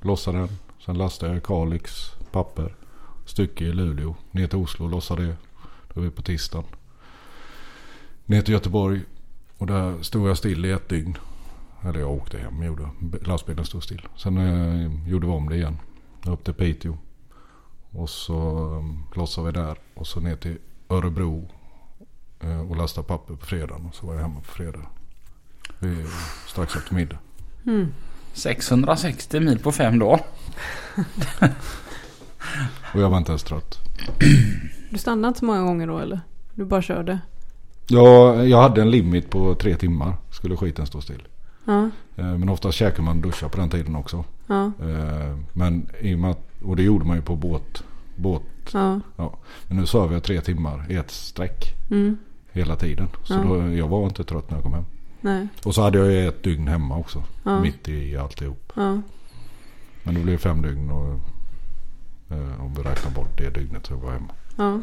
Lossade 0.00 0.38
den. 0.38 0.48
Sen 0.86 0.98
lastade 0.98 1.32
jag 1.32 1.42
Kalix 1.42 2.10
papper. 2.32 2.74
Stycke 3.26 3.64
i 3.64 3.72
Luleå. 3.72 4.14
Ner 4.30 4.46
till 4.46 4.58
Oslo 4.58 4.84
och 4.84 4.90
lossade 4.90 5.26
det. 5.26 5.36
Då 5.88 6.00
var 6.00 6.02
vi 6.02 6.10
på 6.10 6.22
tisdagen. 6.22 6.64
Ner 8.26 8.42
till 8.42 8.54
Göteborg. 8.54 9.00
Och 9.58 9.66
där 9.66 10.02
stod 10.02 10.28
jag 10.28 10.38
still 10.38 10.64
i 10.64 10.70
ett 10.70 10.88
dygn. 10.88 11.18
Eller 11.82 12.00
jag 12.00 12.10
åkte 12.10 12.38
hem. 12.38 12.62
Gjorde. 12.62 12.88
Lastbilen 13.22 13.64
stod 13.64 13.82
still. 13.84 14.08
Sen 14.16 14.36
eh, 14.38 15.08
gjorde 15.08 15.26
vi 15.26 15.32
om 15.32 15.48
det 15.48 15.56
igen. 15.56 15.78
Upp 16.26 16.44
till 16.44 16.54
Piteå. 16.54 16.96
Och 17.90 18.10
så 18.10 18.66
eh, 18.78 19.18
lossade 19.18 19.46
vi 19.46 19.52
där. 19.52 19.76
Och 19.94 20.06
så 20.06 20.20
ner 20.20 20.36
till 20.36 20.58
Örebro. 20.88 21.48
eh, 22.40 22.60
Och 22.70 22.76
lastade 22.76 23.06
papper 23.06 23.34
på 23.34 23.46
fredagen. 23.46 23.86
Och 23.86 23.94
så 23.94 24.06
var 24.06 24.14
jag 24.14 24.22
hemma 24.22 24.40
på 24.40 24.46
fredag. 24.52 24.86
Vi, 25.78 26.06
strax 26.46 26.76
efter 26.76 26.94
middag. 26.94 27.18
Mm. 27.66 27.92
660 28.36 29.40
mil 29.40 29.58
på 29.58 29.72
fem 29.72 29.98
dagar. 29.98 30.20
Och 32.94 33.00
jag 33.00 33.10
var 33.10 33.18
inte 33.18 33.30
ens 33.32 33.42
trött. 33.42 33.78
Du 34.90 34.98
stannade 34.98 35.28
inte 35.28 35.38
så 35.40 35.44
många 35.46 35.60
gånger 35.62 35.86
då 35.86 35.98
eller? 35.98 36.20
Du 36.54 36.64
bara 36.64 36.82
körde? 36.82 37.18
Ja, 37.86 38.44
jag 38.44 38.62
hade 38.62 38.80
en 38.82 38.90
limit 38.90 39.30
på 39.30 39.54
tre 39.54 39.76
timmar. 39.76 40.14
Skulle 40.30 40.56
skiten 40.56 40.86
stå 40.86 41.00
still. 41.00 41.22
Ja, 41.64 41.90
Eh, 42.18 42.24
Men 42.38 42.48
oftast 42.48 42.78
käkade 42.78 43.02
man 43.02 43.16
och 43.16 43.22
duschade 43.22 43.52
på 43.52 43.58
den 43.60 43.70
tiden 43.70 43.96
också. 43.96 44.24
ja, 44.46 44.64
Eh, 44.80 45.36
Men 45.52 45.88
i 46.00 46.14
och 46.14 46.18
med 46.18 46.30
att, 46.30 46.40
och 46.64 46.76
det 46.76 46.82
gjorde 46.82 47.04
man 47.04 47.16
ju 47.16 47.22
på 47.22 47.36
båt, 47.36 47.82
båt 48.16 48.42
lugnt. 48.74 49.04
Ja. 49.16 49.32
Men 49.68 49.76
nu 49.76 49.86
sov 49.86 50.12
jag 50.12 50.22
tre 50.22 50.40
timmar 50.40 50.86
i 50.88 50.94
ett 50.96 51.10
streck 51.10 51.74
Mm. 51.90 52.18
hela 52.52 52.76
tiden. 52.76 53.08
Så 53.24 53.34
Ja. 53.34 53.38
då, 53.42 53.72
jag 53.72 53.88
var 53.88 54.04
inte 54.04 54.24
trött 54.24 54.50
när 54.50 54.56
jag 54.56 54.62
kom 54.64 54.72
hem. 54.74 54.84
Nej. 55.26 55.48
Och 55.64 55.74
så 55.74 55.82
hade 55.82 55.98
jag 55.98 56.12
ju 56.12 56.28
ett 56.28 56.42
dygn 56.42 56.68
hemma 56.68 56.96
också. 56.96 57.22
Ja. 57.44 57.60
Mitt 57.60 57.88
i 57.88 58.16
alltihop. 58.16 58.72
Ja. 58.74 59.02
Men 60.02 60.14
det 60.14 60.20
blev 60.20 60.38
fem 60.38 60.62
dygn 60.62 60.90
och 60.90 61.20
eh, 62.30 62.60
om 62.64 62.74
vi 62.76 62.82
räknar 62.82 63.10
bort 63.10 63.38
det 63.38 63.50
dygnet 63.50 63.86
så 63.86 63.96
var 63.96 64.12
jag 64.12 64.18
hemma. 64.18 64.32
Ja. 64.56 64.80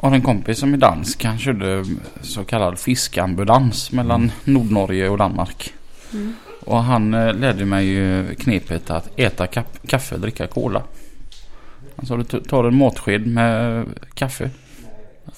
Har 0.00 0.14
en 0.14 0.22
kompis 0.22 0.58
som 0.58 0.74
är 0.74 0.78
dansk. 0.78 1.24
Han 1.24 1.38
körde 1.38 1.84
så 2.22 2.44
kallad 2.44 2.78
fiskambulans 2.78 3.92
mellan 3.92 4.32
Nordnorge 4.44 5.08
och 5.08 5.18
Danmark. 5.18 5.72
Mm. 6.12 6.34
Och 6.66 6.82
han 6.82 7.14
eh, 7.14 7.34
lärde 7.34 7.64
mig 7.64 7.86
ju 7.86 8.34
knepet 8.34 8.90
att 8.90 9.08
äta 9.18 9.46
ka- 9.46 9.86
kaffe, 9.86 10.16
dricka 10.16 10.46
cola. 10.46 10.82
Alltså 11.96 12.16
du 12.16 12.24
t- 12.24 12.40
tar 12.48 12.64
en 12.64 12.76
matsked 12.78 13.26
med 13.26 13.84
kaffe. 14.14 14.50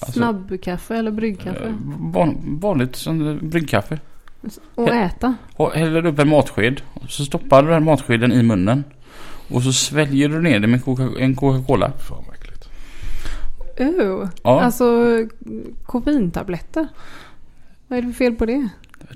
Alltså, 0.01 0.19
Snabbkaffe 0.19 0.95
eller 0.97 1.11
bryggkaffe. 1.11 1.65
eh, 1.67 1.73
van, 1.99 2.59
vanligt 2.61 2.95
som 2.95 3.39
bryggkaffe. 3.41 3.99
Och 4.75 4.89
äta. 4.89 5.35
Och 5.55 5.71
häller 5.71 6.05
upp 6.05 6.19
en 6.19 6.29
matsked. 6.29 6.81
Och 6.93 7.09
så 7.09 7.25
stoppar 7.25 7.63
du 7.63 7.69
den 7.69 7.83
matskeden 7.83 8.31
i 8.31 8.43
munnen. 8.43 8.83
Och 9.49 9.63
så 9.63 9.73
sväljer 9.73 10.29
du 10.29 10.41
ner 10.41 10.59
det 10.59 10.67
med 10.67 10.83
Coca- 10.83 11.19
en 11.19 11.35
Coca-Cola. 11.35 11.91
Fan 11.91 12.23
vad 12.27 12.35
äckligt. 12.35 12.69
Uh. 13.81 14.29
Ja. 14.43 14.61
Alltså 14.61 14.85
koffeintabletter. 15.85 16.87
Vad 17.87 17.97
är 17.99 18.03
det 18.03 18.07
för 18.07 18.15
fel 18.15 18.35
på 18.35 18.45
det? 18.45 18.69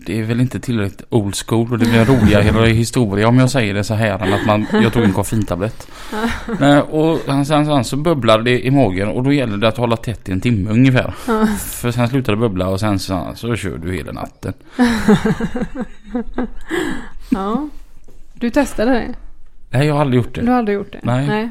Det 0.05 0.19
är 0.19 0.23
väl 0.23 0.41
inte 0.41 0.59
tillräckligt 0.59 1.03
old 1.09 1.35
school 1.35 1.71
och 1.71 1.79
det 1.79 1.85
blir 1.85 1.99
en 1.99 2.05
roligare 2.05 2.67
historia 2.69 3.27
om 3.27 3.39
jag 3.39 3.49
säger 3.49 3.73
det 3.73 3.83
så 3.83 3.93
här 3.93 4.19
än 4.19 4.33
att 4.33 4.45
man, 4.45 4.65
jag 4.71 4.93
tog 4.93 5.03
en 5.03 5.13
koffeintablett. 5.13 5.87
Och 6.89 7.19
sen, 7.25 7.45
sen, 7.45 7.65
sen 7.65 7.83
så 7.83 7.97
bubblar 7.97 8.39
det 8.41 8.65
i 8.65 8.71
magen 8.71 9.07
och 9.07 9.23
då 9.23 9.33
gäller 9.33 9.57
det 9.57 9.67
att 9.67 9.77
hålla 9.77 9.97
tätt 9.97 10.29
i 10.29 10.31
en 10.31 10.41
timme 10.41 10.69
ungefär. 10.71 11.13
För 11.57 11.91
sen 11.91 12.07
slutar 12.07 12.33
det 12.33 12.37
bubbla 12.37 12.67
och 12.67 12.79
sen 12.79 12.99
så, 12.99 13.31
så 13.35 13.55
kör 13.55 13.77
du 13.77 13.93
hela 13.93 14.11
natten. 14.11 14.53
Ja. 17.29 17.69
Du 18.33 18.49
testade 18.49 18.91
det? 18.91 19.13
Nej, 19.69 19.87
jag 19.87 19.93
har 19.93 20.01
aldrig 20.01 20.23
gjort 20.23 20.35
Du 20.35 20.41
det. 20.41 20.51
har 20.51 20.57
aldrig 20.57 20.75
gjort 20.75 20.91
det? 20.91 20.99
Nej. 21.03 21.27
Nej. 21.27 21.49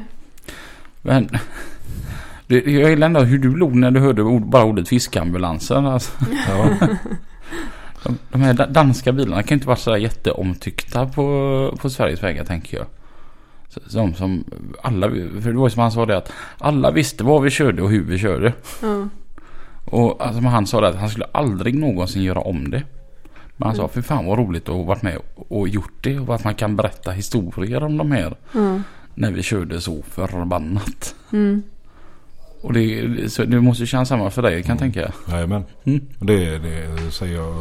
Men 1.01 1.29
jag 2.47 2.89
gillar 2.89 3.07
ändå 3.07 3.19
hur 3.19 3.37
du 3.37 3.55
log 3.55 3.75
när 3.75 3.91
du 3.91 3.99
hörde 3.99 4.21
ord, 4.23 4.45
bara 4.49 4.63
ordet 4.63 4.87
fiskambulansen. 4.89 5.85
Alltså, 5.85 6.11
Ja, 6.47 6.69
de, 8.03 8.17
de 8.31 8.41
här 8.41 8.53
da- 8.53 8.65
danska 8.67 9.11
bilarna 9.11 9.43
kan 9.43 9.55
inte 9.55 9.67
vara 9.67 9.77
så 9.77 9.89
där 9.91 9.97
jätteomtyckta 9.97 11.05
på, 11.07 11.77
på 11.81 11.89
Sveriges 11.89 12.23
vägar 12.23 12.45
tänker 12.45 12.77
jag. 12.77 12.85
Så- 13.69 13.79
Som, 13.89 14.13
som 14.13 14.43
alla, 14.83 15.09
för 15.09 15.51
det 15.51 15.57
var 15.57 15.69
som 15.69 15.81
han 15.81 15.91
sa 15.91 16.05
det 16.05 16.17
att 16.17 16.31
alla 16.57 16.91
visste 16.91 17.23
vad 17.23 17.41
vi 17.43 17.49
körde 17.49 17.81
och 17.81 17.89
hur 17.89 18.03
vi 18.03 18.17
körde. 18.19 18.53
Ja. 18.81 19.07
Och 19.85 20.25
alltså, 20.25 20.41
han 20.41 20.67
sa 20.67 20.81
det 20.81 20.87
att 20.87 20.95
han 20.95 21.09
skulle 21.09 21.25
aldrig 21.31 21.75
någonsin 21.75 22.23
göra 22.23 22.39
om 22.39 22.71
det. 22.71 22.83
Men 23.57 23.65
han 23.67 23.75
sa 23.75 23.81
Mm. 23.81 23.93
för 23.93 24.01
fan 24.01 24.25
vad 24.25 24.37
roligt 24.39 24.69
att 24.69 24.75
ha 24.75 24.83
varit 24.83 25.01
med 25.01 25.17
och 25.35 25.67
gjort 25.67 25.93
det 26.03 26.19
och 26.19 26.35
att 26.35 26.43
man 26.43 26.55
kan 26.55 26.75
berätta 26.75 27.11
historier 27.11 27.83
om 27.83 27.97
de 27.97 28.11
här 28.11 28.35
Ja. 28.51 28.79
när 29.13 29.31
vi 29.31 29.43
körde 29.43 29.81
så 29.81 30.01
förbannat. 30.01 31.15
Mm. 31.31 31.63
Och 32.63 32.73
det, 32.73 33.31
så 33.33 33.45
det 33.45 33.61
måste 33.61 33.83
ju 33.83 33.87
kännas 33.87 34.09
samma 34.09 34.29
för 34.29 34.41
dig 34.41 34.63
kan 34.63 34.69
jag 34.69 34.79
tänka. 34.79 35.13
jajamän. 35.29 35.63
Mm. 35.83 36.07
Det, 36.19 36.57
det 36.57 37.11
säger 37.11 37.35
jag 37.35 37.55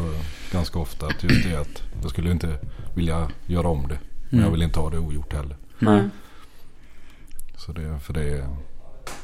ganska 0.53 0.79
ofta. 0.79 1.07
Att 1.07 1.23
just 1.25 1.45
det 1.49 1.61
att 1.61 1.83
jag 2.03 2.11
skulle 2.11 2.31
inte 2.31 2.59
vilja 2.95 3.29
göra 3.47 3.69
om 3.69 3.89
det. 3.89 3.99
Men 4.31 4.39
Mm. 4.39 4.45
jag 4.45 4.51
vill 4.53 4.63
inte 4.63 4.81
ha 4.81 4.91
det 4.91 4.99
ogjort 4.99 5.33
heller. 5.33 5.57
Nej. 5.79 6.03
Så 7.57 7.73
det, 7.73 7.99
för 8.01 8.13
det, 8.13 8.23
är- 8.39 8.49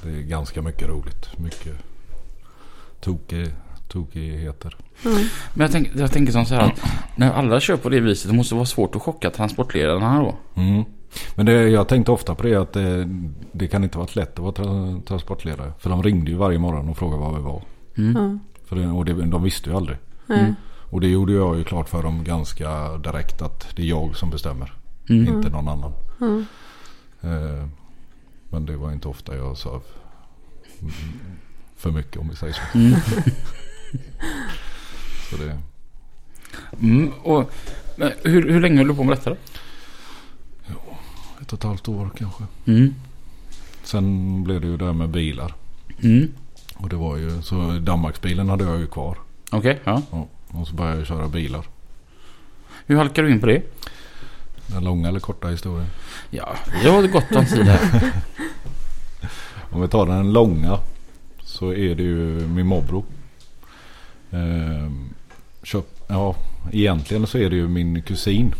det 0.03 0.09
är 0.09 0.23
ganska 0.23 0.63
mycket 0.63 0.89
roligt. 0.89 1.39
Mycket 1.39 1.75
tokig, 3.01 3.49
tokigheter. 3.89 4.77
Ja. 5.05 5.11
Men 5.55 5.61
jag, 5.65 5.73
tänk, 5.73 5.89
jag 5.95 6.13
tänker 6.13 6.33
som 6.33 6.47
så 6.47 6.55
här 6.55 6.63
att 6.63 6.81
när 7.17 7.33
alla 7.33 7.61
kör 7.61 7.77
på 7.77 7.89
det 7.89 8.01
viset 8.01 8.31
det 8.31 8.37
måste 8.37 8.55
vara 8.55 8.65
svårt 8.67 8.97
att 8.97 9.03
chocka 9.03 9.31
transportledarna 9.31 10.19
då. 10.23 10.61
Mm. 10.61 10.85
Men 11.35 11.47
det, 11.47 11.69
jag 11.69 11.89
tänkte 11.89 12.13
ofta 12.13 12.35
på 12.35 12.43
det 12.43 12.55
att 12.55 12.73
det, 12.73 13.09
det 13.53 13.69
kan 13.69 13.85
inte 13.85 13.99
vara 13.99 14.09
lätt 14.13 14.33
att 14.33 14.39
vara 14.39 14.53
tra, 14.53 15.01
transportledare. 15.07 15.73
För 15.79 15.91
de 15.91 16.03
ringde 16.03 16.31
ju 16.31 16.37
varje 16.37 16.59
morgon 16.59 16.89
och 16.89 16.99
frågade 16.99 17.23
var 17.23 17.37
vi 17.37 17.43
var. 17.43 17.63
Mm. 17.97 18.41
För 18.65 18.77
det, 18.77 18.89
och 18.89 19.05
det, 19.05 19.13
de 19.13 19.43
visste 19.43 19.71
ju 19.71 19.77
aldrig. 19.77 19.99
Mm. 20.29 20.55
Och 20.91 21.01
det 21.01 21.09
gjorde 21.09 21.33
jag 21.33 21.59
ju 21.59 21.65
klart 21.65 21.89
för 21.89 22.03
dem 22.03 22.25
ganska 22.25 22.97
direkt 22.97 23.43
att 23.43 23.77
det 23.77 23.83
är 23.83 23.87
jag 23.87 24.17
som 24.17 24.31
bestämmer. 24.31 24.73
Mm. 25.09 25.35
Inte 25.35 25.51
någon 25.51 25.69
annan. 25.69 25.93
Eh, 27.21 27.67
men 28.51 28.67
det 28.67 28.77
var 28.77 28.93
inte 28.93 29.09
ofta 29.09 29.37
jag 29.37 29.57
sa 29.57 29.81
för 31.77 31.91
mycket 31.91 32.17
om 32.17 32.29
vi 32.29 32.37
säger 32.37 32.53
så. 32.53 32.79
Mm. 32.79 32.93
så 35.31 35.37
det, 35.37 35.59
Mm. 36.81 37.13
Och, 37.23 37.51
hur, 38.23 38.53
hur 38.53 38.61
länge 38.61 38.79
höll 38.79 38.89
du 38.89 38.95
på 38.95 39.05
med 39.05 39.17
detta 39.17 39.31
då? 39.31 39.37
Ett 41.49 41.53
och 41.53 41.59
ett 41.59 41.65
halvt 41.65 41.89
år 41.89 42.11
kanske. 42.17 42.45
Mm. 42.67 42.95
Sen 43.83 44.45
blev 44.45 44.61
det 44.61 44.67
ju 44.67 44.77
det 44.77 44.85
här 44.85 44.93
med 44.93 45.09
bilar. 45.09 45.55
Mm. 46.03 46.33
Och 46.75 46.89
det 46.89 46.97
var 46.97 47.17
ju 47.17 47.43
så 47.43 47.79
Danmarksbilen 47.81 48.49
hade 48.49 48.65
jag 48.65 48.79
ju 48.79 48.87
kvar. 48.87 49.19
Okej, 49.51 49.81
ja. 49.85 50.03
Ja, 50.11 50.27
och 50.49 50.69
så 50.69 50.75
började 50.75 50.99
jag 50.99 51.07
köra 51.07 51.29
bilar. 51.29 51.67
Hur 52.87 52.97
halkade 52.97 53.29
du 53.29 53.35
in 53.35 53.41
på 53.41 53.47
det? 53.47 53.63
Den 54.67 54.85
långa 54.85 55.09
eller 55.09 55.21
korta 55.21 55.49
historien. 55.49 55.89
Ja, 56.31 56.57
vi 56.83 56.89
har 56.89 57.07
gott 57.07 57.37
om 57.37 57.47
tid 57.47 57.67
här. 57.67 58.13
Om 59.71 59.81
vi 59.81 59.89
tar 59.89 60.07
den 60.07 60.33
långa 60.33 60.79
så 61.43 61.73
är 61.73 61.95
det 61.95 62.03
ju 62.03 62.49
min 62.49 62.67
morbror. 62.67 63.05
Köp, 65.63 65.87
ja, 66.07 66.37
egentligen 66.73 67.27
så 67.27 67.39
är 67.39 67.51
det 67.51 67.57
ju 67.57 67.69
min 67.69 68.03
kusin 68.03 68.55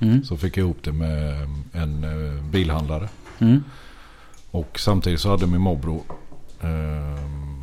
Mm. 0.00 0.24
som 0.24 0.38
fick 0.38 0.56
ihop 0.56 0.76
det 0.82 0.92
med 0.92 1.48
en 1.72 2.04
eh, 2.04 2.42
bilhandlare. 2.44 3.08
Mm. 3.38 3.64
Och 4.50 4.78
samtidigt 4.78 5.20
så 5.20 5.30
hade 5.30 5.46
min 5.46 5.60
morbror 5.60 6.02
ehm, 6.60 7.54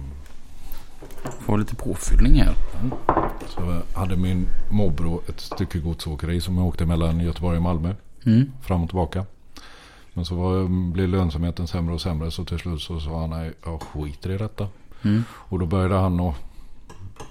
Får 1.39 1.57
lite 1.57 1.75
påfyllning 1.75 2.41
här. 2.41 2.55
så 3.47 3.81
hade 3.99 4.15
min 4.15 4.47
morbror 4.71 5.21
ett 5.29 5.39
stycke 5.39 5.79
godsåkeri 5.79 6.41
som 6.41 6.57
åkte 6.57 6.85
mellan 6.85 7.19
Göteborg 7.19 7.57
och 7.57 7.63
Malmö 7.63 7.93
Mm. 8.25 8.51
fram 8.61 8.83
och 8.83 8.89
tillbaka. 8.89 9.25
Men 10.13 10.25
så 10.25 10.35
var, 10.35 10.91
blev 10.91 11.09
lönsamheten 11.09 11.67
sämre 11.67 11.93
och 11.93 12.01
sämre 12.01 12.31
så 12.31 12.45
till 12.45 12.59
slut 12.59 12.81
så 12.81 12.99
sa 12.99 13.21
han 13.21 13.29
nej 13.29 13.53
jag 13.65 13.81
skiter 13.81 14.29
i 14.29 14.37
detta. 14.37 14.67
Mm. 15.01 15.23
Och 15.31 15.59
då 15.59 15.65
började 15.65 15.95
han 15.95 16.19
och 16.19 16.35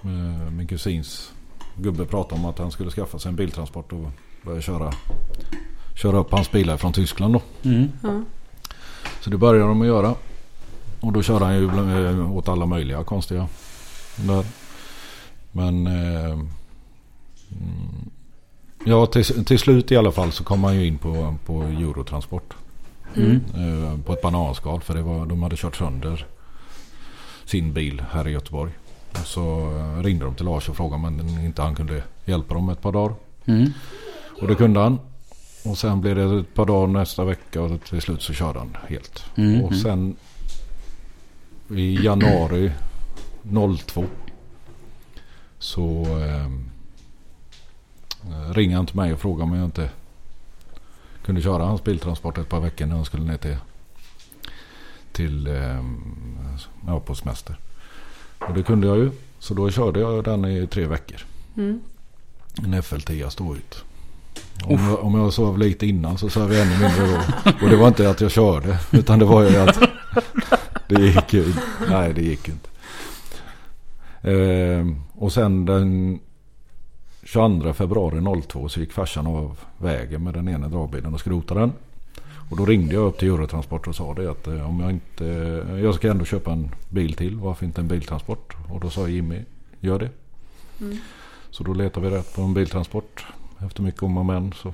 eh, 0.03 0.51
min 0.51 0.67
kusins 0.67 1.31
gubbe 1.75 2.05
prata 2.05 2.35
om 2.35 2.45
att 2.45 2.59
han 2.59 2.71
skulle 2.71 2.91
skaffa 2.91 3.19
sig 3.19 3.29
en 3.29 3.35
biltransport 3.35 3.93
och 3.93 4.07
börja 4.45 4.61
köra, 4.61 4.93
köra 5.95 6.17
upp 6.17 6.31
hans 6.31 6.51
bilar 6.51 6.77
från 6.77 6.93
Tyskland 6.93 7.33
då. 7.33 7.41
Mm. 7.69 7.91
Ja. 8.03 8.21
Så 9.21 9.29
det 9.29 9.37
började 9.37 9.67
de 9.67 9.81
att 9.81 9.87
göra. 9.87 10.15
Och 10.99 11.13
då 11.13 11.23
körde 11.23 11.45
han 11.45 11.55
ju 11.55 11.65
eh, 12.09 12.31
åt 12.31 12.47
alla 12.47 12.65
möjliga 12.65 13.03
konstiga. 13.03 13.47
Där. 14.15 14.45
Men 15.51 15.87
eh, 15.87 16.31
mm, 16.31 16.47
ja, 18.85 19.05
till, 19.05 19.45
till 19.45 19.59
slut 19.59 19.91
i 19.91 19.97
alla 19.97 20.11
fall 20.11 20.31
så 20.31 20.43
kom 20.43 20.63
han 20.63 20.75
ju 20.75 20.85
in 20.87 20.97
på, 20.97 21.35
på 21.45 21.61
Eurotransport. 21.61 22.53
Mm. 23.15 23.41
Eh, 23.55 23.99
på 24.05 24.13
ett 24.13 24.21
bananskal 24.21 24.81
för 24.81 24.93
det 24.95 25.01
var, 25.01 25.25
de 25.25 25.43
hade 25.43 25.55
kört 25.55 25.75
sönder 25.75 26.25
sin 27.45 27.73
bil 27.73 28.03
här 28.11 28.27
i 28.27 28.31
Göteborg. 28.31 28.71
Och 29.11 29.27
så 29.27 29.77
eh, 29.77 30.03
ringde 30.03 30.25
de 30.25 30.35
till 30.35 30.45
Lars 30.45 30.69
och 30.69 30.75
frågade 30.75 31.07
om 31.07 31.39
inte 31.45 31.61
han 31.61 31.75
kunde 31.75 32.03
hjälpa 32.25 32.53
dem 32.53 32.69
ett 32.69 32.81
par 32.81 32.91
dagar. 32.91 33.15
Mm. 33.45 33.71
Och 34.41 34.47
det 34.47 34.55
kunde 34.55 34.79
han. 34.79 34.99
Och 35.65 35.77
sen 35.77 36.01
blev 36.01 36.15
det 36.15 36.39
ett 36.39 36.53
par 36.53 36.65
dagar 36.65 36.87
nästa 36.87 37.25
vecka 37.25 37.61
och 37.61 37.83
till 37.83 38.01
slut 38.01 38.21
så 38.21 38.33
körde 38.33 38.59
han 38.59 38.77
helt. 38.87 39.25
Mm. 39.35 39.63
Och 39.63 39.75
sen 39.75 40.15
i 41.69 42.03
januari 42.03 42.71
02 43.85 44.05
så 45.59 46.05
eh, 46.19 46.49
ringde 48.53 48.75
han 48.75 48.85
till 48.85 48.95
mig 48.95 49.13
och 49.13 49.19
frågade 49.19 49.43
om 49.43 49.53
jag 49.53 49.65
inte 49.65 49.89
kunde 51.25 51.41
köra 51.41 51.65
hans 51.65 51.83
biltransport 51.83 52.37
ett 52.37 52.49
par 52.49 52.59
veckor 52.59 52.85
när 52.85 52.95
han 52.95 53.05
skulle 53.05 53.23
ner 53.23 53.37
till, 53.37 53.57
till 55.11 55.47
eh, 55.47 55.83
ja, 56.87 56.99
på 56.99 57.15
semester. 57.15 57.55
Och 58.39 58.53
det 58.53 58.63
kunde 58.63 58.87
jag 58.87 58.97
ju. 58.97 59.11
Så 59.39 59.53
då 59.53 59.71
körde 59.71 59.99
jag 59.99 60.23
den 60.23 60.45
i 60.45 60.67
tre 60.67 60.85
veckor. 60.85 61.25
Mm. 61.57 61.81
En 62.57 62.73
FL10 62.73 63.29
stå 63.29 63.55
ut. 63.55 63.83
Om 64.63 64.79
jag, 64.79 65.03
om 65.03 65.15
jag 65.15 65.33
sov 65.33 65.57
lite 65.57 65.85
innan 65.85 66.17
så 66.17 66.29
sov 66.29 66.53
jag 66.53 66.61
ännu 66.61 66.79
mindre 66.79 67.07
då. 67.07 67.51
Och 67.65 67.69
det 67.69 67.75
var 67.75 67.87
inte 67.87 68.09
att 68.09 68.21
jag 68.21 68.31
körde. 68.31 68.79
Utan 68.91 69.19
det 69.19 69.25
var 69.25 69.43
ju 69.43 69.57
att 69.57 69.79
det 70.87 71.01
gick 71.01 71.33
ju 71.33 71.53
Nej 71.89 72.13
det 72.13 72.21
gick 72.21 72.49
inte. 72.49 72.69
Ehm, 74.21 75.01
och 75.13 75.33
sen 75.33 75.65
den 75.65 76.19
22 77.23 77.73
februari 77.73 78.41
02 78.41 78.69
så 78.69 78.79
gick 78.79 78.93
farsan 78.93 79.27
av 79.27 79.59
vägen 79.77 80.23
med 80.23 80.33
den 80.33 80.49
ena 80.49 80.67
dragbilen 80.67 81.13
och 81.13 81.19
skrotade 81.19 81.59
den. 81.59 81.73
Och 82.49 82.57
då 82.57 82.65
ringde 82.65 82.93
jag 82.93 83.05
upp 83.05 83.19
till 83.19 83.27
Eurotransport 83.27 83.87
och 83.87 83.95
sa 83.95 84.13
det 84.13 84.31
att 84.31 84.47
eh, 84.47 84.69
om 84.69 84.79
jag 84.79 84.91
inte... 84.91 85.25
Jag 85.83 85.95
ska 85.95 86.11
ändå 86.11 86.25
köpa 86.25 86.51
en 86.51 86.71
bil 86.89 87.13
till. 87.13 87.35
Varför 87.35 87.65
inte 87.65 87.81
en 87.81 87.87
biltransport? 87.87 88.55
Och 88.69 88.79
då 88.79 88.89
sa 88.89 89.07
Jimmy, 89.07 89.41
gör 89.79 89.99
det. 89.99 90.09
Mm. 90.81 90.97
Så 91.49 91.63
då 91.63 91.73
letade 91.73 92.09
vi 92.09 92.15
rätt 92.15 92.35
på 92.35 92.41
en 92.41 92.53
biltransport. 92.53 93.25
Efter 93.65 93.81
mycket 93.83 94.03
om 94.03 94.17
och 94.17 94.25
men 94.25 94.53
så. 94.53 94.73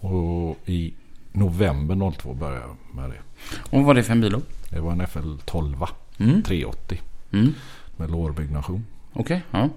Och 0.00 0.56
i 0.68 0.94
november 1.32 2.10
02 2.10 2.34
började 2.34 2.60
jag 2.60 2.76
med 2.96 3.10
det. 3.10 3.18
Och 3.58 3.78
vad 3.78 3.84
var 3.84 3.94
det 3.94 4.02
för 4.02 4.12
en 4.12 4.20
bil 4.20 4.32
då? 4.32 4.40
Det 4.70 4.80
var 4.80 4.92
en 4.92 5.06
FL 5.06 5.34
12 5.44 5.76
Mm. 6.18 6.42
380 6.42 7.00
Mm. 7.32 7.54
med 7.96 8.10
lårbyggnation. 8.10 8.86
Okej, 9.12 9.42
ja. 9.50 9.68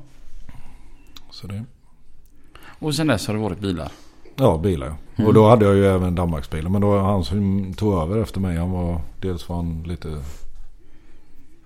Så 1.32 1.47
det... 1.47 1.64
Och 2.80 2.95
sen 2.95 3.07
dess 3.07 3.28
har 3.28 3.34
det 3.34 3.39
varit 3.41 3.60
bilar? 3.60 3.91
Ja, 4.36 4.57
bilar. 4.57 4.93
Mm. 5.16 5.28
Och 5.28 5.34
då 5.34 5.49
hade 5.49 5.66
jag 5.66 5.76
ju 5.76 5.86
även 5.86 6.16
Danmarksbilen. 6.16 6.72
Men 6.72 6.82
då 6.82 6.99
han 6.99 7.24
som 7.26 7.74
tog 7.74 7.93
över 8.01 8.22
efter 8.22 8.39
mig. 8.39 8.57
Han 8.57 8.72
var, 8.72 9.01
dels 9.22 9.49
var 9.49 9.55
han 9.55 9.84
lite 9.84 10.24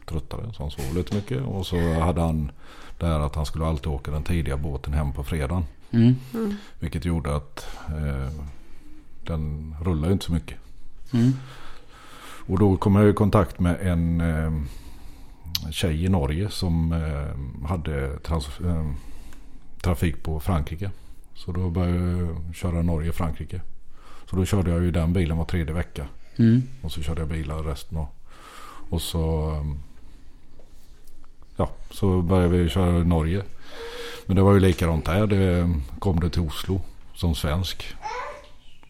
tröttare. 0.06 0.54
Så 0.54 0.64
han 0.64 0.72
sov 0.72 0.96
lite 0.96 1.16
mycket. 1.16 1.41
Och 1.46 1.66
så 1.66 1.94
hade 1.94 2.22
han 2.22 2.52
det 3.04 3.10
här 3.10 3.20
att 3.20 3.36
han 3.36 3.45
skulle 3.45 3.66
alltid 3.66 3.88
åka 3.88 4.12
den 4.12 4.24
tidiga 4.24 4.58
båten 4.58 4.93
hem 4.93 5.14
på 5.14 5.24
fredagen. 5.24 5.66
Mm. 5.91 6.16
Mm. 6.34 6.56
Vilket 6.80 7.06
gjorde 7.06 7.36
att 7.36 7.68
eh, 7.88 8.34
den 9.28 9.76
rullar 9.82 10.08
ju 10.08 10.14
inte 10.14 10.26
så 10.26 10.34
mycket. 10.34 10.58
Mm. 11.14 11.34
Och 12.47 12.60
då 12.60 12.78
kom 12.78 12.95
jag 12.95 13.10
i 13.10 13.14
kontakt 13.14 13.60
med 13.60 13.78
en 13.82 14.22
eh, 14.22 14.51
tjej 15.72 16.06
i 16.06 16.10
Norge 16.10 16.49
som 16.49 16.91
eh, 16.91 17.68
hade 17.70 18.18
trans, 18.18 18.60
eh, 18.60 18.91
trafik 19.82 20.24
på 20.24 20.39
Frankrike. 20.39 20.91
Så 21.36 21.51
då 21.51 21.70
började 21.70 21.97
jag 21.97 22.56
köra 22.56 22.82
Norge-Frankrike. 22.82 23.62
Så 24.30 24.36
då 24.36 24.45
körde 24.45 24.72
jag 24.72 24.84
ju 24.84 24.91
den 24.91 25.14
bilen 25.14 25.38
var 25.38 25.45
tredje 25.45 25.74
vecka. 25.74 26.08
Mm. 26.36 26.64
Och 26.82 26.91
så 26.91 27.01
körde 27.01 27.22
jag 27.22 27.30
bilar 27.30 27.64
resten 27.64 27.97
av. 27.97 28.08
Och 28.89 29.01
så... 29.01 29.51
Ja, 31.56 31.70
så 31.91 32.22
började 32.22 32.58
vi 32.58 32.70
köra 32.70 32.99
i 32.99 33.06
Norge. 33.06 33.43
Men 34.26 34.36
det 34.36 34.41
var 34.41 34.54
ju 34.54 34.60
likadant 34.60 35.06
där. 35.06 35.28
Det 35.28 35.70
kom 35.99 36.20
du 36.20 36.30
till 36.30 36.41
Oslo 36.41 36.82
som 37.16 37.36
svensk. 37.36 37.95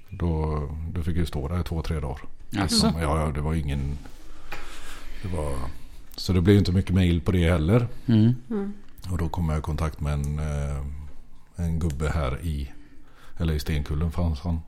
Då, 0.09 0.61
då 0.93 1.03
fick 1.03 1.17
jag 1.17 1.27
stå 1.27 1.47
där 1.47 1.59
i 1.59 1.63
två, 1.63 1.81
tre 1.81 1.99
dagar. 1.99 2.21
Alltså. 2.57 2.93
Ja, 3.01 3.19
ja, 3.19 3.31
det 3.31 3.41
var 3.41 3.53
ingen... 3.53 3.97
Det 5.21 5.27
var... 5.27 5.55
Så 6.15 6.33
det 6.33 6.41
blev 6.41 6.57
inte 6.57 6.71
mycket 6.71 6.95
mail 6.95 7.21
på 7.21 7.31
det 7.31 7.49
heller. 7.49 7.87
Mm. 8.05 8.35
Mm. 8.49 8.73
Och 9.11 9.17
då 9.17 9.29
kom 9.29 9.49
jag 9.49 9.59
i 9.59 9.61
kontakt 9.61 9.99
med 9.99 10.13
en, 10.13 10.39
eh, 10.39 10.85
en 11.55 11.79
gubbe 11.79 12.09
här 12.09 12.39
i, 12.41 12.71
eller 13.37 13.53
i 13.53 13.59
Stenkullen 13.59 14.11
fanns 14.11 14.39
han. 14.39 14.59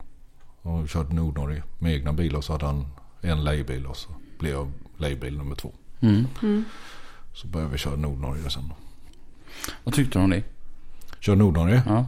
Och 0.62 0.88
körde 0.88 1.14
Nordnorge 1.14 1.62
med 1.78 1.94
egna 1.94 2.12
bilar. 2.12 2.40
Så 2.40 2.52
hade 2.52 2.66
han 2.66 2.86
en 3.20 3.44
lejbil 3.44 3.86
och 3.86 3.96
så 3.96 4.08
blev 4.38 4.52
jag 4.52 4.72
lejbil 4.96 5.38
nummer 5.38 5.54
två. 5.54 5.72
Mm. 6.00 6.26
Mm. 7.36 7.42
Så 7.42 7.46
började 7.46 7.72
vi 7.72 7.78
köra 7.78 7.96
Nordnorge 7.96 8.50
sen. 8.50 8.72
Vad 9.84 9.94
tyckte 9.94 10.18
du 10.18 10.24
om 10.24 10.30
det? 10.30 10.42
Kör 11.20 11.36
Nordnorge. 11.36 11.82
Ja. 11.86 12.06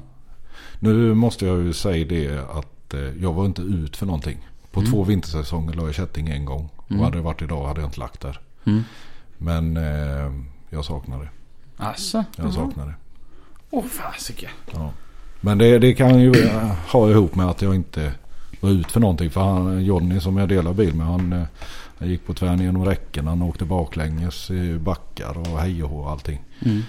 Nu 0.81 1.15
måste 1.15 1.47
jag 1.47 1.59
ju 1.63 1.73
säga 1.73 2.05
det 2.07 2.39
att 2.51 2.95
eh, 2.95 3.01
jag 3.01 3.33
var 3.33 3.47
inte 3.47 3.63
ut 3.63 3.97
för 3.97 4.07
någonting. 4.07 4.49
På 4.73 4.81
Mm. 4.81 4.93
två 4.93 5.05
vintersäsonger 5.05 5.75
la 5.75 5.85
jag 5.87 5.95
kätting 5.95 6.29
en 6.29 6.45
gång. 6.45 6.69
Mm. 6.89 7.01
Och 7.01 7.05
hade 7.07 7.19
det 7.19 7.23
varit 7.23 7.43
idag 7.43 7.67
hade 7.67 7.81
jag 7.81 7.89
inte 7.89 8.01
lagt 8.01 8.21
där. 8.21 8.41
Mm. 8.65 8.83
Men 9.39 9.77
eh, 9.77 10.33
jag 10.71 10.85
saknar 10.85 11.19
det. 11.19 11.29
Alltså. 11.77 12.25
Jag 12.37 12.45
Mhm. 12.45 12.53
saknar 12.55 12.87
det. 12.87 12.95
Åh 13.71 13.85
fasiken. 13.85 14.51
Ja. 14.73 14.91
Men 15.41 15.59
det, 15.59 15.79
det 15.79 15.95
kan 15.95 16.21
ju 16.21 16.33
eh, 16.33 16.73
ha 16.93 17.11
ihop 17.11 17.35
med 17.35 17.47
att 17.47 17.63
jag 17.63 17.75
inte 17.75 18.13
var 18.61 18.71
ut 18.71 18.93
för 18.93 19.01
någonting. 19.01 19.31
För 19.31 19.41
han, 19.41 19.85
Johnny 19.85 20.21
som 20.21 20.37
jag 20.37 20.49
delar 20.49 20.73
bil 20.73 20.95
med 20.95 21.07
han, 21.07 21.33
eh, 21.33 21.45
han 21.99 22.09
gick 22.09 22.27
på 22.27 22.35
tvären 22.35 22.61
genom 22.61 22.85
räcken. 22.85 23.27
Han 23.27 23.43
åkte 23.43 23.65
baklänges 23.65 24.51
i 24.51 24.79
backar 24.79 25.39
och 25.39 25.61
hej 25.61 25.83
och 25.83 25.91
hå 25.91 25.99
och 25.99 26.11
allting. 26.11 26.41
Mm. 26.65 26.83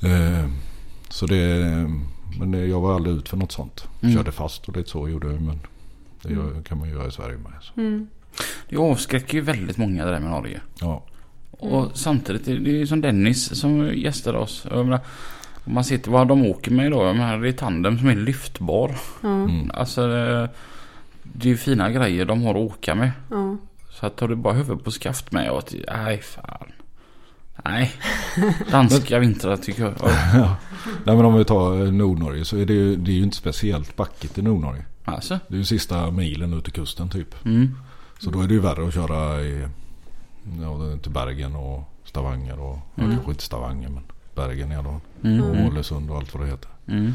Eh, 0.00 0.50
så 1.08 1.26
det, 1.26 1.64
men 2.38 2.68
jag 2.70 2.80
var 2.80 2.94
aldrig 2.94 3.16
ut 3.16 3.28
för 3.28 3.36
något 3.36 3.52
sånt. 3.52 3.84
Mm. 4.00 4.14
Körde 4.14 4.32
fast 4.32 4.68
och 4.68 4.76
lite 4.76 4.90
så 4.90 5.08
gjorde 5.08 5.26
jag. 5.26 5.42
Men 5.42 5.60
det 6.22 6.32
gör, 6.32 6.62
kan 6.62 6.78
man 6.78 6.88
göra 6.88 7.08
i 7.08 7.10
Sverige 7.10 7.38
med. 7.38 7.52
Så. 7.60 7.80
Mm. 7.80 8.08
Det 8.68 8.76
avskräcker 8.76 9.34
ju 9.34 9.40
väldigt 9.40 9.76
många 9.76 10.04
det 10.04 10.10
där 10.10 10.20
med 10.20 10.30
Norge. 10.30 10.60
Ja. 10.80 11.04
Och 11.50 11.90
samtidigt, 11.94 12.44
det 12.44 12.58
det 12.58 12.70
är 12.70 12.74
ju 12.74 12.86
som 12.86 13.00
Dennis 13.00 13.60
som 13.60 13.94
gästade 13.94 14.38
oss. 14.38 14.66
Jag 14.70 14.84
menar, 14.84 15.00
man 15.68 15.84
till 15.84 16.00
vad 16.06 16.28
de 16.28 16.46
åker 16.46 16.70
med 16.70 16.86
idag. 16.86 17.16
Det 17.42 17.48
är 17.48 17.52
tandem 17.52 17.98
som 17.98 18.08
är 18.08 18.16
lyftbar. 18.16 18.96
Ja. 19.22 19.28
Mm. 19.28 19.70
Alltså 19.74 20.06
det, 20.06 20.48
det 21.22 21.48
är 21.48 21.50
ju 21.50 21.56
fina 21.56 21.90
grejer 21.90 22.24
de 22.24 22.42
har 22.42 22.50
att 22.50 22.56
åka 22.56 22.94
med. 22.94 23.10
Ja. 23.30 23.56
Så 23.90 24.06
att 24.06 24.16
tar 24.16 24.28
du 24.28 24.36
bara 24.36 24.54
huvudet 24.54 24.84
på 24.84 24.90
skaft 24.90 25.32
med 25.32 25.50
och 25.50 25.58
att, 25.58 25.74
nej 25.96 26.18
fan. 26.18 26.72
Nej. 27.64 27.92
Danska 28.70 29.18
vintrar 29.18 29.56
tycker 29.56 29.82
jag. 29.82 29.94
ja. 30.34 30.56
Nej 31.04 31.16
men 31.16 31.24
om 31.24 31.34
vi 31.34 31.44
tar 31.44 31.84
eh, 31.86 31.92
Nordnorge 31.92 32.44
så 32.44 32.56
är 32.56 32.66
det 32.66 32.72
ju, 32.72 32.96
det 32.96 33.10
är 33.10 33.14
ju 33.14 33.22
inte 33.22 33.36
speciellt 33.36 33.96
backigt 33.96 34.38
i 34.38 34.42
Nordnorge. 34.42 34.84
Alltså. 35.04 35.38
Det 35.48 35.54
är 35.54 35.58
ju 35.58 35.64
sista 35.64 36.10
milen 36.10 36.54
ut 36.54 36.64
till 36.64 36.72
kusten 36.72 37.08
typ. 37.08 37.44
Mm. 37.44 37.74
Så 38.18 38.30
då 38.30 38.40
är 38.40 38.46
det 38.46 38.54
ju 38.54 38.60
värre 38.60 38.88
att 38.88 38.94
köra 38.94 39.40
i, 39.42 39.66
ja, 40.62 40.98
till 41.02 41.12
Bergen 41.12 41.56
och 41.56 41.82
Stavanger 42.04 42.60
och 42.60 42.78
ja, 42.94 43.02
Mm. 43.02 43.14
kanske 43.16 43.30
inte 43.30 43.44
Stavanger 43.44 43.88
men 43.88 44.02
Bergen 44.38 44.72
i 44.72 44.76
alla 44.76 44.88
fall. 44.88 45.00
Mm. 45.24 45.42
Och 45.42 45.54
Mm. 45.54 45.66
Ålesund 45.66 46.10
och 46.10 46.16
allt 46.16 46.34
vad 46.34 46.42
det 46.44 46.50
heter. 46.50 46.70
Mm. 46.88 47.12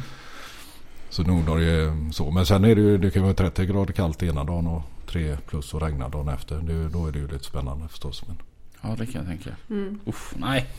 Så 1.10 1.24
Nordnorge 1.24 1.72
är 1.72 2.12
så. 2.12 2.32
Men 2.32 2.46
sen 2.46 2.66
är 2.66 2.76
det 2.76 2.82
ju, 2.82 2.98
det 2.98 3.12
kan 3.12 3.24
vara 3.24 3.34
30 3.34 3.66
grader 3.66 3.94
kallt 3.94 4.24
ena 4.24 4.44
dagen 4.44 4.68
och 4.68 4.82
3 5.08 5.38
plus 5.48 5.74
och 5.74 5.82
regna 5.82 6.10
dagen 6.10 6.30
efter. 6.30 6.56
Det, 6.56 6.90
då 6.90 7.08
är 7.08 7.12
det 7.12 7.20
ju 7.20 7.28
lite 7.28 7.44
spännande 7.44 7.88
förstås. 7.88 8.24
Men 8.28 8.38
Ja 8.82 8.96
det 8.98 9.06
kan 9.06 9.22
jag 9.22 9.26
tänka. 9.26 9.50
Mm. 9.70 10.00
Uff, 10.06 10.34
nej. 10.38 10.70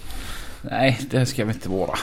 Nej 0.62 1.00
det 1.10 1.26
ska 1.26 1.44
vi 1.44 1.52
inte 1.52 1.68
vara. 1.68 1.98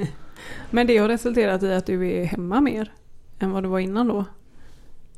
Men 0.70 0.86
det 0.86 0.98
har 0.98 1.08
resulterat 1.08 1.62
i 1.62 1.72
att 1.72 1.86
du 1.86 2.10
är 2.10 2.24
hemma 2.24 2.60
mer 2.60 2.92
än 3.38 3.50
vad 3.50 3.62
du 3.62 3.68
var 3.68 3.78
innan 3.78 4.08
då? 4.08 4.24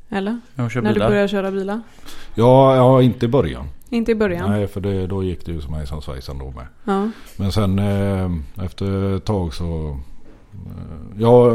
Eller? 0.09 0.39
När 0.55 0.69
du 0.69 0.81
bilar. 0.81 1.09
började 1.09 1.27
köra 1.27 1.51
bilar? 1.51 1.81
ja, 2.35 2.75
ja, 2.75 3.01
inte 3.01 3.25
i 3.25 3.29
början. 3.29 3.69
Inte 3.89 4.11
i 4.11 4.15
början? 4.15 4.49
Nej, 4.51 4.67
för 4.67 4.81
det, 4.81 5.07
då 5.07 5.23
gick 5.23 5.45
det 5.45 5.51
ju 5.51 5.61
som 5.61 5.71
mig 5.71 5.87
som 5.87 6.01
svejsan 6.01 6.37
då 6.37 6.51
med. 6.51 6.67
Ja. 6.83 7.09
Men 7.37 7.51
sen 7.51 7.79
eh, 7.79 8.31
efter 8.65 9.15
ett 9.17 9.25
tag 9.25 9.53
så... 9.53 9.99
Eh, 10.53 11.21
ja, 11.21 11.51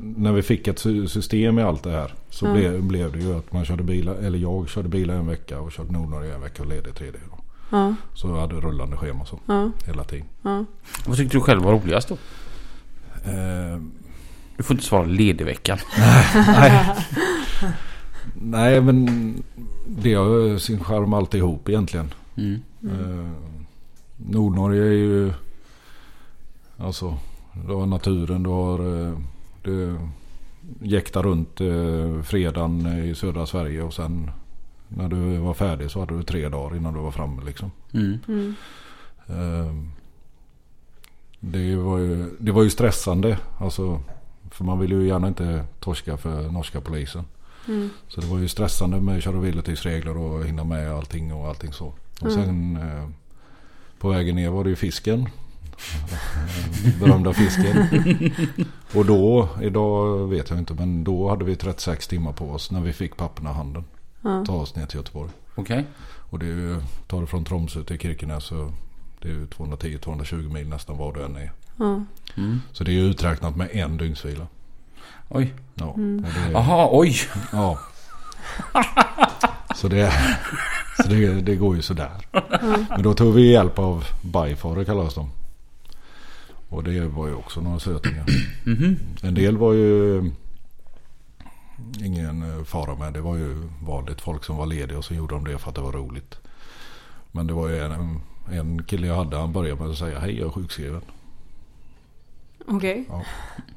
när 0.00 0.32
vi 0.32 0.42
fick 0.42 0.68
ett 0.68 0.78
sy- 0.78 1.06
system 1.08 1.58
i 1.58 1.62
allt 1.62 1.82
det 1.82 1.90
här. 1.90 2.14
Så 2.30 2.46
Ja. 2.46 2.52
blev, 2.52 2.82
blev 2.82 3.12
det 3.12 3.18
ju 3.18 3.34
att 3.38 3.52
man 3.52 3.64
körde 3.64 3.82
bilar, 3.82 4.14
eller 4.14 4.38
jag 4.38 4.68
körde 4.68 4.88
bilar 4.88 5.14
en 5.14 5.26
vecka 5.26 5.60
och 5.60 5.72
körde 5.72 5.92
Nordnorge 5.92 6.34
en 6.34 6.40
vecka 6.40 6.62
och 6.62 6.68
ledig 6.68 6.94
tredje. 6.94 7.20
Då. 7.30 7.38
Ja. 7.70 7.94
Så 8.14 8.28
jag 8.28 8.36
hade 8.40 8.54
rullande 8.54 8.96
schema 8.96 9.24
så 9.24 9.38
Ja. 9.46 9.70
hela 9.86 10.04
tiden. 10.04 10.26
Ja. 10.42 10.64
Vad 11.06 11.16
tyckte 11.16 11.36
du 11.36 11.40
själv 11.40 11.62
var 11.62 11.72
roligast 11.72 12.08
då? 12.08 12.14
Eh, 13.24 13.78
Du 14.56 14.62
får 14.62 14.74
inte 14.74 14.86
svara 14.86 15.04
ledigveckan. 15.04 15.78
nej. 16.34 16.96
nej, 18.34 18.80
men 18.80 19.34
det 19.86 20.14
har 20.14 20.58
sin 20.58 20.84
charm 20.84 21.12
alltihop 21.12 21.68
egentligen. 21.68 22.14
Mm. 22.36 22.60
Eh, 22.84 23.30
Nordnorge 24.16 24.82
är 24.82 24.92
ju... 24.92 25.32
Alltså, 26.78 27.18
du 27.66 27.72
har 27.74 27.86
naturen, 27.86 28.42
du 28.42 28.50
har... 28.50 29.08
eh, 29.08 29.18
Du 29.62 29.98
jäktar 30.80 31.22
runt 31.22 31.60
eh, 31.60 32.22
fredagen 32.22 32.86
i 33.04 33.14
södra 33.14 33.46
Sverige 33.46 33.82
och 33.82 33.94
sen 33.94 34.30
när 34.88 35.08
du 35.08 35.36
var 35.36 35.54
färdig 35.54 35.90
så 35.90 36.00
hade 36.00 36.16
du 36.16 36.22
tre 36.22 36.48
dagar 36.48 36.76
innan 36.76 36.94
du 36.94 37.00
var 37.00 37.10
framme 37.10 37.42
liksom. 37.44 37.70
Mm. 37.92 38.18
Mm. 38.28 38.54
Eh, 39.28 39.74
Det 41.40 41.76
var 41.76 41.98
ju, 41.98 42.30
det 42.38 42.52
var 42.52 42.62
ju 42.62 42.70
stressande. 42.70 43.38
Alltså, 43.58 44.00
för 44.50 44.64
man 44.64 44.78
vill 44.80 44.92
ju 44.92 45.06
gärna 45.06 45.28
inte 45.28 45.64
torska 45.80 46.16
för 46.16 46.50
norska 46.50 46.80
polisen. 46.80 47.24
Mm. 47.68 47.90
Så 48.08 48.20
det 48.20 48.26
var 48.26 48.38
ju 48.38 48.48
stressande 48.48 49.00
med 49.00 49.22
kör 49.22 49.36
och 49.36 49.44
vilotidsregler 49.44 50.16
och 50.16 50.44
hinna 50.44 50.64
med 50.64 50.92
allting 50.92 51.32
och 51.34 51.48
allting 51.48 51.72
så. 51.72 51.86
Och 52.20 52.30
Mm. 52.30 52.34
sen 52.44 52.76
eh, 52.76 53.08
på 53.98 54.08
vägen 54.08 54.36
ner 54.36 54.50
var 54.50 54.64
det 54.64 54.70
ju 54.70 54.76
fisken. 54.76 55.28
Berömda 57.00 57.32
fisken. 57.32 57.86
och 58.94 59.06
då, 59.06 59.48
idag 59.62 60.26
vet 60.28 60.50
jag 60.50 60.58
inte, 60.58 60.74
men 60.74 61.04
då 61.04 61.28
hade 61.28 61.44
vi 61.44 61.56
36 61.56 62.08
timmar 62.08 62.32
på 62.32 62.50
oss 62.50 62.70
när 62.70 62.80
vi 62.80 62.92
fick 62.92 63.16
papperna 63.16 63.50
i 63.50 63.54
handen. 63.54 63.84
Ja. 64.22 64.44
Ta 64.46 64.52
oss 64.52 64.76
ner 64.76 64.86
till 64.86 64.96
Göteborg. 64.96 65.30
Okej. 65.54 65.84
Och 66.30 66.38
det 66.38 66.46
är 66.46 66.50
ju, 66.50 66.76
tar 67.06 67.20
du 67.20 67.26
från 67.26 67.44
Tromsö 67.44 67.84
till 67.84 67.98
Kirkenes 67.98 68.44
så 68.44 68.72
det 69.22 69.28
är 69.28 69.32
ju 69.32 69.46
210-220 69.46 70.52
mil 70.52 70.68
nästan 70.68 70.98
var 70.98 71.12
du 71.12 71.24
än 71.24 71.36
är. 71.36 71.52
Ja. 71.76 72.04
Mm. 72.36 72.60
Så 72.72 72.84
det 72.84 72.90
är 72.90 72.94
ju 72.94 73.04
uträknat 73.10 73.56
med 73.56 73.68
en 73.72 73.96
dygnsvila. 73.96 74.46
Oj. 75.28 75.54
Ja, 75.74 75.94
Mm. 75.96 76.24
Jaha, 76.52 76.88
oj. 76.92 77.16
Ja. 77.52 77.78
Så, 79.76 79.88
det, 79.88 80.12
så 80.96 81.08
det, 81.08 81.40
det 81.40 81.56
går 81.56 81.76
ju 81.76 81.82
sådär. 81.82 82.10
Men 82.90 83.02
då 83.02 83.14
tog 83.14 83.34
vi 83.34 83.52
hjälp 83.52 83.78
av 83.78 84.04
Byfarer 84.22 84.84
kallas 84.84 85.14
de. 85.14 85.30
Och 86.68 86.84
det 86.84 87.00
var 87.00 87.26
ju 87.26 87.34
också 87.34 87.60
några 87.60 87.78
sötingar. 87.78 88.24
Mhm. 88.64 88.96
En 89.22 89.34
del 89.34 89.56
var 89.56 89.72
ju 89.72 90.22
ingen 92.04 92.58
eh, 92.58 92.64
fara 92.64 92.94
med. 92.96 93.12
Det 93.12 93.20
var 93.20 93.36
ju 93.36 93.68
vanligt 93.82 94.20
folk 94.20 94.44
som 94.44 94.56
var 94.56 94.66
lediga 94.66 94.98
och 94.98 95.04
så 95.04 95.14
gjorde 95.14 95.34
de 95.34 95.44
det 95.44 95.58
för 95.58 95.68
att 95.68 95.74
det 95.74 95.80
var 95.80 95.92
roligt. 95.92 96.34
Men 97.32 97.46
det 97.46 97.52
var 97.52 97.68
ju 97.68 97.78
en, 97.84 98.20
en 98.52 98.82
kille 98.84 99.06
jag 99.06 99.16
hade, 99.16 99.36
han 99.38 99.52
började 99.52 99.80
med 99.82 99.90
att 99.90 99.98
säga 99.98 100.18
hej 100.18 100.38
jag 100.38 100.46
är 100.46 100.50
sjukskriven. 100.52 101.02
Okej. 102.66 103.04
Ja, 103.08 103.22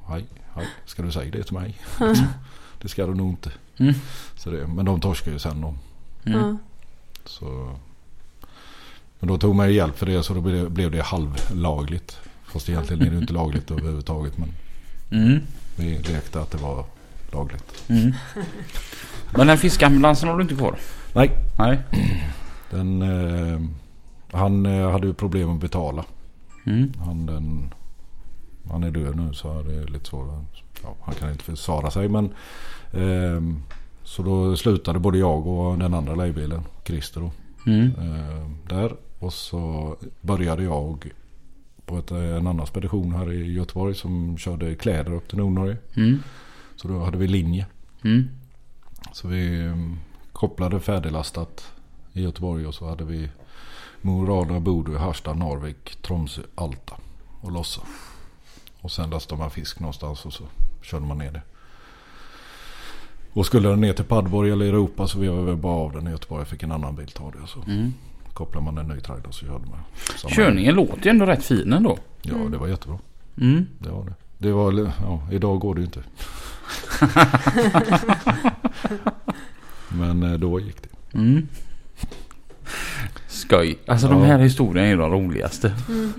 hej, 0.07 0.26
hej. 0.32 0.44
Ska 0.85 1.01
du 1.03 1.11
säga 1.11 1.31
det 1.31 1.43
till 1.43 1.53
mig? 1.53 1.77
det 2.81 2.87
ska 2.87 3.05
du 3.05 3.13
nog 3.15 3.29
inte. 3.29 3.51
Mm. 3.77 3.93
Så 4.37 4.49
det, 4.51 4.67
men 4.67 4.85
de 4.85 5.01
torskade 5.01 5.31
ju 5.33 5.39
sen 5.39 5.61
då. 5.61 5.75
Mm. 6.25 6.57
Så. 7.25 7.75
Men 9.19 9.27
då 9.27 9.37
tog 9.37 9.55
man 9.55 9.67
ju 9.67 9.73
hjälp 9.75 9.97
för 9.97 10.05
det 10.05 10.23
så 10.23 10.33
då 10.33 10.41
blev 10.41 10.63
det, 10.63 10.69
blev 10.69 10.91
det 10.91 11.01
halvlagligt. 11.01 12.17
Fast 12.45 12.69
egentligen 12.69 13.07
är 13.07 13.11
det 13.11 13.17
inte 13.17 13.33
lagligt 13.33 13.71
överhuvudtaget. 13.71 14.37
Men 14.37 14.51
Mm. 15.11 15.39
vi 15.75 15.97
lekte 15.97 16.41
att 16.41 16.51
det 16.51 16.57
var 16.57 16.85
lagligt. 17.31 17.83
Mm. 17.89 18.13
Men 19.37 19.47
den 19.47 19.57
fiskambulansen 19.57 20.29
har 20.29 20.35
du 20.37 20.41
inte 20.41 20.55
kvar? 20.55 20.75
Nej, 21.13 21.31
Nej. 21.59 21.79
den, 22.69 23.01
eh, 23.01 23.61
han 24.31 24.65
eh, 24.65 24.91
hade 24.91 25.07
ju 25.07 25.13
problem 25.13 25.49
att 25.49 25.61
betala. 25.61 26.05
Mm. 26.65 26.93
Han, 27.05 27.25
den, 27.25 27.73
han 28.72 28.84
är 28.84 28.91
död 28.91 29.16
nu 29.16 29.34
så 29.34 29.61
det 29.61 29.76
är 29.76 29.88
lite 29.88 30.05
svårare. 30.05 30.45
Ja, 30.84 30.95
han 31.01 31.16
kan 31.16 31.32
inte 31.32 31.43
försvara 31.43 31.91
sig 31.91 32.09
men. 32.09 32.34
ehm, 32.93 33.61
så 34.03 34.24
då 34.24 34.55
slutade 34.55 34.99
både 34.99 35.18
jag 35.18 35.47
och 35.47 35.78
den 35.78 35.93
andra 35.93 36.16
lejbilen, 36.16 36.61
Christer 36.84 37.22
då. 37.22 37.32
Mm. 37.72 37.86
eh, 37.88 38.49
där. 38.70 38.95
Och 39.20 39.34
så 39.34 39.95
började 40.22 40.63
jag 40.63 41.11
på 41.86 41.97
ett, 41.97 42.11
eh, 42.11 42.36
en 42.36 42.47
annan 42.47 42.68
spedition 42.68 43.13
här 43.13 43.32
i 43.32 43.53
Göteborg 43.53 43.95
som 43.95 44.38
körde 44.38 44.76
kläder 44.76 45.13
upp 45.13 45.28
till 45.28 45.38
Nordnorge. 45.38 45.78
Mm. 45.95 46.20
Så 46.76 46.88
då 46.88 46.99
hade 46.99 47.18
vi 47.18 47.28
linje. 47.28 47.66
Mm. 48.03 48.28
Så 49.11 49.28
vi 49.28 49.61
mm, 49.61 49.97
kopplade 50.34 50.80
färdiglastat 50.80 51.72
i 52.13 52.22
Göteborg 52.22 52.68
och 52.68 52.76
så 52.76 52.89
hade 52.89 53.03
vi 53.03 53.30
Mo, 54.01 54.26
Rada, 54.26 54.59
Bodö, 54.59 54.97
Harstad, 54.97 55.34
Narvik, 55.34 55.95
Tromsö, 56.01 56.41
Alta 56.55 56.97
och 57.41 57.51
Lossa. 57.51 57.82
Och 58.86 58.91
sen 58.91 59.09
lastade 59.09 59.41
man 59.41 59.51
fisk 59.51 59.79
någonstans 59.79 60.25
och 60.25 60.33
så 60.33 60.43
körde 60.81 61.05
man 61.05 61.17
ner 61.17 61.31
det. 61.31 61.41
Och 63.33 63.45
skulle 63.45 63.69
den 63.69 63.81
ner 63.81 63.93
till 63.93 64.05
Padborg 64.05 64.51
eller 64.51 64.65
Europa 64.65 65.07
så 65.07 65.19
vevade 65.19 65.45
vi 65.45 65.55
bara 65.55 65.73
av 65.75 65.91
den 65.91 66.07
i 66.07 66.11
Göteborg. 66.11 66.41
Jag 66.41 66.47
fick 66.47 66.63
en 66.63 66.71
annan 66.71 66.95
bil 66.95 67.07
ta 67.07 67.31
det 67.31 67.38
och 67.43 67.49
så 67.49 67.59
Mm. 67.67 67.93
kopplade 68.33 68.65
man 68.65 68.77
en 68.77 68.88
ny 68.88 68.99
trailer 69.01 69.31
så 69.31 69.45
körde 69.45 69.65
man. 69.69 69.79
samma. 70.15 70.31
Körningen 70.33 70.75
låter 70.75 71.03
ju 71.05 71.09
ändå 71.09 71.25
rätt 71.25 71.43
fin 71.45 71.73
ändå. 71.73 71.97
Ja 72.21 72.36
det 72.51 72.57
var 72.57 72.67
jättebra. 72.67 72.99
Mm. 73.41 73.65
Det 73.79 73.89
var 73.89 74.03
det. 74.05 74.13
Det 74.38 74.51
var, 74.51 74.91
ja, 75.01 75.27
idag 75.31 75.59
går 75.59 75.75
det 75.75 75.81
ju 75.81 75.86
inte. 75.86 76.03
Men 79.89 80.23
eh, 80.23 80.33
då 80.33 80.59
gick 80.59 80.77
det. 80.83 81.17
Mm. 81.17 81.47
Skoj. 83.27 83.77
Alltså 83.88 84.07
Ja. 84.07 84.13
de 84.13 84.21
här 84.21 84.39
historierna 84.39 84.88
är 84.88 84.91
ju 84.91 84.97
de 84.97 85.11
roligaste. 85.11 85.73
Mm. 85.89 86.13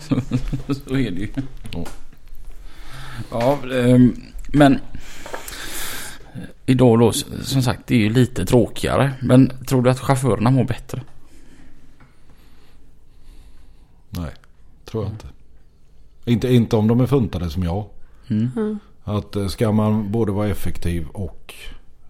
Så, 0.00 0.20
så 0.74 0.90
är 0.96 1.10
det 1.10 1.20
ju. 1.20 1.28
Ja. 1.72 1.84
Ja, 3.30 3.58
ehm, 3.72 4.16
men 4.48 4.78
idag 6.66 6.98
då 6.98 7.12
som 7.42 7.62
sagt 7.62 7.86
det 7.86 7.94
är 7.94 7.98
ju 7.98 8.10
lite 8.10 8.46
tråkigare. 8.46 9.12
Men 9.22 9.52
tror 9.66 9.82
du 9.82 9.90
att 9.90 10.00
chaufförerna 10.00 10.50
mår 10.50 10.64
bättre? 10.64 11.02
Nej, 14.10 14.30
tror 14.84 15.04
jag 15.04 15.12
inte. 15.12 15.26
Inte, 16.24 16.54
inte 16.54 16.76
om 16.76 16.88
de 16.88 17.00
är 17.00 17.06
funtade 17.06 17.50
som 17.50 17.62
jag. 17.62 17.86
Mm. 18.28 18.78
Att 19.04 19.36
eh, 19.36 19.46
ska 19.46 19.72
man 19.72 20.12
både 20.12 20.32
vara 20.32 20.48
effektiv 20.48 21.08
och 21.08 21.54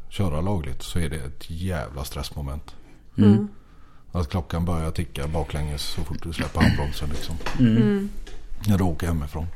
köra 0.09 0.41
lagligt 0.41 0.83
så 0.83 0.99
är 0.99 1.09
det 1.09 1.17
ett 1.17 1.51
jävla 1.51 2.05
stressmoment. 2.05 2.75
Mm. 3.19 3.33
Mm. 3.33 3.49
Att 4.13 4.29
klockan 4.29 4.65
börjar 4.65 4.91
ticka 4.91 5.27
baklänges 5.27 5.83
så 5.83 6.01
fort 6.05 6.23
du 6.23 6.33
släpper 6.33 6.61
handbromsen 6.61 7.09
liksom. 7.09 7.37
Mm. 7.59 7.77
Mm. 7.77 8.09
När 8.67 8.79
du 8.79 8.85
åker 8.85 9.07
hemifrån. 9.07 9.47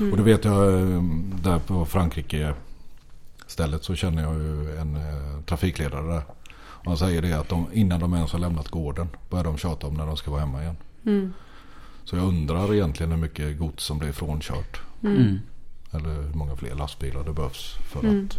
Mm. 0.00 0.12
Och 0.12 0.16
det 0.16 0.22
vet 0.22 0.44
jag 0.44 0.80
eh, 0.80 1.02
där 1.42 1.58
på 1.58 1.84
Frankrike 1.84 2.54
stället 3.52 3.84
så 3.84 3.94
känner 3.94 4.22
jag 4.22 4.34
ju 4.34 4.76
en 4.76 4.96
eh, 4.96 5.42
trafikledare 5.46 6.06
där. 6.06 6.22
Och 6.54 6.86
han 6.86 6.96
säger 6.96 7.22
det 7.22 7.32
att 7.32 7.48
de, 7.48 7.66
innan 7.72 8.00
de 8.00 8.14
ens 8.14 8.32
har 8.32 8.38
lämnat 8.38 8.68
gården 8.68 9.08
börjar 9.30 9.44
de 9.44 9.58
tjata 9.58 9.86
om 9.86 9.94
när 9.94 10.06
de 10.06 10.16
ska 10.16 10.30
vara 10.30 10.40
hemma 10.40 10.62
igen. 10.62 10.76
Mm. 11.06 11.32
Så 12.04 12.16
jag 12.16 12.28
undrar 12.28 12.74
egentligen 12.74 13.12
hur 13.12 13.18
mycket 13.18 13.58
gods 13.58 13.84
som 13.84 13.98
blir 13.98 14.12
frånkört. 14.12 14.80
Mm. 15.02 15.16
Mm. 15.16 15.38
Eller 15.90 16.22
hur 16.22 16.34
många 16.34 16.56
fler 16.56 16.74
lastbilar 16.74 17.24
det 17.24 17.32
behövs 17.32 17.74
för 17.92 18.00
Mm. 18.00 18.28
att. 18.30 18.38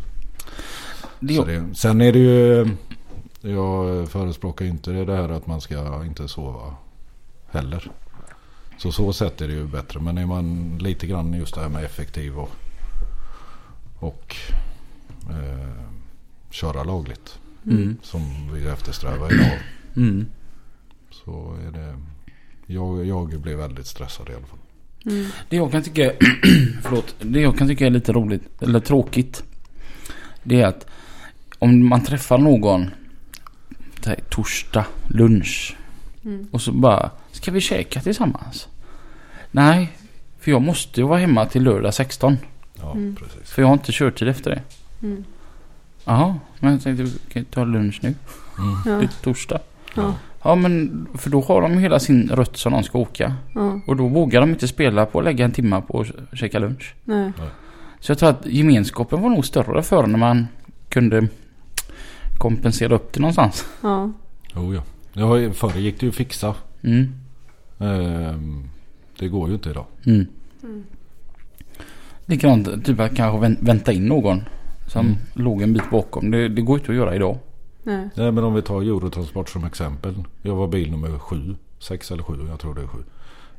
Det, 1.20 1.78
sen 1.78 2.01
är 2.01 2.12
det 2.12 2.20
ju. 2.20 2.70
Jag 3.41 4.10
förespråkar 4.10 4.66
inte 4.66 4.91
det 4.91 5.16
här 5.16 5.30
att 5.30 5.47
man 5.47 5.62
ska 5.62 6.06
inte 6.06 6.28
sova 6.28 6.76
heller. 7.51 7.91
Så 8.78 8.91
så 8.91 9.13
sätt 9.13 9.41
är 9.41 9.47
det 9.47 9.53
ju 9.53 9.67
bättre. 9.67 9.99
Men 9.99 10.17
är 10.17 10.26
man 10.26 10.78
lite 10.78 11.07
grann 11.07 11.34
just 11.34 11.55
det 11.55 11.61
här 11.61 11.69
med 11.69 11.84
effektiv 11.84 12.39
och, 12.39 12.51
och 13.99 14.36
eh, 15.30 15.69
köra 16.49 16.84
lagligt. 16.84 17.39
mm. 17.65 17.97
Som 18.01 18.53
vi 18.53 18.67
eftersträvar 18.67 19.34
idag. 19.34 19.59
Mm. 19.95 20.26
Så 21.11 21.57
är 21.67 21.71
det. 21.71 21.99
Jag, 22.67 23.05
jag 23.05 23.39
blir 23.41 23.55
väldigt 23.55 23.88
stressad 23.88 24.30
i 24.30 24.34
alla 24.34 24.45
fall. 24.45 24.59
Mm. 25.05 25.26
Det 25.49 25.55
jag 25.55 25.71
kan 25.71 25.84
tycka 25.84 26.11
förlåt, 26.82 27.15
det 27.19 27.41
jag 27.41 27.57
kan 27.57 27.67
tycka 27.67 27.86
är 27.86 27.89
lite 27.89 28.13
roligt 28.13 28.61
eller 28.61 28.80
tråkigt. 28.80 29.43
Det 30.43 30.61
är 30.61 30.67
att 30.67 30.88
om 31.59 31.88
man 31.89 32.03
träffar 32.03 32.38
någon 32.38 32.89
torsdag 34.30 34.86
lunch 35.07 35.76
Mm. 36.26 36.47
och 36.51 36.61
så 36.61 36.71
bara 36.71 37.09
ska 37.32 37.51
vi 37.51 37.61
käka 37.61 38.01
tillsammans? 38.01 38.67
Nej, 39.51 39.91
för 40.39 40.51
jag 40.51 40.61
måste 40.61 41.01
ju 41.01 41.07
vara 41.07 41.19
hemma 41.19 41.45
till 41.45 41.63
lördag 41.63 41.93
16. 41.93 42.38
Ja 42.82 42.91
Mm. 42.91 43.15
precis. 43.15 43.51
För 43.51 43.61
jag 43.61 43.67
har 43.69 43.74
inte 43.74 43.91
körtid 43.91 44.28
efter 44.28 44.49
det. 44.51 44.61
Mm. 45.07 45.24
Jaha, 46.05 46.36
men 46.59 46.71
jag 46.71 46.82
tänkte 46.82 47.03
vi 47.03 47.11
kan 47.34 47.45
ta 47.45 47.63
lunch 47.63 47.99
nu. 48.01 48.07
Mm. 48.57 48.76
Det 48.86 48.89
Ja. 48.89 49.01
är 49.01 49.24
torsdag. 49.24 49.59
Ja. 49.95 50.13
Ja 50.43 50.55
men 50.55 51.07
för 51.15 51.30
då 51.30 51.41
har 51.41 51.61
de 51.61 51.78
hela 51.78 51.99
sin 51.99 52.30
rutt 52.30 52.57
som 52.57 52.71
de 52.74 52.84
ska 52.84 52.97
åka. 52.99 53.36
Ja. 53.55 53.80
Och 53.88 53.95
då 53.95 54.07
vågar 54.07 54.41
de 54.41 54.49
inte 54.49 54.67
spela 54.67 55.05
på 55.05 55.19
att 55.19 55.26
lägga 55.26 55.45
en 55.45 55.51
timme 55.51 55.82
på 55.88 56.01
att 56.32 56.39
käka 56.39 56.59
lunch. 56.59 56.95
Nej. 57.03 57.32
Så 57.99 58.11
jag 58.11 58.17
tror 58.19 58.30
att 58.30 58.45
gemenskapen 58.45 59.21
var 59.21 59.30
nog 59.30 59.45
större 59.45 59.84
förr 59.84 60.07
när 60.07 60.17
man 60.19 60.47
kunde 60.89 61.28
kompensera 62.38 62.95
upp 62.95 63.13
det 63.13 63.19
någonstans. 63.19 63.65
Ja. 63.82 64.11
Jo 64.55 64.74
ja. 64.74 64.82
Ja. 65.14 65.51
Förr 65.53 65.78
gick 65.80 65.99
det 65.99 66.05
ju 66.05 66.09
att 66.09 66.16
fixa. 66.16 66.55
Mm. 66.82 67.14
Ehm, 67.80 68.70
det 69.20 69.28
går 69.28 69.47
ju 69.47 69.53
inte 69.53 69.70
idag. 69.70 69.86
Mm. 70.05 70.28
Mm. 70.64 70.84
Likadant 72.26 72.86
typ 72.86 72.99
att 72.99 73.16
kanske 73.16 73.39
vän- 73.39 73.57
vänta 73.59 73.91
in 73.91 74.05
någon 74.07 74.41
som 74.88 75.05
Mm. 75.05 75.18
låg 75.34 75.61
en 75.61 75.74
bit 75.74 75.89
bakom. 75.91 76.32
Det, 76.32 76.49
det 76.49 76.61
går 76.61 76.80
inte 76.80 76.91
att 76.91 76.97
göra 76.97 77.16
idag. 77.16 77.38
Nej. 77.84 78.09
Nej 78.16 78.32
men 78.32 78.43
om 78.43 78.53
vi 78.53 78.61
tar 78.61 78.82
Eurotransport 78.82 79.49
som 79.49 79.64
exempel. 79.64 80.24
Jag 80.41 80.55
var 80.55 80.68
bil 80.68 80.91
nummer 80.91 81.20
sju. 81.20 81.55
Sex 81.80 82.11
eller 82.11 82.24
sju, 82.24 82.34
jag 82.49 82.59
tror 82.59 82.76
det 82.76 82.82
är 82.82 82.88
sju. 82.88 83.03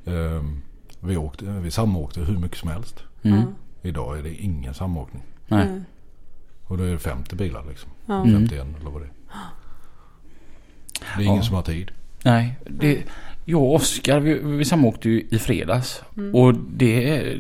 Ehm, 0.05 0.61
vi, 1.01 1.17
åkte, 1.17 1.45
vi 1.45 1.71
samåkte 1.71 2.21
hur 2.21 2.39
mycket 2.39 2.59
som 2.59 2.71
helst. 2.71 3.03
Mm. 3.23 3.39
Ja. 3.39 3.45
Idag 3.89 4.19
är 4.19 4.23
det 4.23 4.35
ingen 4.35 4.75
samåkning. 4.75 5.23
Nej. 5.49 5.67
Nej. 5.71 5.81
Och 6.67 6.79
då 6.79 6.85
är 6.85 6.91
det 6.93 6.99
50 6.99 7.37
bilar 7.37 7.65
liksom. 7.69 7.91
Ja. 8.07 8.15
Mm. 8.25 8.33
51 8.49 8.67
eller 8.81 8.91
vad 8.91 9.03
det 9.03 9.07
är. 9.07 9.13
Det 11.17 11.23
är 11.23 11.25
ingen 11.27 11.37
Ja. 11.37 11.43
som 11.43 11.55
har 11.55 11.63
tid. 11.63 11.91
Nej. 12.23 12.59
Det, 12.67 12.99
jag 13.45 13.63
och 13.63 13.75
Oskar 13.75 14.21
vi, 14.21 14.35
vi 14.35 14.65
samåkte 14.65 15.09
ju 15.09 15.27
i 15.31 15.39
fredags. 15.39 16.03
Mm. 16.17 16.35
Och 16.35 16.55
det, 16.55 17.11
är- 17.19 17.37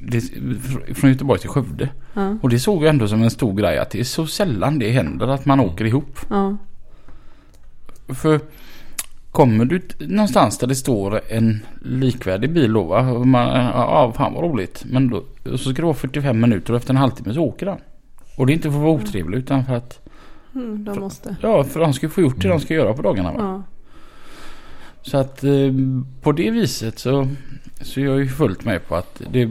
det 0.00 0.18
fr- 0.18 0.94
från 0.94 1.10
Göteborg 1.10 1.40
till 1.40 1.48
Skövde. 1.50 1.88
Ja. 2.14 2.36
Och 2.42 2.48
det 2.48 2.58
såg 2.58 2.82
jag 2.84 2.88
ändå 2.90 3.08
som 3.08 3.22
en 3.22 3.30
stor 3.30 3.54
grej 3.54 3.78
att 3.78 3.90
det 3.90 4.00
är 4.00 4.04
så 4.04 4.26
sällan 4.26 4.78
det 4.78 4.90
händer 4.90 5.28
att 5.28 5.44
man 5.46 5.60
åker 5.60 5.84
ihop. 5.84 6.18
Ja. 6.30 6.56
För 8.08 8.40
kommer 9.30 9.64
du 9.64 9.82
någonstans 9.98 10.58
där 10.58 10.66
det 10.66 10.74
står 10.74 11.20
en 11.28 11.60
likvärdig 11.82 12.52
bil 12.52 12.72
då 12.72 12.82
va? 12.84 13.00
Och 13.10 13.26
man, 13.26 13.48
ja, 13.56 14.12
fan 14.16 14.34
vad 14.34 14.44
roligt. 14.44 14.84
Men 14.86 15.08
då 15.10 15.22
så 15.50 15.58
ska 15.58 15.72
det 15.72 15.82
vara 15.82 15.94
45 15.94 16.40
minuter 16.40 16.72
och 16.72 16.76
efter 16.78 16.90
en 16.92 16.96
halvtimme 16.96 17.34
så 17.34 17.40
åker 17.44 17.66
den. 17.66 17.78
Och 18.36 18.46
det 18.46 18.52
är 18.52 18.54
inte 18.54 18.70
för 18.70 18.76
att 18.78 18.82
vara 18.84 18.92
otrevlig 18.92 19.38
utan 19.38 19.64
för 19.64 19.74
att 19.74 20.07
Mm, 20.58 20.84
de 20.84 21.00
måste. 21.00 21.36
ja, 21.42 21.64
för 21.64 21.80
de 21.80 21.92
ska 21.92 22.08
få 22.08 22.20
gjort 22.20 22.42
det 22.42 22.48
de 22.48 22.60
ska 22.60 22.74
göra 22.74 22.94
på 22.94 23.02
dagarna 23.02 23.32
va. 23.32 23.38
Ja. 23.40 23.62
Så 25.02 25.16
att 25.18 25.44
eh, 25.44 25.72
på 26.22 26.32
det 26.32 26.50
viset 26.50 26.98
så, 26.98 27.28
så 27.80 28.00
är 28.00 28.04
jag 28.04 28.18
ju 28.18 28.28
fullt 28.28 28.64
med 28.64 28.88
på 28.88 28.96
att 28.96 29.22
det 29.30 29.48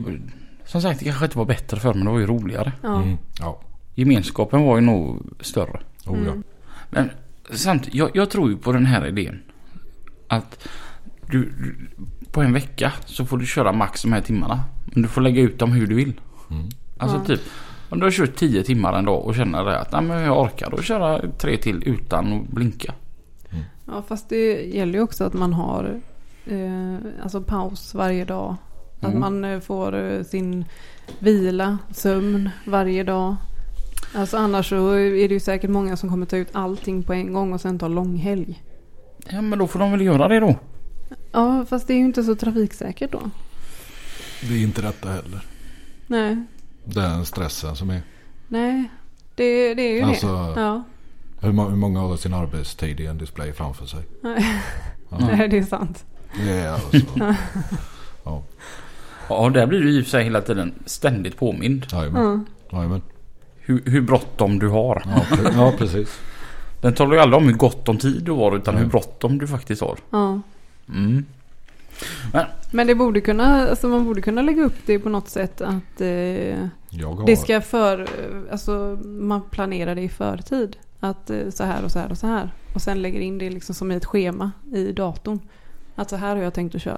som 0.66 0.82
sagt 0.82 1.00
det 1.00 1.06
kanske 1.06 1.26
inte 1.26 1.38
var 1.38 1.46
bättre 1.46 1.80
för 1.80 1.94
men 1.94 2.06
det 2.06 2.12
var 2.12 2.20
ju 2.20 2.26
roligare. 2.26 2.72
Ja. 2.82 3.02
Mm. 3.02 3.18
Ja. 3.40 3.62
Gemenskapen 3.96 4.62
var 4.64 4.76
ju 4.76 4.82
nog 4.82 5.22
större. 5.42 5.80
Oh, 6.06 6.18
ja. 6.26 6.32
Mm. 6.32 6.44
Men 6.90 7.10
samtidigt, 7.52 7.96
jag, 7.96 8.10
jag 8.14 8.30
tror 8.30 8.50
ju 8.50 8.58
på 8.58 8.72
den 8.72 8.86
här 8.86 9.08
idén. 9.08 9.40
Att 10.28 10.68
du, 11.32 11.40
du, 11.40 11.76
på 12.32 12.42
en 12.42 12.54
vecka 12.54 12.94
så 13.06 13.26
får 13.26 13.38
du 13.38 13.46
köra 13.46 13.72
max 13.72 14.02
de 14.02 14.14
här 14.14 14.22
timmarna. 14.22 14.64
Men 14.94 15.04
du 15.04 15.10
får 15.10 15.22
lägga 15.22 15.42
ut 15.42 15.60
dem 15.60 15.72
hur 15.72 15.88
du 15.88 15.96
vill. 15.96 16.14
Mm. 16.52 16.70
Alltså 16.98 17.18
Ja. 17.18 17.26
typ, 17.26 17.42
Om 17.90 18.00
du 18.00 18.06
har 18.06 18.12
kört 18.12 18.36
10 18.36 18.64
timmar 18.64 18.94
en 19.00 19.06
dag 19.06 19.26
och 19.26 19.36
känner 19.36 19.66
det 19.66 19.80
att 19.80 19.92
nej, 19.92 20.02
men 20.02 20.22
jag 20.22 20.42
orkar 20.42 20.70
då 20.72 20.78
köra 20.82 21.22
tre 21.38 21.58
till 21.58 21.84
utan 21.86 22.34
att 22.34 22.48
blinka. 22.48 22.94
Ja 23.86 24.04
fast 24.08 24.30
det 24.30 24.66
gäller 24.76 24.94
ju 24.94 25.02
också 25.04 25.24
att 25.24 25.34
man 25.34 25.54
har 25.54 26.00
eh, 26.46 26.96
alltså 27.24 27.42
paus 27.42 27.94
varje 27.94 28.26
dag. 28.26 28.56
Att 29.02 29.08
Mm. 29.10 29.20
man 29.20 29.46
eh, 29.46 29.60
får 29.60 29.96
eh, 29.96 30.24
sin 30.24 30.66
vila, 31.20 31.78
sömn 31.92 32.50
varje 32.66 33.04
dag. 33.04 33.36
Alltså 34.16 34.38
annars 34.38 34.70
så 34.70 34.92
är 34.92 35.28
det 35.28 35.34
ju 35.34 35.40
säkert 35.40 35.70
många 35.70 35.98
som 35.98 36.10
kommer 36.10 36.26
ta 36.26 36.38
ut 36.38 36.50
allting 36.52 37.04
på 37.04 37.14
en 37.14 37.34
gång 37.34 37.54
och 37.54 37.62
sen 37.62 37.80
ta 37.80 37.88
långhelg. 37.88 38.64
Ja 39.30 39.42
men 39.42 39.60
då 39.60 39.68
får 39.68 39.80
de 39.80 39.92
väl 39.92 40.02
göra 40.02 40.28
det 40.28 40.40
då. 40.40 40.56
Ja 41.32 41.66
fast 41.70 41.88
det 41.88 41.94
är 41.94 41.98
ju 41.98 42.06
inte 42.06 42.24
så 42.24 42.36
trafiksäkert 42.36 43.12
då. 43.12 43.22
Det 44.42 44.54
är 44.54 44.64
inte 44.64 44.82
detta 44.82 45.10
heller. 45.10 45.42
Nej, 46.08 46.38
Den 46.94 47.26
stressen 47.26 47.76
som 47.76 47.90
är. 47.90 48.02
nej. 48.48 48.92
Det, 49.36 49.74
det 49.74 49.82
är 49.82 49.94
ju 49.96 50.02
Alltså- 50.02 50.54
det. 50.56 50.62
Ja, 50.62 50.84
Hur, 51.40 51.50
hur 51.70 51.76
många 51.76 52.00
har 52.00 52.18
sin 52.18 52.34
arbetstid 52.34 53.00
i 53.00 53.06
en 53.06 53.18
display 53.18 53.54
framför 53.54 53.86
sig? 53.86 54.00
nej. 54.22 54.62
Ja, 55.10 55.18
nej 55.32 55.48
det 55.48 55.58
är 55.58 55.64
sant. 55.64 56.06
Är 56.50 56.68
alltså. 56.70 56.98
ja, 58.24 58.44
Ja 59.30 59.50
där 59.50 59.66
blir 59.68 59.80
du 59.80 59.92
i 59.98 60.02
och 60.02 60.04
för 60.04 60.10
sig 60.12 60.24
hela 60.24 60.42
tiden 60.42 60.74
ständigt 60.86 61.38
påmind. 61.38 61.86
jajamän. 61.92 62.46
Ja. 62.70 62.78
Jajamän. 62.78 63.02
Hur, 63.58 63.82
hur 63.86 64.02
bråttom 64.02 64.60
du 64.60 64.68
har. 64.68 65.04
Ja, 65.06 65.36
pre- 65.36 65.54
ja, 65.56 65.74
precis. 65.78 66.20
Den 66.82 66.94
talar 66.94 67.14
ju 67.14 67.20
aldrig 67.20 67.38
om 67.38 67.48
hur 67.48 67.54
gott 67.56 67.90
om 67.90 67.98
tid 67.98 68.24
du 68.24 68.32
har 68.32 68.56
utan 68.58 68.74
Nej. 68.74 68.84
hur 68.84 68.90
bråttom 68.90 69.38
du 69.38 69.48
faktiskt 69.48 69.82
har. 69.82 69.98
Ja. 70.10 70.42
Mm. 70.90 71.26
Men 72.72 72.88
det 72.88 72.96
borde 72.96 73.22
kunna, 73.22 73.68
alltså 73.70 73.88
man 73.88 74.06
borde 74.06 74.22
kunna 74.22 74.42
lägga 74.42 74.64
upp 74.64 74.76
det 74.86 75.00
på 75.00 75.10
något 75.10 75.30
sätt 75.30 75.62
att 75.62 76.02
eh, 76.02 76.68
har... 76.92 77.26
det 77.26 77.38
ska 77.38 77.62
för, 77.62 78.08
alltså 78.52 79.00
man 79.06 79.42
planerar 79.42 79.96
det 79.96 80.02
i 80.02 80.10
förtid. 80.10 80.78
Att 81.00 81.30
eh, 81.30 81.50
så 81.50 81.64
här 81.64 81.84
och 81.86 81.92
så 81.92 82.00
här 82.00 82.12
och 82.12 82.18
så 82.18 82.28
här. 82.28 82.52
Och 82.74 82.82
sen 82.82 83.02
lägger 83.02 83.20
in 83.20 83.38
det 83.38 83.50
liksom 83.50 83.76
som 83.76 83.92
i 83.92 83.96
ett 83.96 84.06
schema 84.06 84.52
i 84.74 84.92
datorn. 84.92 85.40
Att 85.96 86.10
så 86.10 86.16
här 86.16 86.36
har 86.36 86.44
jag 86.44 86.54
tänkt 86.54 86.76
att 86.76 86.82
köra. 86.82 86.98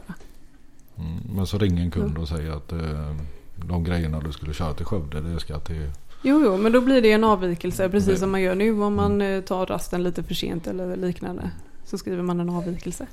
Mm, 0.97 1.17
men 1.35 1.47
så 1.47 1.57
ringer 1.57 1.83
en 1.83 1.91
kund 1.91 2.17
och 2.17 2.27
säger 2.27 2.51
att 2.51 2.71
eh, 2.71 3.15
de 3.55 3.83
grejerna 3.83 4.19
du 4.19 4.31
skulle 4.31 4.53
köra 4.53 4.73
till 4.73 4.85
Skövde 4.85 5.21
det 5.21 5.39
ska 5.39 5.59
till... 5.59 5.91
Jo, 6.21 6.41
jo, 6.45 6.57
men 6.57 6.71
då 6.71 6.81
blir 6.81 7.01
det 7.01 7.11
en 7.11 7.23
avvikelse 7.23 7.89
precis 7.89 8.09
Det- 8.09 8.17
som 8.17 8.31
man 8.31 8.41
gör 8.41 8.55
nu 8.55 8.81
om 8.81 8.95
man 8.95 9.21
eh, 9.21 9.41
tar 9.41 9.65
rasten 9.65 10.03
lite 10.03 10.23
för 10.23 10.33
sent 10.33 10.67
eller 10.67 10.95
liknande. 10.95 11.51
Så 11.85 11.97
skriver 11.97 12.23
man 12.23 12.39
en 12.39 12.49
avvikelse. 12.49 13.07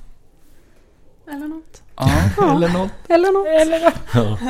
Eller 1.28 1.48
något. 1.48 1.82
Ja, 1.96 2.30
Ja. 2.36 2.54
eller 2.56 2.68
något. 2.68 2.90
Eller 3.08 3.32
något. 3.32 3.46
Eller 3.46 3.80
något. 3.80 4.40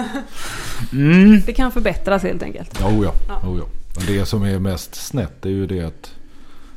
Mm. 0.92 1.40
Det 1.46 1.52
kan 1.52 1.72
förbättras 1.72 2.22
helt 2.22 2.42
enkelt. 2.42 2.78
Jo 2.82 3.04
ja. 3.04 3.12
Ja. 3.28 3.40
Jo, 3.44 3.58
ja. 3.58 3.64
Men 3.96 4.06
det 4.06 4.26
som 4.26 4.42
är 4.42 4.58
mest 4.58 4.94
snett 4.94 5.46
är 5.46 5.50
ju 5.50 5.66
det 5.66 5.80
att 5.80 6.12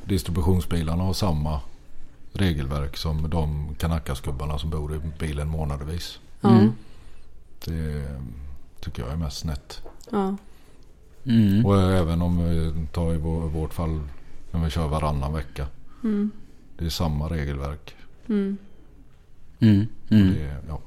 distributionsbilarna 0.06 1.04
har 1.04 1.14
samma 1.14 1.62
regelverk 2.34 2.98
som 2.98 3.30
de 3.30 3.76
kanakasgubbarna 3.78 4.60
som 4.60 4.70
bor 4.70 4.96
i 4.96 5.00
bilen 5.20 5.48
månadsvis. 5.48 6.20
Ja. 6.42 6.50
Mm. 6.50 6.72
Det 7.66 8.06
tycker 8.82 9.04
jag 9.04 9.12
är 9.12 9.16
mest 9.18 9.38
snett. 9.38 9.82
Ja. 10.12 10.36
Mm. 11.26 11.66
Och 11.66 11.82
även 11.82 12.22
om 12.22 12.50
vi 12.50 12.88
tar 12.94 13.14
i 13.14 13.18
vår- 13.18 13.48
vårt 13.50 13.74
fall 13.74 14.02
när 14.52 14.64
vi 14.64 14.70
kör 14.70 14.88
varannan 14.88 15.34
vecka. 15.34 15.68
Mm. 16.04 16.32
Det 16.78 16.86
är 16.86 16.90
samma 16.90 17.28
regelverk. 17.30 17.96
Mm. 18.30 18.58
Mm. 19.60 19.88
Mm. 20.10 20.34
Det, 20.34 20.44
är- 20.44 20.58
ja. 20.68 20.80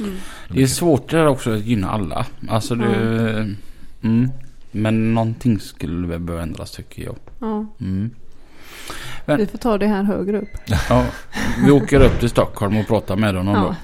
Mm. 0.00 0.14
Det 0.48 0.62
är 0.62 0.66
svårt 0.66 1.10
det 1.10 1.16
där 1.16 1.26
också 1.26 1.54
att 1.54 1.60
gynna 1.64 1.90
alla. 1.90 2.26
Alltså 2.48 2.74
det... 2.74 2.86
Mm. 4.02 4.30
Men 4.70 5.14
någonting 5.14 5.60
skulle 5.60 6.06
väl 6.06 6.20
behöva 6.20 6.42
ändras 6.42 6.70
tycker 6.70 7.02
jag. 7.04 7.16
Ja. 7.38 7.66
Mm. 7.80 8.10
Men- 9.26 9.36
Vi 9.38 9.46
får 9.46 9.58
ta 9.58 9.78
det 9.78 9.86
här 9.86 10.02
högre 10.02 10.38
upp. 10.40 10.48
Ja, 10.88 11.04
vi 11.64 11.70
åker 11.70 12.00
upp 12.00 12.20
till 12.20 12.28
Stockholm 12.30 12.76
och 12.76 12.86
pratar 12.86 13.16
med 13.16 13.34
dem 13.34 13.44
någon 13.46 13.54
Ja. 13.54 13.60
dag. 13.62 13.74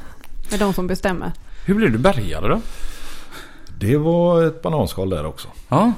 Är 0.52 0.58
de 0.58 0.72
som 0.72 0.86
bestämmer. 0.86 1.32
Hur 1.66 1.74
blev 1.74 1.92
du 1.92 1.98
bärgare 1.98 2.48
då? 2.48 2.60
det 3.78 3.96
var 3.96 4.44
ett 4.46 4.62
bananskal 4.62 5.10
där 5.10 5.26
också. 5.26 5.48
Ja. 5.68 5.92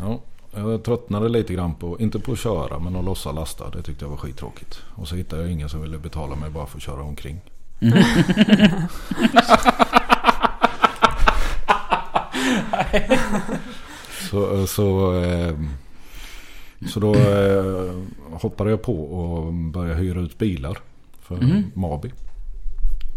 Ja. 0.00 0.20
Ja, 0.54 0.70
jag 0.70 0.82
tröttnade 0.82 1.28
lite 1.28 1.54
grann 1.54 1.74
på, 1.74 2.00
inte 2.00 2.18
på 2.18 2.32
att 2.32 2.38
köra 2.38 2.78
men 2.78 2.96
att 2.96 3.04
lossa 3.04 3.32
lasta. 3.32 3.70
Det 3.70 3.82
tyckte 3.82 4.04
jag 4.04 4.10
var 4.10 4.16
skittråkigt. 4.16 4.82
Och 4.94 5.08
så 5.08 5.14
hittade 5.16 5.42
jag 5.42 5.50
ingen 5.52 5.68
som 5.68 5.82
ville 5.82 5.98
betala 5.98 6.34
mig 6.36 6.50
bara 6.50 6.66
för 6.66 6.76
att 6.76 6.82
köra 6.82 7.02
omkring. 7.02 7.40
så, 14.30 14.66
så, 14.66 15.14
eh, 15.22 15.54
så 16.88 17.00
då 17.00 17.14
eh, 17.14 17.94
hoppade 18.40 18.70
jag 18.70 18.82
på 18.82 19.02
och 19.04 19.52
började 19.52 20.00
hyra 20.00 20.20
ut 20.20 20.38
bilar 20.38 20.78
för 21.22 21.36
Mhm. 21.36 21.70
Mabi. 21.74 22.12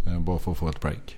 Eh, 0.08 0.20
bara 0.20 0.40
för 0.40 0.52
att 0.52 0.58
få 0.58 0.70
ett 0.70 0.82
break. 0.82 1.18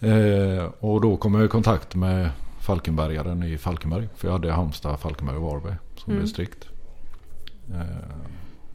Eh, 0.00 0.64
och 0.80 1.00
då 1.00 1.16
kom 1.16 1.34
jag 1.34 1.44
i 1.44 1.48
kontakt 1.48 1.94
med 1.94 2.30
Falkenbergaren 2.66 3.42
i 3.42 3.58
Falkenberg. 3.58 4.08
För 4.14 4.28
jag 4.28 4.32
hade 4.32 4.52
Halmstad, 4.52 5.00
Falkenberg 5.00 5.36
och 5.36 5.42
Varberg 5.42 5.76
som 5.96 6.12
Mm. 6.12 6.24
distrikt. 6.24 6.68
Eh, 7.74 8.16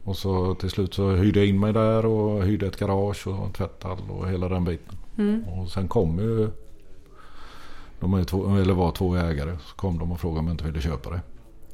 och 0.04 0.16
så 0.16 0.54
till 0.54 0.70
slut 0.70 0.94
så 0.94 1.10
hyrde 1.10 1.38
jag 1.38 1.48
in 1.48 1.60
mig 1.60 1.72
där 1.72 2.06
och 2.06 2.44
hyrde 2.44 2.66
ett 2.66 2.76
garage 2.78 3.26
och 3.26 3.46
en 3.46 3.52
tvätthall 3.52 3.98
och 4.10 4.28
hela 4.28 4.48
den 4.48 4.64
biten. 4.64 4.96
Mm. 5.18 5.44
Och 5.44 5.68
sen 5.68 5.88
kom 5.88 6.18
ju, 6.18 6.50
de 8.00 8.24
två, 8.24 8.56
eller 8.56 8.74
var 8.74 8.92
två 8.92 9.16
ägare, 9.16 9.56
så 9.66 9.76
kom 9.76 9.98
de 9.98 10.12
och 10.12 10.20
frågade 10.20 10.38
om 10.40 10.46
jag 10.46 10.54
inte 10.54 10.64
ville 10.64 10.80
köpa 10.80 11.10
det. 11.10 11.20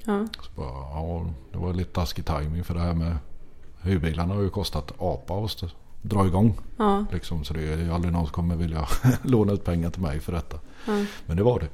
Ja. 0.04 0.26
Så 0.40 0.50
bara, 0.56 0.68
ja, 0.68 1.26
det 1.52 1.58
var 1.58 1.72
lite 1.72 1.92
taskig 1.92 2.26
timing 2.26 2.64
för 2.64 2.74
det 2.74 2.80
här 2.80 2.94
med 2.94 3.16
hyrbilarna 3.82 4.34
har 4.34 4.42
ju 4.42 4.50
kostat 4.50 4.92
apa 4.98 5.34
att 5.44 5.64
dra 6.02 6.26
igång. 6.26 6.58
Ja. 6.76 7.04
Liksom, 7.12 7.44
så 7.44 7.54
det 7.54 7.62
är 7.62 7.90
aldrig 7.90 8.12
någon 8.12 8.24
som 8.26 8.32
kommer 8.32 8.56
vilja 8.56 8.86
låna 9.22 9.52
ut 9.52 9.64
pengar 9.64 9.90
till 9.90 10.02
mig 10.02 10.20
för 10.20 10.32
detta. 10.32 10.56
Ja. 10.86 11.04
Men 11.26 11.36
det 11.36 11.42
var 11.42 11.60
det. 11.60 11.68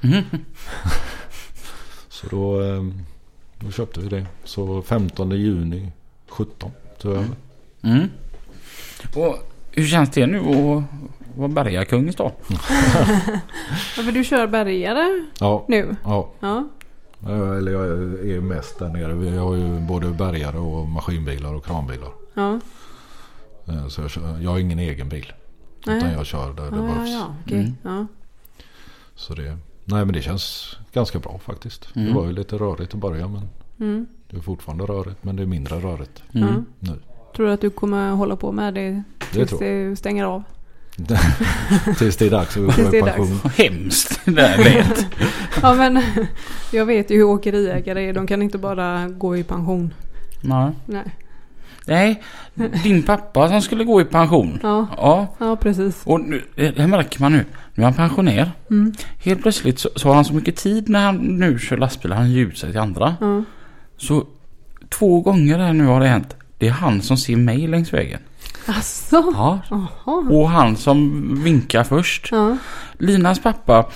Mhm. 0.00 0.22
Så 2.08 2.26
då, 2.26 2.60
eh, 2.62 2.84
då 3.58 3.70
köpte 3.70 4.00
vi 4.00 4.08
det. 4.08 4.26
Så 4.44 4.82
15 4.82 5.30
juni 5.30 5.92
17 6.28 6.70
tog 6.98 7.12
jag 7.12 7.18
över. 7.18 7.36
Mm. 7.82 8.08
Och 9.14 9.36
hur 9.72 9.86
känns 9.86 10.10
det 10.10 10.26
nu 10.26 10.38
att 10.38 10.82
vara 11.38 11.48
bärgarkung 11.48 12.08
i 12.08 12.12
stan? 12.12 12.30
Ja, 13.96 14.02
för 14.02 14.12
du 14.12 14.24
kör 14.24 14.46
bärgare 14.46 15.24
Ja, 15.40 15.64
nu? 15.68 15.96
ja. 16.04 16.30
Ja. 16.40 16.68
Eller 17.28 17.72
jag 17.72 17.86
är 18.30 18.40
mest 18.40 18.78
där 18.78 18.88
nere. 18.88 19.14
Vi 19.14 19.36
har 19.36 19.54
ju 19.54 19.80
både 19.80 20.06
bärgare 20.10 20.58
och 20.58 20.88
maskinbilar 20.88 21.54
och 21.54 21.64
kranbilar. 21.64 22.10
Ja. 22.34 22.60
Eh, 23.68 23.88
Så 23.88 24.00
jag, 24.00 24.10
kör, 24.10 24.38
jag 24.40 24.50
har 24.50 24.58
ingen 24.58 24.78
egen 24.78 25.08
bil. 25.08 25.32
Nej. 25.86 25.96
Utan 25.96 26.12
jag 26.12 26.26
kör 26.26 26.52
där 26.52 26.70
det 26.70 26.76
Ja, 26.76 26.82
ja, 26.82 26.82
behövs. 26.94 27.10
ja. 27.10 27.34
Okej. 27.44 27.58
Mm. 27.58 27.76
Ja. 27.82 28.06
Så 29.14 29.34
det, 29.34 29.58
nej 29.88 30.04
men 30.04 30.12
det 30.14 30.22
känns 30.22 30.76
ganska 30.92 31.18
bra 31.18 31.40
faktiskt. 31.46 31.88
Mm. 31.96 32.08
Det 32.08 32.14
var 32.14 32.26
ju 32.26 32.32
lite 32.32 32.56
rörigt 32.56 32.94
i 32.94 32.96
början 32.96 33.32
men 33.32 33.48
Mm. 33.88 34.06
det 34.30 34.36
är 34.36 34.40
fortfarande 34.40 34.84
rörigt. 34.84 35.24
Men 35.24 35.36
det 35.36 35.42
är 35.42 35.46
mindre 35.46 35.76
rörigt 35.80 36.22
Mm. 36.34 36.64
Nu. 36.78 36.92
Tror 37.36 37.46
du 37.46 37.52
att 37.52 37.60
du 37.60 37.70
kommer 37.70 38.10
hålla 38.10 38.36
på 38.36 38.52
med 38.52 38.74
det 38.74 39.02
tills 39.32 39.58
det 39.58 39.96
stänger 39.98 40.24
av? 40.24 40.42
Tills 41.98 42.16
det 42.16 42.26
är 42.26 42.30
dags 42.30 42.56
att 42.56 42.76
gå 42.76 42.96
i 42.96 43.02
pension. 43.02 43.40
Hemskt 43.56 44.20
det 44.24 44.30
lät. 44.56 45.06
Ja 45.62 45.74
men 45.74 46.02
jag 46.72 46.86
vet 46.86 47.10
ju 47.10 47.16
hur 47.16 47.24
åkeriägare 47.24 48.08
är. 48.08 48.12
De 48.12 48.26
kan 48.26 48.42
inte 48.42 48.58
bara 48.58 49.08
gå 49.08 49.36
i 49.36 49.42
pension. 49.44 49.94
Nej. 50.42 50.72
Nej. 50.86 51.04
Nej, 51.86 52.22
din 52.82 53.02
pappa 53.02 53.48
som 53.48 53.62
skulle 53.62 53.84
gå 53.84 54.00
i 54.00 54.04
pension. 54.04 54.60
Ja, 54.62 54.86
Ja, 54.96 55.26
ja 55.38 55.56
precis. 55.56 56.02
och 56.04 56.20
nu, 56.20 56.42
det 56.54 56.86
märker 56.86 57.20
man 57.20 57.32
nu. 57.32 57.44
Nu 57.74 57.82
är 57.82 57.84
han 57.84 57.94
pensionär. 57.94 58.50
Mm. 58.70 58.92
Helt 59.24 59.42
plötsligt 59.42 59.78
så, 59.78 59.88
så 59.96 60.08
har 60.08 60.14
han 60.14 60.24
så 60.24 60.34
mycket 60.34 60.56
tid 60.56 60.88
när 60.88 61.00
han 61.04 61.16
nu 61.16 61.58
kör 61.58 61.76
lastbil. 61.76 62.12
Han 62.12 62.30
ger 62.30 62.42
ut 62.46 62.58
sig 62.58 62.70
till 62.70 62.80
andra. 62.80 63.16
Ja. 63.20 63.42
Så 63.96 64.26
två 64.88 65.20
gånger 65.20 65.58
här 65.58 65.72
nu 65.72 65.86
har 65.86 66.00
det 66.00 66.06
hänt. 66.08 66.36
Det 66.58 66.66
är 66.66 66.70
han 66.72 67.02
som 67.02 67.16
ser 67.16 67.36
mig 67.36 67.66
längs 67.66 67.92
vägen. 67.92 68.20
Asså? 68.66 69.32
Ja. 69.34 69.60
Jaha. 69.70 69.88
Och 70.30 70.50
han 70.50 70.76
som 70.76 71.24
vinkar 71.44 71.84
först. 71.84 72.28
Ja. 72.32 72.56
Linas 72.98 73.38
pappa. 73.42 73.86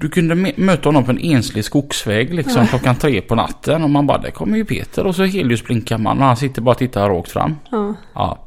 Du 0.00 0.08
kunde 0.08 0.34
möta 0.56 0.88
honom 0.88 1.04
på 1.04 1.10
en 1.10 1.18
enslig 1.18 1.64
skogsväg 1.64 2.34
liksom 2.34 2.66
klockan 2.66 2.96
tre 2.96 3.20
på 3.20 3.34
natten. 3.34 3.82
Och 3.84 3.90
man 3.90 4.06
bara, 4.06 4.18
där 4.18 4.30
kommer 4.30 4.56
ju 4.56 4.64
Peter. 4.64 5.06
Och 5.06 5.14
så 5.16 5.24
helljusblinkar 5.24 5.98
man 5.98 6.18
och 6.18 6.24
han 6.24 6.36
sitter 6.36 6.62
bara 6.62 6.70
och 6.70 6.78
tittar 6.78 7.08
rakt 7.08 7.30
fram. 7.30 7.56
Ja. 7.70 7.94
Ja. 8.14 8.46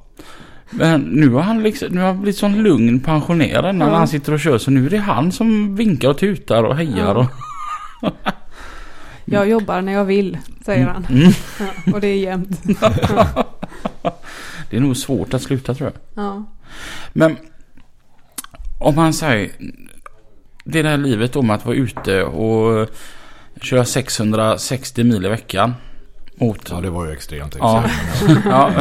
Men 0.69 1.01
nu 1.01 1.29
har 1.29 1.41
han 1.41 1.63
liksom, 1.63 1.87
nu 1.91 1.99
har 1.99 2.07
han 2.07 2.21
blivit 2.21 2.37
sån 2.37 2.63
lugn 2.63 2.99
pensionär 2.99 3.73
när 3.73 3.87
Ja. 3.87 3.95
han 3.95 4.07
sitter 4.07 4.33
och 4.33 4.39
kör. 4.39 4.57
Så 4.57 4.71
nu 4.71 4.85
är 4.85 4.89
det 4.89 4.97
han 4.97 5.31
som 5.31 5.75
vinkar 5.75 6.09
och 6.09 6.17
tutar 6.17 6.63
och 6.63 6.75
hejar. 6.75 7.15
Ja. 7.15 7.27
Och, 8.01 8.13
Jag 9.25 9.49
jobbar 9.49 9.81
när 9.81 9.93
jag 9.93 10.05
vill, 10.05 10.37
säger 10.65 10.85
han. 10.87 11.05
mm. 11.09 11.31
Ja. 11.59 11.93
Och 11.93 12.01
det 12.01 12.07
är 12.07 12.17
jämnt. 12.17 12.61
Det 14.69 14.77
är 14.77 14.81
nog 14.81 14.97
svårt 14.97 15.33
att 15.33 15.41
sluta 15.41 15.73
tror 15.73 15.91
jag. 16.13 16.23
Ja. 16.25 16.43
Men 17.13 17.37
om 18.79 18.95
man 18.95 19.13
säger 19.13 19.51
det 20.63 20.79
är 20.79 20.83
det 20.83 20.89
här 20.89 20.97
livet 20.97 21.35
om 21.35 21.49
att 21.49 21.65
vara 21.65 21.75
ute 21.75 22.23
och 22.23 22.89
köra 23.61 23.85
660 23.85 25.03
mil 25.03 25.25
i 25.25 25.29
veckan. 25.29 25.73
Mot... 26.35 26.67
Ja 26.69 26.81
det 26.81 26.89
var 26.89 27.05
ju 27.05 27.11
extremt. 27.11 27.55
Ja. 27.59 27.83
Ja, 28.45 28.71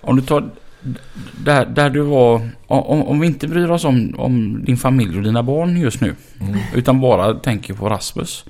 om 0.00 0.16
du 0.16 0.22
tar 0.22 0.50
där, 1.44 1.66
där 1.66 1.90
du 1.90 2.00
var, 2.00 2.48
om, 2.66 3.02
om 3.02 3.20
vi 3.20 3.26
inte 3.26 3.48
bryr 3.48 3.70
oss 3.70 3.84
om, 3.84 4.14
om 4.18 4.64
din 4.64 4.76
familj 4.76 5.16
och 5.16 5.22
dina 5.22 5.42
barn 5.42 5.76
just 5.76 6.00
nu. 6.00 6.14
Mm. 6.40 6.58
Utan 6.74 7.00
bara 7.00 7.34
tänker 7.34 7.74
på 7.74 7.88
Rasmus. 7.88 8.44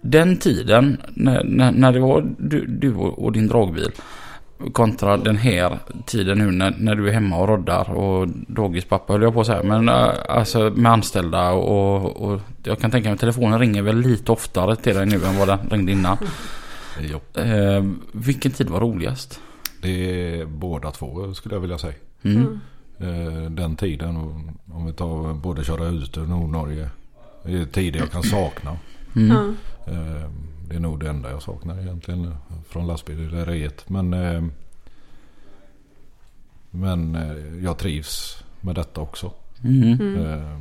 Den 0.00 0.36
tiden 0.36 1.00
när, 1.14 1.44
när, 1.44 1.72
när 1.72 1.92
det 1.92 2.00
var 2.00 2.34
du, 2.38 2.66
du 2.66 2.94
och 2.94 3.32
din 3.32 3.48
dragbil. 3.48 3.90
Kontra 4.72 5.16
den 5.16 5.36
här 5.36 5.78
tiden 6.06 6.38
nu 6.38 6.50
när, 6.50 6.74
när 6.78 6.94
du 6.94 7.08
är 7.08 7.12
hemma 7.12 7.36
och 7.36 7.48
roddar 7.48 7.90
och 7.90 8.28
dagispappa 8.48 9.12
höll 9.12 9.22
jag 9.22 9.34
på 9.34 9.40
att 9.40 9.46
säga. 9.46 9.62
Men 9.62 9.88
äh, 9.88 10.10
alltså 10.28 10.72
med 10.74 10.92
anställda 10.92 11.50
och, 11.50 12.16
och 12.16 12.40
jag 12.62 12.78
kan 12.78 12.90
tänka 12.90 13.08
mig 13.08 13.14
att 13.14 13.20
telefonen 13.20 13.58
ringer 13.58 13.82
väl 13.82 13.96
lite 14.00 14.32
oftare 14.32 14.76
till 14.76 14.94
dig 14.94 15.06
nu 15.06 15.24
än 15.24 15.38
vad 15.38 15.48
den 15.48 15.58
ringde 15.70 15.92
innan. 15.92 16.16
Jo. 17.00 17.20
Eh, 17.42 17.84
vilken 18.12 18.52
tid 18.52 18.68
var 18.70 18.80
roligast? 18.80 19.40
Det 19.82 19.90
är 20.40 20.44
båda 20.46 20.90
två 20.90 21.34
skulle 21.34 21.54
jag 21.54 21.60
vilja 21.60 21.78
säga. 21.78 21.94
Mm. 22.22 22.60
Eh, 22.98 23.50
Den 23.50 23.76
tiden 23.76 24.16
om 24.72 24.86
vi 24.86 24.92
tar 24.92 25.34
både 25.34 25.64
köra 25.64 25.86
ut 25.86 26.16
ur 26.18 26.26
Nordnorge. 26.26 26.88
Det 27.42 27.58
är 27.58 27.64
tider 27.64 27.98
jag 28.00 28.10
kan 28.10 28.22
sakna. 28.22 28.76
Mm. 29.16 29.36
Ja. 29.36 29.92
Eh, 29.92 30.30
Det 30.68 30.76
är 30.76 30.80
nog 30.80 31.00
det 31.00 31.08
enda 31.08 31.30
jag 31.30 31.42
saknar 31.42 31.80
egentligen 31.80 32.34
från 32.68 32.86
lastbilsrederiet. 32.86 33.88
Men, 33.88 34.14
eh, 34.14 34.42
men 36.70 37.14
eh, 37.14 37.64
jag 37.64 37.78
trivs 37.78 38.44
med 38.60 38.74
detta 38.74 39.00
också. 39.00 39.32
Mm. 39.64 39.92
Mm. 39.92 40.16
Eh, 40.24 40.58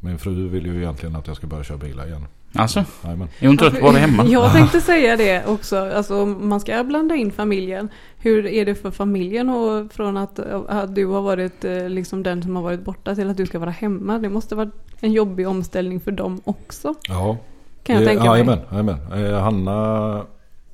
Min 0.00 0.18
fru 0.18 0.48
vill 0.48 0.66
ju 0.66 0.76
egentligen 0.76 1.16
att 1.16 1.26
jag 1.26 1.36
ska 1.36 1.46
börja 1.46 1.64
köra 1.64 1.78
bilar 1.78 2.06
igen. 2.06 2.26
Alltså, 2.54 2.84
Jajamän. 3.04 3.28
är 3.38 3.46
hon 3.46 3.56
trött 3.56 3.72
på 3.72 3.76
att 3.86 3.92
vara 3.92 3.96
hemma? 4.06 4.24
Jag 4.24 4.52
tänkte 4.52 4.80
säga 4.80 5.16
det 5.16 5.46
också. 5.46 5.76
Alltså, 5.76 6.26
man 6.26 6.60
ska 6.60 6.84
blanda 6.84 7.14
in 7.14 7.32
familjen. 7.32 7.88
Hur 8.18 8.46
är 8.46 8.64
det 8.64 8.74
för 8.74 8.90
familjen 8.90 9.50
och 9.50 9.92
från 9.92 10.16
att, 10.16 10.38
att 10.68 10.94
du 10.94 11.06
har 11.06 11.22
varit 11.22 11.64
liksom 11.88 12.22
den 12.22 12.42
som 12.42 12.56
har 12.56 12.62
varit 12.62 12.84
borta 12.84 13.14
till 13.14 13.30
att 13.30 13.36
du 13.36 13.46
ska 13.46 13.58
vara 13.58 13.70
hemma? 13.70 14.18
Det 14.18 14.28
måste 14.28 14.54
vara 14.54 14.70
en 15.00 15.12
jobbig 15.12 15.48
omställning 15.48 16.00
för 16.00 16.12
dem 16.12 16.40
också. 16.44 16.94
Ja, 17.08 17.38
Kan 17.84 17.94
jag 17.94 18.02
Eh, 18.02 18.06
tänka 18.08 18.22
mig. 18.24 18.30
Jajamän, 18.30 18.58
jajamän. 18.70 19.24
Eh, 19.34 19.40
Hanna, 19.40 20.22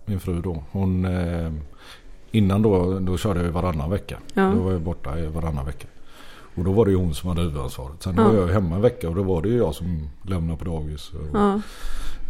min 0.04 0.20
fru 0.20 0.40
då. 0.40 0.62
Hon, 0.70 1.04
eh, 1.04 1.52
innan 2.30 2.62
då, 2.62 2.98
då 2.98 3.18
körde 3.18 3.42
jag 3.42 3.50
varannan 3.52 3.90
vecka. 3.90 4.18
Ja. 4.34 4.42
Då 4.56 4.61
var 4.62 4.72
jag 4.72 4.80
borta 4.80 5.11
varannan 5.34 5.66
vecka. 5.66 5.86
Och 6.54 6.64
då 6.64 6.72
var 6.72 6.84
det 6.84 6.90
ju 6.90 6.96
hon 6.96 7.14
som 7.14 7.28
hade 7.28 7.40
huvudansvaret. 7.42 8.02
Sen 8.02 8.14
Ja. 8.18 8.24
var 8.28 8.34
jag 8.34 8.46
hemma 8.46 8.74
en 8.76 8.82
vecka 8.82 9.08
och 9.08 9.14
då 9.14 9.22
var 9.22 9.42
det 9.42 9.48
ju 9.48 9.56
jag 9.56 9.74
som 9.74 10.08
lämnade 10.22 10.58
på 10.58 10.64
dagis. 10.64 11.11
Och, 11.11 11.38
Ja. 11.38 11.54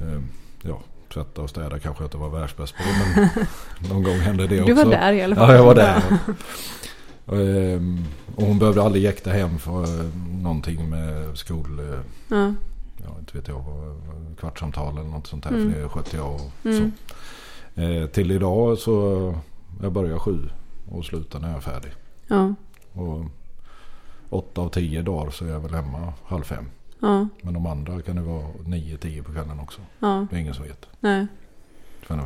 eh, 0.00 0.20
ja, 0.62 0.80
tvätta 1.14 1.42
och 1.42 1.50
städa 1.50 1.78
kanske 1.78 2.02
jag 2.02 2.06
inte 2.06 2.16
var 2.16 2.28
världsbäst 2.28 2.74
på. 2.76 2.82
Men 3.16 3.28
någon 3.90 4.02
gång 4.02 4.18
hände 4.18 4.46
det 4.46 4.60
också. 4.60 4.66
Du 4.66 4.84
var 4.84 4.90
där 4.90 5.12
i 5.12 5.22
alla 5.22 5.36
fall. 5.36 5.50
Ja, 5.50 5.56
jag 5.56 5.64
var 5.64 5.74
där. 5.74 6.02
Ehm, 7.32 8.04
och 8.36 8.42
hon 8.42 8.58
behövde 8.58 8.82
aldrig 8.82 9.04
jäkta 9.04 9.30
hem 9.30 9.58
för 9.58 9.82
eh, 9.84 10.06
någonting 10.42 10.90
med 10.90 11.38
skol... 11.38 11.78
eh, 11.78 12.00
Ja. 12.28 12.52
Ja, 13.32 13.38
inte 13.38 13.52
vet 13.52 13.64
jag. 13.64 14.36
Kvartssamtal 14.40 14.98
eller 14.98 15.10
något 15.10 15.26
sånt 15.26 15.44
där. 15.44 15.50
Mm. 15.50 15.72
För 15.72 15.80
det 15.80 15.88
skötte 15.88 16.16
jag 16.16 16.34
och 16.34 16.50
Mm. 16.66 16.92
så. 17.76 17.80
Eh, 17.80 18.06
till 18.06 18.30
idag 18.30 18.78
så 18.78 19.34
jag 19.82 19.92
börjar 19.92 20.18
sju 20.18 20.38
och 20.90 21.04
slutar 21.04 21.40
när 21.40 21.48
jag 21.48 21.56
är 21.56 21.60
färdig. 21.60 21.90
Ja. 22.26 22.54
Och 22.92 23.24
åtta 24.30 24.60
av 24.60 24.68
tio 24.68 25.02
dagar 25.02 25.30
så 25.30 25.44
är 25.44 25.48
jag 25.48 25.60
väl 25.60 25.74
hemma 25.74 26.12
halv 26.24 26.42
fem. 26.42 26.64
Ja. 27.00 27.28
Men 27.42 27.54
de 27.54 27.66
andra 27.66 28.02
kan 28.02 28.16
det 28.16 28.22
vara 28.22 28.46
nio, 28.66 28.96
tio 28.96 29.22
på 29.22 29.32
kvällen 29.32 29.60
också. 29.60 29.80
Ja. 29.98 30.26
Det 30.30 30.36
är 30.36 30.40
ingen 30.40 30.54
som 30.54 30.64
vet. 30.64 30.86
Nej. 31.00 31.26
Förrän 32.02 32.20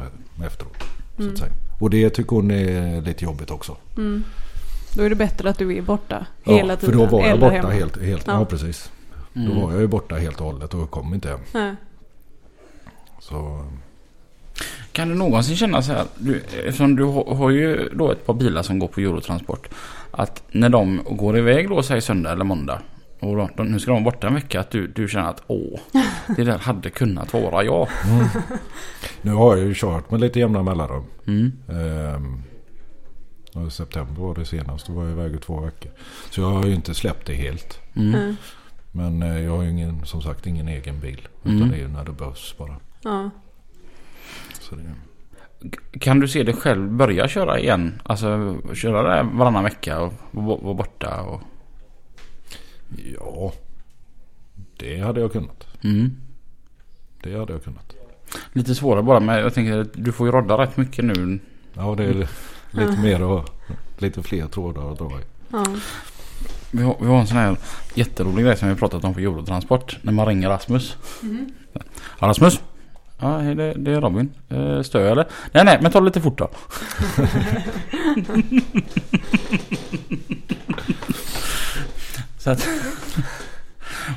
efteråt. 0.44 0.76
Så 1.16 1.22
Mm. 1.22 1.32
att 1.32 1.38
säga. 1.38 1.52
Och 1.80 1.90
det 1.90 2.10
tycker 2.10 2.36
hon 2.36 2.50
är 2.50 3.00
lite 3.00 3.24
jobbigt 3.24 3.50
också. 3.50 3.76
Mm. 3.96 4.24
Då 4.96 5.02
är 5.02 5.10
det 5.10 5.16
bättre 5.16 5.50
att 5.50 5.58
du 5.58 5.76
är 5.76 5.82
borta 5.82 6.26
hela 6.42 6.72
ja, 6.72 6.76
tiden. 6.76 6.92
För 6.98 7.06
då 7.06 7.16
var 7.18 7.26
jag 7.26 7.40
borta 7.40 7.54
hemma. 7.54 7.68
helt. 7.70 8.02
helt 8.02 8.26
ja. 8.26 8.38
Ja. 8.38 8.44
precis. 8.44 8.90
Mm. 9.36 9.48
Då 9.48 9.60
var 9.60 9.72
jag 9.72 9.80
ju 9.80 9.86
borta 9.86 10.14
helt 10.14 10.40
och 10.40 10.46
hållet 10.46 10.74
och 10.74 10.90
kom 10.90 11.14
inte 11.14 11.28
hem. 11.28 11.40
Nej. 11.54 11.74
Så 13.20 13.64
Kan 14.92 15.08
du 15.08 15.14
någonsin 15.14 15.56
känna 15.56 15.82
så 15.82 15.92
här, 15.92 16.04
du, 16.18 16.42
eftersom 16.64 16.96
du 16.96 17.04
har, 17.04 17.50
ju 17.50 17.88
då 17.92 18.12
ett 18.12 18.26
par 18.26 18.34
bilar 18.34 18.62
som 18.62 18.78
går 18.78 18.88
på 18.88 19.00
Eurotransport. 19.00 19.68
Att 20.10 20.42
när 20.50 20.68
de 20.68 21.00
går 21.10 21.38
iväg 21.38 21.68
då, 21.68 21.82
säg 21.82 22.00
söndag 22.00 22.32
eller 22.32 22.44
måndag. 22.44 22.80
Och 23.20 23.36
då, 23.36 23.62
nu 23.62 23.80
ska 23.80 23.90
de 23.90 24.04
vara 24.04 24.12
borta 24.12 24.26
en 24.26 24.34
vecka. 24.34 24.60
Att 24.60 24.70
du, 24.70 24.86
du 24.86 25.08
känner 25.08 25.30
att 25.30 25.42
åh, 25.46 25.80
det 26.36 26.44
där 26.44 26.58
hade 26.58 26.90
kunnat 26.90 27.32
vara 27.32 27.64
jag. 27.64 27.88
Nu 29.22 29.32
har 29.32 29.56
jag 29.56 29.66
ju 29.66 29.74
kört 29.74 30.10
med 30.10 30.20
lite 30.20 30.38
jämna 30.38 30.62
mellanrum. 30.62 31.04
Mm. 31.26 31.52
Ehm, 31.68 32.42
september 33.70 34.22
var 34.22 34.34
det 34.34 34.44
senast. 34.44 34.86
Då 34.86 34.92
var 34.92 35.02
jag 35.02 35.12
iväg 35.12 35.34
i 35.34 35.38
två 35.38 35.60
veckor. 35.60 35.92
Så 36.30 36.40
jag 36.40 36.50
har 36.50 36.66
ju 36.66 36.74
inte 36.74 36.94
släppt 36.94 37.26
det 37.26 37.34
helt. 37.34 37.80
Mm. 37.96 38.36
Men 38.96 39.22
eh, 39.22 39.40
jag 39.44 39.56
har 39.56 39.62
ju 39.62 39.70
ingen, 39.70 40.06
som 40.06 40.22
sagt 40.22 40.46
ingen 40.46 40.68
egen 40.68 41.00
bil. 41.00 41.28
Utan 41.42 41.56
Mm. 41.56 41.68
det 41.70 41.76
är 41.76 41.78
ju 41.80 41.88
när 41.88 42.04
det 42.04 42.12
behövs 42.12 42.54
bara. 42.58 42.76
Ja. 43.02 43.30
Så 44.60 44.74
det, 44.76 44.94
Kan 45.98 46.20
du 46.20 46.28
se 46.28 46.42
dig 46.42 46.54
själv 46.54 46.90
börja 46.92 47.28
köra 47.28 47.58
igen? 47.58 48.00
Alltså 48.02 48.56
köra 48.74 49.02
det 49.16 49.22
varannan 49.32 49.64
vecka 49.64 50.00
och 50.00 50.12
vara 50.30 50.56
vara 50.60 50.74
borta 50.74 51.20
och... 51.22 51.40
ja, 53.20 53.52
det 54.76 55.00
hade 55.00 55.20
jag 55.20 55.32
kunnat. 55.32 55.66
Mm. 55.84 56.16
Det 57.22 57.38
hade 57.38 57.52
jag 57.52 57.64
kunnat. 57.64 57.94
Lite 58.52 58.74
svårare 58.74 59.02
bara 59.02 59.20
men 59.20 59.38
jag 59.38 59.54
tänker 59.54 59.78
att 59.78 59.88
du 59.92 60.12
får 60.12 60.26
ju 60.26 60.32
rodda 60.32 60.58
rätt 60.58 60.76
mycket 60.76 61.04
nu. 61.04 61.38
Ja, 61.74 61.94
det 61.94 62.04
är 62.04 62.28
lite 62.70 63.00
mer 63.02 63.22
och 63.22 63.48
lite 63.98 64.22
fler 64.22 64.46
trådar 64.46 64.92
att 64.92 64.98
dra 64.98 65.10
i. 65.20 65.24
Ja. 65.48 65.64
Vi 66.74 66.82
har, 66.82 66.96
vi 67.00 67.06
har 67.06 67.20
en 67.20 67.26
sån 67.26 67.36
här 67.36 67.56
jätterolig 67.94 68.44
grej 68.44 68.56
som 68.56 68.68
vi 68.68 68.74
pratat 68.74 69.04
om 69.04 69.14
på 69.14 69.20
Eurotransport. 69.20 69.98
När 70.02 70.12
man 70.12 70.26
ringer 70.26 70.48
Rasmus. 70.48 70.96
Ja, 71.72 72.28
Rasmus? 72.28 72.60
Ja, 73.18 73.38
hej, 73.38 73.54
det, 73.54 73.74
det 73.76 73.92
är 73.92 74.00
Robin. 74.00 74.32
Eh, 74.48 74.82
stör 74.82 75.00
jag 75.00 75.12
eller? 75.12 75.26
Nej, 75.52 75.64
nej, 75.64 75.78
men 75.82 75.92
ta 75.92 76.00
det 76.00 76.04
lite 76.04 76.20
fort 76.20 76.38
då. 76.38 76.50
Så 82.38 82.50
att, 82.50 82.68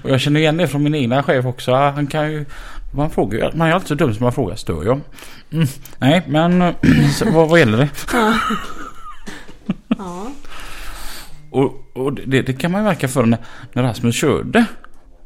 och 0.03 0.09
jag 0.09 0.21
känner 0.21 0.39
igen 0.39 0.57
det 0.57 0.67
från 0.67 0.83
min 0.83 0.95
egna 0.95 1.23
chef 1.23 1.45
också. 1.45 1.73
Han 1.73 2.07
kan 2.07 2.31
ju... 2.31 2.45
Man, 2.93 3.09
frågar, 3.09 3.51
man 3.55 3.67
är 3.67 3.71
alltid 3.73 3.87
så 3.87 3.95
dum 3.95 4.13
som 4.13 4.23
man 4.23 4.33
frågar. 4.33 4.55
Stör 4.55 4.85
jag? 4.85 5.01
Mm, 5.51 5.67
nej, 5.97 6.23
men 6.27 6.73
så, 7.13 7.31
vad, 7.31 7.49
vad 7.49 7.59
gäller 7.59 7.77
det? 7.77 7.89
Ja. 8.13 8.33
Och, 11.57 11.83
och 11.93 12.13
det, 12.13 12.41
det 12.41 12.53
kan 12.53 12.71
man 12.71 12.81
ju 12.81 12.85
verka 12.87 13.07
för 13.07 13.25
när, 13.25 13.39
när 13.73 13.83
Rasmus 13.83 14.15
körde. 14.15 14.65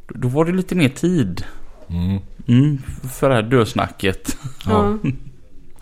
Då, 0.07 0.13
då 0.19 0.27
var 0.27 0.45
det 0.45 0.51
lite 0.51 0.75
mer 0.75 0.89
tid. 0.89 1.43
Mm. 1.89 2.19
Mm, 2.47 2.77
för 3.13 3.29
det 3.29 3.36
här 3.36 3.41
dösnacket. 3.41 4.38
Ja, 4.65 4.97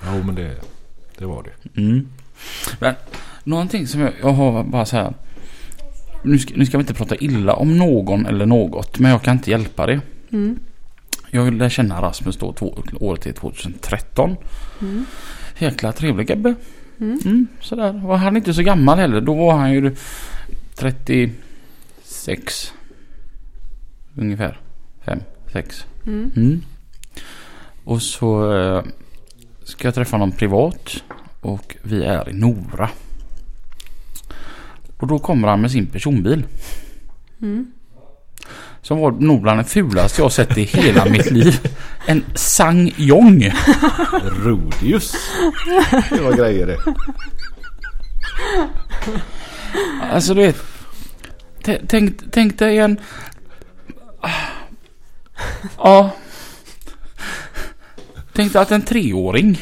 Ja. 0.05 0.23
men 0.25 0.35
det, 0.35 0.55
det 1.17 1.25
var 1.25 1.43
det. 1.43 1.81
Mm. 1.81 2.07
Men 2.79 2.95
någonting 3.43 3.87
som 3.87 4.01
jag, 4.01 4.11
jag 4.21 4.29
har 4.33 4.63
bara 4.63 4.85
så 4.85 4.97
här. 4.97 5.13
Nu 6.23 6.39
ska, 6.39 6.53
nu 6.57 6.65
ska 6.65 6.77
vi 6.77 6.81
inte 6.81 6.93
prata 6.93 7.15
illa 7.15 7.53
om 7.53 7.77
någon 7.77 8.25
eller 8.25 8.45
något. 8.45 8.99
Men 8.99 9.11
jag 9.11 9.21
kan 9.21 9.33
inte 9.37 9.51
hjälpa 9.51 9.85
det. 9.85 10.01
Mm. 10.31 10.59
Jag 11.31 11.53
lärde 11.53 11.69
känna 11.69 12.01
Rasmus 12.01 12.37
då 12.37 12.53
två, 12.53 12.77
året 12.99 13.25
är 13.25 13.31
2013. 13.31 14.35
Mm. 14.81 15.05
Jäkla 15.57 15.91
trevlig 15.91 16.27
gubbe. 16.27 16.55
Mm. 16.99 17.19
Mm, 17.25 17.47
sådär. 17.61 18.01
Var 18.05 18.17
han 18.17 18.37
inte 18.37 18.53
så 18.53 18.61
gammal 18.63 18.99
heller. 18.99 19.21
Då 19.21 19.33
var 19.33 19.57
han 19.57 19.71
ju 19.73 19.95
36. 20.80 22.73
Ungefär. 24.15 24.59
5, 25.05 25.19
6. 25.51 25.86
Mm. 26.07 26.32
Mm. 26.36 26.61
Och 27.84 28.01
så 28.01 28.57
eh, 28.57 28.84
ska 29.63 29.88
jag 29.88 29.95
träffa 29.95 30.17
någon 30.17 30.32
privat. 30.32 31.03
Och 31.41 31.75
vi 31.82 32.03
är 32.03 32.30
i 32.30 32.34
Nora. 32.34 32.89
Och 34.97 35.07
då 35.07 35.19
kommer 35.19 35.47
han 35.47 35.61
med 35.61 35.71
sin 35.71 35.86
personbil. 35.86 36.45
Mm. 37.41 37.71
Som 38.82 38.99
var 38.99 39.11
nog 39.11 39.41
bland 39.41 39.59
det 39.59 39.63
fulaste 39.63 40.21
jag 40.21 40.32
sett 40.32 40.57
i 40.57 40.63
hela 40.63 41.05
mitt 41.05 41.32
liv. 41.32 41.59
En 42.05 42.23
Sang-Yong. 42.36 43.43
Rodius. 44.43 45.15
Det 46.09 46.21
var 46.21 46.38
grejer 46.38 46.67
det. 46.67 46.77
Alltså 50.11 50.34
du 50.34 50.41
vet. 50.41 50.68
Tänk, 51.64 52.32
tänk 52.32 52.60
dig 52.60 52.78
en... 52.78 52.99
Ja. 55.78 56.12
Tänk 58.34 58.53
dig 58.53 58.62
att 58.62 58.72
en 58.72 58.82
treåring. 58.82 59.62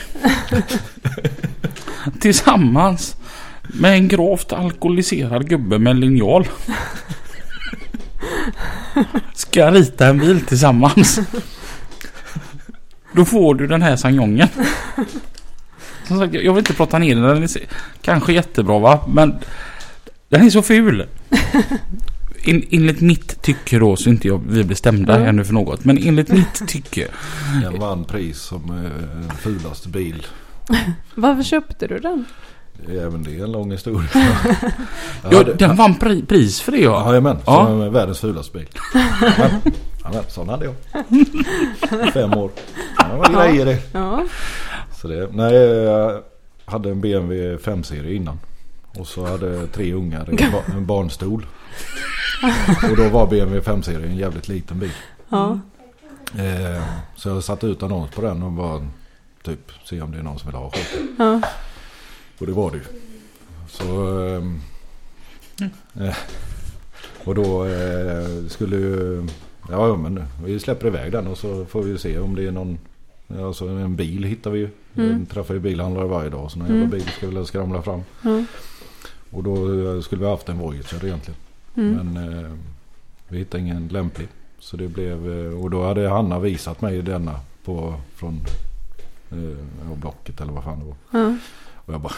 tillsammans 2.20 3.16
med 3.62 3.94
en 3.94 4.08
gravt 4.08 4.54
alkoholiserad 4.54 5.50
gubbe 5.50 5.80
med 5.80 5.96
linjal. 5.96 6.48
Ska 9.34 9.72
rita 9.72 10.08
en 10.08 10.20
bil 10.20 10.42
tillsammans. 10.42 11.20
Då 13.12 13.26
får 13.26 13.56
du 13.56 13.68
den 13.68 13.82
här 13.82 13.96
Sanjongen. 13.96 14.48
Som 16.08 16.20
sagt, 16.20 16.34
jag 16.34 16.54
vill 16.54 16.62
inte 16.62 16.74
prata 16.74 17.00
ner 17.00 17.16
den. 17.16 17.24
Den 17.24 17.44
är 17.44 17.50
kanske 18.02 18.34
jättebra 18.34 18.80
va? 18.80 19.00
Men 19.08 19.40
den 20.30 20.46
är 20.46 20.50
så 20.50 20.62
ful. 20.62 21.06
In, 22.44 22.68
enligt 22.72 23.02
mitt 23.02 23.42
tycke 23.42 23.80
då 23.80 23.96
så 23.96 24.10
inte 24.10 24.28
jag, 24.28 24.42
vi 24.50 24.64
blir 24.64 24.76
stämda 24.76 25.16
Mm. 25.16 25.28
ännu 25.30 25.44
för 25.44 25.54
något. 25.54 25.86
Men 25.86 25.98
enligt 25.98 26.30
mitt 26.30 26.68
tycke. 26.68 27.08
Den 27.64 27.80
vann 27.80 28.04
pris 28.06 28.38
som 28.40 28.86
eh, 28.86 29.36
fulaste 29.38 29.90
bil. 29.90 30.26
Varför 31.16 31.44
köpte 31.44 31.88
du 31.88 32.00
den? 32.00 32.26
Även 32.90 33.24
det 33.24 33.36
är 33.40 33.44
en 33.44 33.52
lång 33.52 33.72
historia. 33.72 34.10
Ja, 35.32 35.38
hade- 35.38 35.54
den 35.54 35.76
vann 35.76 35.96
pri, 35.96 36.22
pris 36.22 36.62
för 36.62 36.72
det 36.72 36.78
ja. 36.78 37.08
Jajamän, 37.10 37.38
Ja. 37.46 37.66
som 37.66 37.82
är 37.82 37.90
världens 37.90 38.20
fulaste 38.20 38.58
bil. 38.58 38.68
Jajamän, 39.22 39.62
Jajamän, 40.04 40.24
sån 40.30 40.50
hade 40.50 40.66
jag. 40.66 40.76
Fem 42.14 42.34
år. 42.34 42.52
Ja, 42.98 43.06
det 43.08 43.18
var 43.18 43.48
grejer 43.50 43.66
det. 43.66 43.78
Ja. 43.92 44.24
Så 45.02 45.08
det. 45.08 45.30
Nej, 45.34 45.54
jag 45.54 46.22
hade 46.66 46.90
en 46.90 47.02
BMW 47.02 47.58
5-serie 47.58 48.14
innan. 48.16 48.40
Och 49.00 49.08
så 49.08 49.26
hade 49.26 49.68
tre 49.68 49.94
ungar 49.94 50.30
i 50.40 50.44
en, 50.44 50.52
ba- 50.52 50.64
en 50.74 50.86
barnstol. 50.86 51.46
Och 52.92 52.98
då 52.98 53.10
var 53.10 53.28
BMW 53.28 53.72
5-serien 53.72 54.12
en 54.12 54.18
jävligt 54.18 54.48
liten 54.48 54.80
bil. 54.80 54.92
Ja. 55.30 55.60
Eh, 56.38 56.84
så 57.16 57.30
jag 57.30 57.44
satte 57.44 57.68
ut 57.68 57.84
annons 57.84 58.12
på 58.12 58.22
den 58.22 58.44
och 58.44 58.52
bara 58.52 58.88
typ 59.44 59.72
se 59.86 60.02
om 60.02 60.12
det 60.12 60.18
är 60.18 60.24
någon 60.24 60.40
som 60.40 60.48
vill 60.50 60.56
ha 60.60 60.72
skiten. 60.72 61.16
Ja. 61.20 61.42
Och 62.40 62.48
det 62.48 62.54
var 62.54 62.72
det 62.72 62.78
ju. 62.78 62.84
Så... 63.70 64.18
ehm, 64.28 64.62
eh, 66.00 66.16
och 67.24 67.36
då 67.36 67.66
eh, 67.66 68.48
skulle 68.50 68.76
ju... 68.76 69.28
Ja 69.70 69.96
men 69.96 70.24
vi 70.44 70.60
släpper 70.60 70.88
iväg 70.88 71.12
den 71.12 71.28
och 71.28 71.38
så 71.38 71.66
får 71.66 71.84
vi 71.84 71.98
se 71.98 72.20
om 72.20 72.36
det 72.36 72.48
är 72.48 72.52
någon... 72.52 72.78
Alltså 73.40 73.68
en 73.68 73.96
bil 73.96 74.24
hittar 74.24 74.52
vi 74.52 74.60
ju. 74.60 74.70
Mm. 74.98 75.20
Vi 75.20 75.26
träffar 75.26 75.54
ju 75.54 75.60
bilhandlare 75.60 76.08
varje 76.08 76.30
dag. 76.30 76.52
Så 76.52 76.60
någon 76.60 76.68
Mm. 76.68 76.80
jävla 76.82 76.98
bil 76.98 77.08
ska 77.18 77.28
vi 77.28 77.46
skramla 77.46 77.82
fram. 77.82 78.02
Ja. 78.22 78.44
Och 79.32 79.44
då 79.44 79.56
eh, 79.96 80.02
skulle 80.02 80.22
vi 80.24 80.30
haft 80.30 80.50
en 80.50 80.58
Voyager 80.60 81.06
egentligen. 81.06 81.40
Mm. 81.76 81.96
Men 82.14 82.44
eh, 82.46 82.52
vi 83.28 83.38
hittade 83.38 83.64
ingen 83.64 83.88
lämplig. 83.88 84.28
Så 84.60 84.78
det 84.78 84.88
blev... 84.88 85.46
eh, 85.48 85.60
Och 85.64 85.70
då 85.70 85.88
hade 85.88 86.10
Hanna 86.10 86.40
visat 86.40 86.82
mig 86.82 87.02
denna 87.02 87.40
på, 87.66 87.94
från 88.16 88.40
eh, 89.32 89.38
ja, 89.90 89.96
Blocket 89.96 90.42
eller 90.42 90.54
vad 90.54 90.64
fan 90.64 90.80
det 90.80 90.86
var. 90.86 91.22
Ja. 91.24 91.36
Och 91.86 91.94
jag 91.94 92.02
bara 92.02 92.14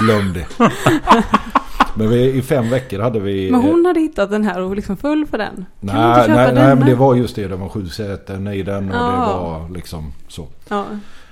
glöm 0.00 0.32
det. 0.32 0.46
Glöm 0.56 0.68
det. 0.68 1.24
Men 1.98 2.08
vi, 2.10 2.32
i 2.32 2.42
fem 2.42 2.70
veckor 2.70 2.98
hade 3.00 3.20
vi... 3.20 3.50
Men 3.50 3.60
hon 3.60 3.84
hade 3.86 4.00
hittat 4.00 4.30
den 4.30 4.44
här 4.44 4.60
och 4.62 4.76
liksom 4.76 4.96
full 4.96 5.26
för 5.26 5.38
den. 5.38 5.54
Kan 5.56 5.64
nej, 5.80 5.94
köpa 6.26 6.26
nej, 6.26 6.36
nej 6.36 6.54
denna? 6.54 6.74
men 6.74 6.86
det 6.86 6.94
var 6.94 7.14
just 7.14 7.36
det. 7.36 7.48
Det 7.48 7.56
var 7.56 7.68
sju 7.68 7.88
säten 7.88 8.46
i 8.48 8.62
den 8.62 8.84
och 8.84 8.92
det 8.92 8.96
Ja. 9.16 9.38
var 9.42 9.74
liksom 9.74 10.12
så. 10.28 10.46
Ja, 10.68 10.84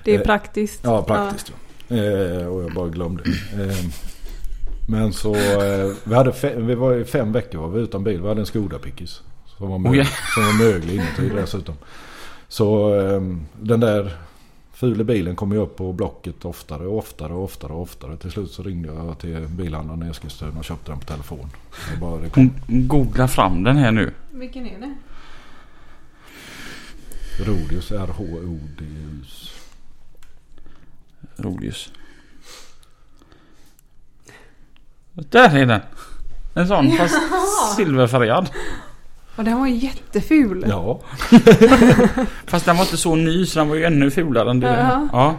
det 0.05 0.15
är 0.15 0.19
Eh, 0.19 0.25
praktiskt. 0.25 0.81
Ja, 0.85 1.03
praktiskt. 1.03 1.53
Ja. 1.89 1.97
Eh, 1.97 2.47
och 2.47 2.63
jag 2.63 2.73
bara 2.75 2.89
glömde. 2.89 3.23
Men 4.87 5.13
så, 5.13 5.35
eh, 5.35 5.93
vi, 6.05 6.15
hade 6.15 6.31
fe- 6.31 6.61
vi 6.67 6.75
var 6.75 6.95
i 6.95 7.05
fem 7.05 7.33
veckor 7.33 7.59
var 7.59 7.69
vi 7.69 7.81
utan 7.81 8.05
bil. 8.05 8.21
Vi 8.23 8.29
hade 8.29 8.41
en 8.41 8.47
Skoda 8.47 8.79
Pickis. 8.79 9.23
Som 9.47 9.69
var, 9.69 9.77
Oh, 9.77 9.81
mög- 9.81 9.95
ja. 9.97 10.05
som 10.35 10.43
var 10.43 10.53
möglig 10.73 10.95
inuti 10.95 11.29
dessutom. 11.37 11.75
Så 12.49 12.95
eh, 13.01 13.23
den 13.61 13.81
där 13.81 14.17
fula 14.73 15.05
bilen 15.05 15.37
kom 15.37 15.53
ju 15.53 15.59
upp 15.59 15.77
på 15.77 15.93
Blocket 15.93 16.45
oftare 16.45 16.87
och 16.87 16.99
oftare 16.99 17.33
och 17.33 17.45
oftare 17.45 17.73
och 17.73 17.83
oftare. 17.83 18.17
Till 18.17 18.31
slut 18.31 18.51
så 18.51 18.63
ringde 18.63 18.89
jag 18.89 19.19
till 19.19 19.47
bilhandlaren 19.49 20.03
i 20.03 20.11
Eskilstuna 20.11 20.59
och 20.59 20.65
köpte 20.65 20.91
den 20.93 20.99
på 21.01 21.07
telefon. 21.07 21.51
Bara, 22.01 22.21
Hon 22.35 22.51
googlar 22.67 23.27
fram 23.27 23.63
den 23.65 23.77
här 23.77 23.93
nu. 23.93 24.11
Vilken 24.33 24.67
är 24.67 24.79
det? 24.81 24.95
Rodius, 27.45 27.93
R-H-O-D-U-S. 27.93 29.51
Rodius. 31.37 31.93
Där 35.15 35.57
är 35.57 35.67
den. 35.67 35.81
En 36.55 36.69
sån 36.69 36.93
fast 36.99 37.17
silverfärgad. 37.77 38.51
Och 39.37 39.45
den 39.45 39.59
var 39.59 39.67
ju 39.67 39.75
jätteful. 39.75 40.65
Ja, 40.69 41.01
Fast 42.47 42.67
den 42.67 42.77
var 42.77 42.85
inte 42.85 42.97
så 42.97 43.15
ny 43.15 43.47
så 43.47 43.59
den 43.59 43.69
var 43.69 43.77
ju 43.77 43.85
ännu 43.85 44.11
fulare 44.11 44.51
än 44.51 44.61
det. 44.61 44.89
Ja. 44.91 45.09
Ja. 45.13 45.35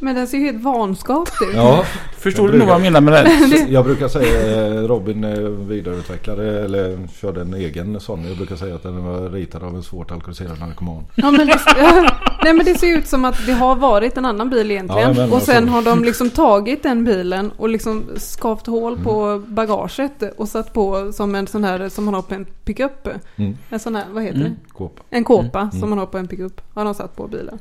Men 0.00 0.14
den 0.14 0.26
ser 0.26 0.38
ju 0.38 0.44
helt 0.44 0.62
vanskapt 0.62 1.32
ut. 1.42 1.54
ja. 1.54 1.84
Förstår 2.18 2.48
du 2.48 2.58
nog 2.58 2.66
vad 2.66 2.74
jag 2.74 2.82
menar 2.82 3.00
med 3.00 3.12
det? 3.50 3.66
Jag 3.68 3.84
brukar 3.84 4.08
säga 4.08 4.66
eh, 4.66 4.82
Robin 4.82 5.24
eh, 5.24 5.38
vidareutvecklade 5.48 6.64
eller 6.64 7.08
körde 7.20 7.40
en 7.40 7.54
egen 7.54 8.00
sån. 8.00 8.24
Jag 8.28 8.36
brukar 8.36 8.56
säga 8.56 8.74
att 8.74 8.82
den 8.82 9.04
var 9.04 9.30
ritad 9.30 9.62
av 9.62 9.74
en 9.76 9.82
svårt 9.82 10.10
alkoholiserad 10.12 10.60
narkoman. 10.60 11.04
Ja, 11.14 11.30
men 11.30 11.46
det, 11.46 11.60
nej 12.44 12.52
men 12.54 12.64
det 12.66 12.74
ser 12.78 12.96
ut 12.98 13.06
som 13.06 13.24
att 13.24 13.46
det 13.46 13.52
har 13.52 13.76
varit 13.76 14.16
en 14.16 14.24
annan 14.24 14.50
bil 14.50 14.70
egentligen. 14.70 15.02
Ja, 15.02 15.12
men 15.22 15.32
och 15.32 15.42
sen 15.42 15.56
alltså- 15.56 15.72
har 15.74 15.82
de 15.96 16.04
liksom 16.04 16.30
tagit 16.30 16.82
den 16.82 17.04
bilen 17.04 17.50
och 17.56 17.68
liksom 17.68 18.04
skavt 18.16 18.66
hål 18.66 18.98
på 18.98 19.16
Mm. 19.26 19.54
bagaget 19.54 20.22
och 20.36 20.48
satt 20.48 20.72
på 20.72 21.12
som 21.12 21.34
en 21.34 21.46
sån 21.46 21.64
här 21.64 21.88
som 21.88 22.04
man 22.04 22.14
har 22.14 22.22
på 22.22 22.34
en 22.34 22.44
pickup. 22.64 23.08
Mm. 23.36 23.56
En 23.70 23.78
sån 23.80 23.96
här, 23.96 24.04
vad 24.12 24.22
heter 24.22 24.36
Mm. 24.40 24.48
det? 24.68 24.72
Kåpa. 24.74 25.02
En 25.10 25.24
kåpa 25.24 25.60
Mm. 25.60 25.80
som 25.80 25.90
man 25.90 25.98
har 25.98 26.06
på 26.06 26.18
en 26.18 26.28
pickup. 26.28 26.60
Har 26.74 26.84
de 26.84 26.94
satt 26.94 27.16
på 27.16 27.26
bilen. 27.26 27.58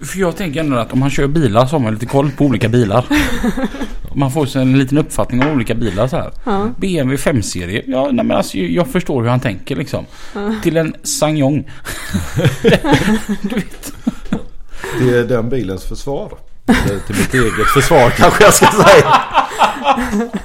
För 0.00 0.18
jag 0.18 0.36
tänker 0.36 0.60
ändå 0.60 0.76
att 0.76 0.92
om 0.92 0.98
man 0.98 1.10
kör 1.10 1.26
bilar 1.26 1.66
så 1.66 1.74
har 1.74 1.80
man 1.80 1.92
lite 1.92 2.06
koll 2.06 2.30
på 2.30 2.44
olika 2.44 2.68
bilar. 2.68 3.06
Man 4.14 4.32
får 4.32 4.46
så 4.46 4.58
en 4.58 4.78
liten 4.78 4.98
uppfattning 4.98 5.42
om 5.42 5.48
olika 5.48 5.74
bilar 5.74 6.08
så 6.08 6.16
här. 6.16 6.32
Ja. 6.44 6.68
BMW 6.76 7.16
5-serie. 7.16 7.82
Ja, 7.86 8.10
nej, 8.12 8.24
men 8.24 8.36
alltså, 8.36 8.58
jag 8.58 8.88
förstår 8.88 9.22
hur 9.22 9.28
han 9.28 9.40
tänker 9.40 9.76
liksom. 9.76 10.06
Ja. 10.34 10.54
Till 10.62 10.76
en 10.76 10.94
Sangyong. 11.02 11.70
Det 14.98 15.18
är 15.18 15.24
den 15.24 15.48
bilens 15.48 15.84
försvar. 15.84 16.32
Eller 16.66 16.98
till 16.98 17.16
mitt 17.16 17.34
eget 17.34 17.66
försvar 17.74 18.10
kanske 18.10 18.44
jag 18.44 18.54
ska 18.54 18.66
säga. 18.66 19.22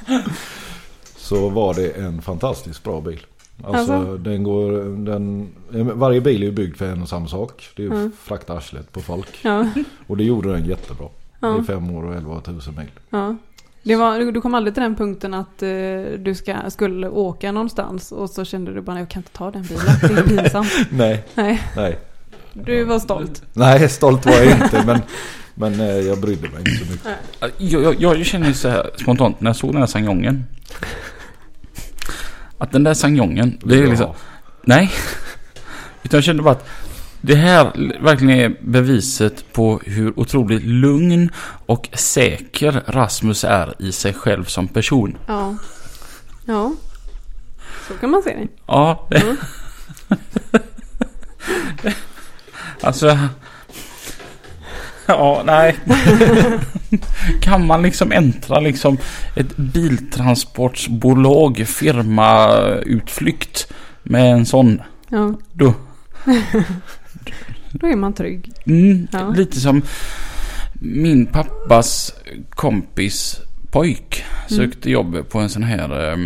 Så 1.18 1.50
var 1.50 1.74
det 1.74 1.90
en 1.90 2.22
fantastiskt 2.22 2.84
bra 2.84 3.02
bil. 3.02 3.20
Alltså, 3.66 3.94
Alltså? 3.94 4.18
den 4.18 4.44
går, 4.44 4.72
den, 5.06 5.50
varje 6.00 6.22
bil 6.22 6.42
är 6.44 6.46
ju 6.46 6.52
byggd 6.52 6.76
för 6.78 6.86
en 6.92 7.02
och 7.02 7.10
samma 7.10 7.28
sak. 7.28 7.70
Det 7.76 7.84
är 7.84 7.88
ju 7.88 7.94
Mm. 7.94 8.12
frakta 8.24 8.54
arslet 8.54 8.92
på 8.94 9.00
folk. 9.02 9.40
Ja. 9.42 9.68
Och 10.08 10.18
det 10.18 10.24
gjorde 10.24 10.52
den 10.52 10.66
jättebra. 10.66 11.08
Ja. 11.40 11.60
I 11.62 11.64
fem 11.64 11.92
år 11.96 12.04
och 12.04 12.16
11 12.16 12.42
000 12.48 12.56
mil. 12.78 12.86
Ja. 13.10 13.36
Det 13.84 13.96
var, 13.96 14.20
du- 14.32 14.42
kom 14.42 14.54
aldrig 14.56 14.74
till 14.74 14.84
den 14.84 14.96
punkten 14.96 15.34
att 15.34 15.64
eh, 15.64 15.70
du 16.20 16.36
ska, 16.36 16.56
skulle 16.70 17.10
åka 17.10 17.52
någonstans 17.52 18.12
och 18.12 18.30
så 18.30 18.46
kände 18.46 18.74
du 18.74 18.82
bara 18.82 19.00
jag 19.00 19.10
kan 19.10 19.20
inte 19.20 19.32
ta 19.32 19.52
den 19.52 19.62
bilen. 19.62 19.86
Det 20.02 20.20
är 20.20 20.24
pinsamt. 20.44 20.68
Nej, 20.92 21.24
Nej, 21.36 21.62
nej. 21.76 21.98
du 22.54 22.84
var 22.84 23.00
stolt. 23.00 23.44
Nej, 23.54 23.90
stolt 23.90 24.26
var 24.26 24.34
jag 24.34 24.52
inte. 24.64 24.84
Men, 24.86 25.00
men 25.56 25.80
eh, 25.80 25.86
jag 26.00 26.22
brydde 26.22 26.50
mig 26.50 26.60
inte 26.60 26.86
så 26.86 26.92
mycket. 26.92 27.08
Jag, 27.58 27.84
jag, 28.02 28.18
jag 28.18 28.26
känner 28.26 28.48
ju 28.48 28.54
så 28.54 28.70
här 28.70 28.90
spontant 28.96 29.42
när 29.42 29.50
jag 29.50 29.56
såg 29.56 29.70
den 29.72 29.80
här 29.80 29.88
Sangjongen. 29.88 30.44
Att 32.62 32.72
den 32.72 32.84
där 32.84 32.94
Sangjongen. 32.94 33.58
Det 33.64 33.80
är 33.80 33.88
liksom, 33.88 34.14
nej. 34.64 34.92
Utan 36.04 36.18
jag 36.18 36.24
kände 36.24 36.44
bara 36.44 36.52
att 36.52 36.68
det 37.22 37.36
här 37.36 37.64
verkligen 38.02 38.40
är 38.40 38.58
beviset 38.62 39.54
på 39.54 39.82
hur 39.86 40.20
otroligt 40.20 40.64
lugn 40.64 41.30
och 41.66 41.90
säker 41.94 42.84
Rasmus 42.88 43.44
är 43.44 43.74
i 43.80 43.92
sig 43.92 44.14
själv 44.14 44.46
som 44.46 44.68
person. 44.68 45.18
Ja. 45.28 45.56
Ja. 46.46 46.74
Så 47.88 47.94
kan 47.94 48.10
man 48.10 48.24
se 48.24 48.30
det. 48.30 48.48
Ja. 48.66 49.08
Mm. 49.12 49.38
alltså... 52.82 53.18
Ja, 55.18 55.42
nej. 55.46 55.76
kan 57.42 57.68
man 57.68 57.82
liksom 57.82 58.12
äntra 58.12 58.60
liksom 58.60 58.98
ett 59.36 59.58
biltransportsbolag 59.58 61.68
firmautflykt 61.68 63.68
med 64.04 64.32
en 64.34 64.46
sån 64.46 64.82
Ja. 65.10 65.34
då? 65.54 65.74
Då 67.72 67.88
är 67.88 67.96
man 67.96 68.14
trygg. 68.14 68.52
Mm, 68.66 69.08
Ja. 69.12 69.34
Lite 69.36 69.60
som 69.60 69.82
min 70.74 71.26
pappas 71.26 72.14
kompis 72.50 73.38
pojk 73.72 74.24
sökte 74.50 74.92
jobb 74.92 75.30
på 75.30 75.40
en 75.40 75.50
sån 75.50 75.64
här 75.64 76.12
eh, 76.12 76.18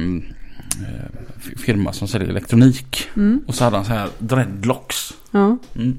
firma 1.57 1.93
som 1.93 2.07
säljer 2.07 2.29
elektronik. 2.29 3.07
Mm. 3.15 3.41
Och 3.47 3.55
så 3.55 3.63
hade 3.63 3.75
han 3.75 3.85
så 3.85 3.91
här 3.93 4.07
dreadlocks. 4.19 5.13
Ja. 5.31 5.57
Mm. 5.75 5.97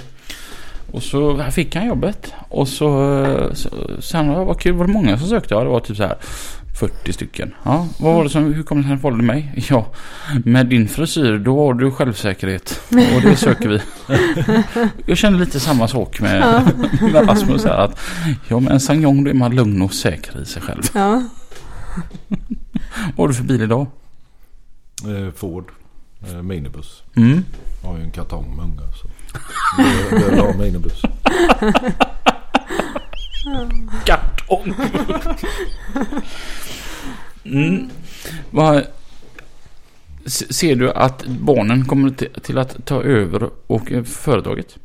Och 0.91 1.03
så 1.03 1.37
här 1.37 1.51
fick 1.51 1.75
han 1.75 1.87
jobbet. 1.87 2.33
Och 2.49 2.69
så, 2.69 3.51
så 3.55 3.69
sen 4.01 4.29
var 4.29 4.45
vad 4.45 4.61
kul, 4.61 4.73
var 4.73 4.87
det 4.87 4.93
många 4.93 5.19
som 5.19 5.29
sökte? 5.29 5.55
Ja, 5.55 5.61
det 5.65 5.69
var 5.71 5.81
typ 5.81 5.97
så 5.97 6.03
här 6.03 6.17
40 6.79 7.13
stycken. 7.13 7.55
Ja, 7.63 7.89
vad 7.99 8.15
var 8.15 8.25
det 8.25 8.31
som, 8.31 8.55
hur 8.55 8.63
kom 8.63 8.79
det 8.79 8.83
sig 8.83 8.95
att 8.95 9.03
han 9.03 9.11
valde 9.11 9.25
mig? 9.25 9.53
Ja, 9.71 9.87
med 10.45 10.67
din 10.67 10.89
frisyr 10.89 11.39
då 11.39 11.67
har 11.67 11.75
du 11.75 11.91
självsäkerhet. 11.91 12.81
Och 12.91 13.23
det 13.23 13.37
söker 13.37 13.69
vi. 13.69 13.81
Jag 15.07 15.19
känner 15.19 15.39
lite 15.39 15.61
samma 15.61 15.89
sak 15.89 16.21
med, 16.21 16.41
Ja. 16.41 16.63
med 17.13 17.29
Rasmus 17.29 17.65
här. 17.65 17.85
Att, 17.85 18.01
ja, 18.49 18.61
med 18.61 18.73
en 18.73 18.81
Sangyong 18.81 19.25
då 19.25 19.31
är 19.31 19.35
man 19.35 19.55
lugn 19.55 19.83
och 19.83 19.93
säker 19.93 20.41
i 20.43 20.45
sig 20.45 20.63
själv. 20.63 20.83
Ja. 20.95 21.23
Vad 23.17 23.19
har 23.19 23.29
du 23.29 23.35
för 23.35 23.45
bil 23.45 23.63
idag? 23.63 23.87
Eh, 25.05 25.33
Ford. 25.35 25.71
Eh, 26.33 26.43
minibuss. 26.43 27.03
Mm. 27.17 27.45
Jag 27.83 27.89
har 27.89 27.99
ju 27.99 28.05
en 28.05 28.11
kartong 28.11 28.57
med 28.57 28.65
unga 28.65 28.81
så. 29.03 29.09
Jag 30.11 30.31
vill 30.31 30.39
ha 30.41 30.53
minibuss. 30.53 31.03
Kartong. 34.05 34.75
mm. 37.45 37.91
Vad, 38.51 38.87
se- 40.27 40.53
ser 40.53 40.77
du 40.77 40.91
att 40.93 41.27
barnen 41.27 41.85
kommer 41.85 42.11
till, 42.41 42.59
att 42.59 42.87
ta 42.87 43.03
över 43.03 43.51
och 43.67 43.93
eh, 43.93 44.05
företaget? 44.05 44.79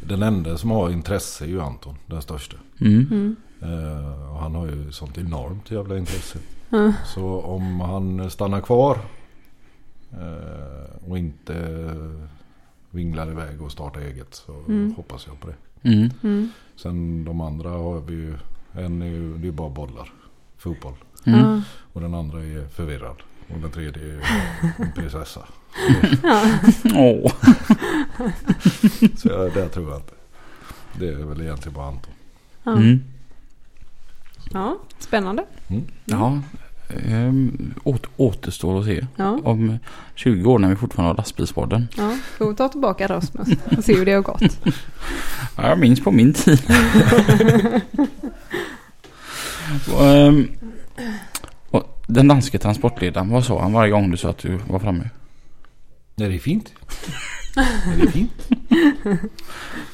Den 0.00 0.22
enda 0.22 0.58
som 0.58 0.70
har 0.70 0.90
intresse 0.90 1.44
är 1.44 1.48
ju 1.48 1.60
Anton, 1.62 1.96
den 2.06 2.22
största. 2.22 2.56
Mm. 2.80 3.06
Mm. 3.10 3.36
Eh, 3.62 4.32
och 4.32 4.38
han 4.40 4.54
har 4.54 4.66
ju 4.66 4.92
sånt 4.92 5.18
enormt 5.18 5.70
jävla 5.70 5.98
intresse. 5.98 6.38
Ja. 6.70 6.92
Så 7.06 7.40
om 7.40 7.80
han 7.80 8.30
stannar 8.30 8.60
kvar 8.60 8.98
eh, 10.12 11.08
och 11.10 11.18
inte 11.18 11.54
vinglar 12.90 13.30
iväg 13.30 13.62
och 13.62 13.72
startar 13.72 14.00
eget 14.00 14.34
så 14.34 14.52
Mm. 14.52 14.94
hoppas 14.96 15.26
jag 15.26 15.40
på 15.40 15.46
det. 15.46 15.88
Mm. 15.90 16.10
Mm. 16.22 16.50
Sen 16.76 17.24
de 17.24 17.40
andra 17.40 17.70
har 17.70 18.00
vi 18.00 18.14
ju, 18.14 18.34
en 18.72 19.02
är 19.02 19.06
ju, 19.06 19.38
det 19.38 19.48
är 19.48 19.52
bara 19.52 19.70
bollar, 19.70 20.12
fotboll. 20.58 20.94
Mm. 21.26 21.62
Och 21.92 22.00
den 22.00 22.14
andra 22.14 22.38
är 22.44 22.68
förvirrad. 22.68 23.16
Och 23.54 23.58
den 23.60 23.70
tredje 23.70 24.02
är 24.02 24.20
en 24.78 24.92
prinsessa. 24.92 25.40
Åh. 26.94 27.32
Så 29.16 29.28
jag, 29.28 29.54
det 29.54 29.68
tror 29.68 29.88
jag 29.90 29.98
inte. 29.98 30.12
Det 30.98 31.08
är 31.08 31.24
väl 31.24 31.40
egentligen 31.40 31.74
bara 31.74 31.86
Anton. 31.86 32.12
Ja. 32.64 32.72
Mm. 32.76 33.04
ja, 34.52 34.78
spännande. 34.98 35.44
Ja. 36.04 36.40
Ehm, 37.06 37.74
åt, 37.84 38.06
återstår 38.16 38.78
att 38.80 38.84
se. 38.86 39.06
Ja, 39.16 39.38
Om 39.44 39.78
20 40.14 40.50
år 40.52 40.58
när 40.58 40.68
vi 40.68 40.76
fortfarande 40.76 41.10
har 41.10 41.16
lastbilspodden. 41.16 41.88
ja. 41.96 42.14
Får 42.38 42.48
vi 42.50 42.56
ta 42.56 42.68
tillbaka 42.68 43.06
Rasmus 43.06 43.48
och 43.76 43.84
se 43.84 43.96
hur 43.96 44.06
det 44.06 44.12
har 44.12 44.22
gått. 44.22 44.42
Ja, 45.56 45.68
jag 45.68 45.78
minns 45.78 46.00
på 46.00 46.10
min 46.10 46.32
tid. 46.32 46.62
Ehm, 50.00 50.48
och 51.70 52.02
den 52.06 52.28
danske 52.28 52.58
transportledaren, 52.58 53.28
vad 53.30 53.44
sa 53.44 53.60
han 53.62 53.72
varje 53.72 53.90
gång 53.90 54.10
du 54.10 54.16
sa 54.16 54.30
att 54.30 54.38
du 54.38 54.58
var 54.68 54.78
framme? 54.78 55.10
Nej 56.14 56.28
det 56.28 56.34
är 56.34 56.38
fint. 56.38 56.72
Det 57.54 58.02
är 58.02 58.10
fint. 58.10 58.48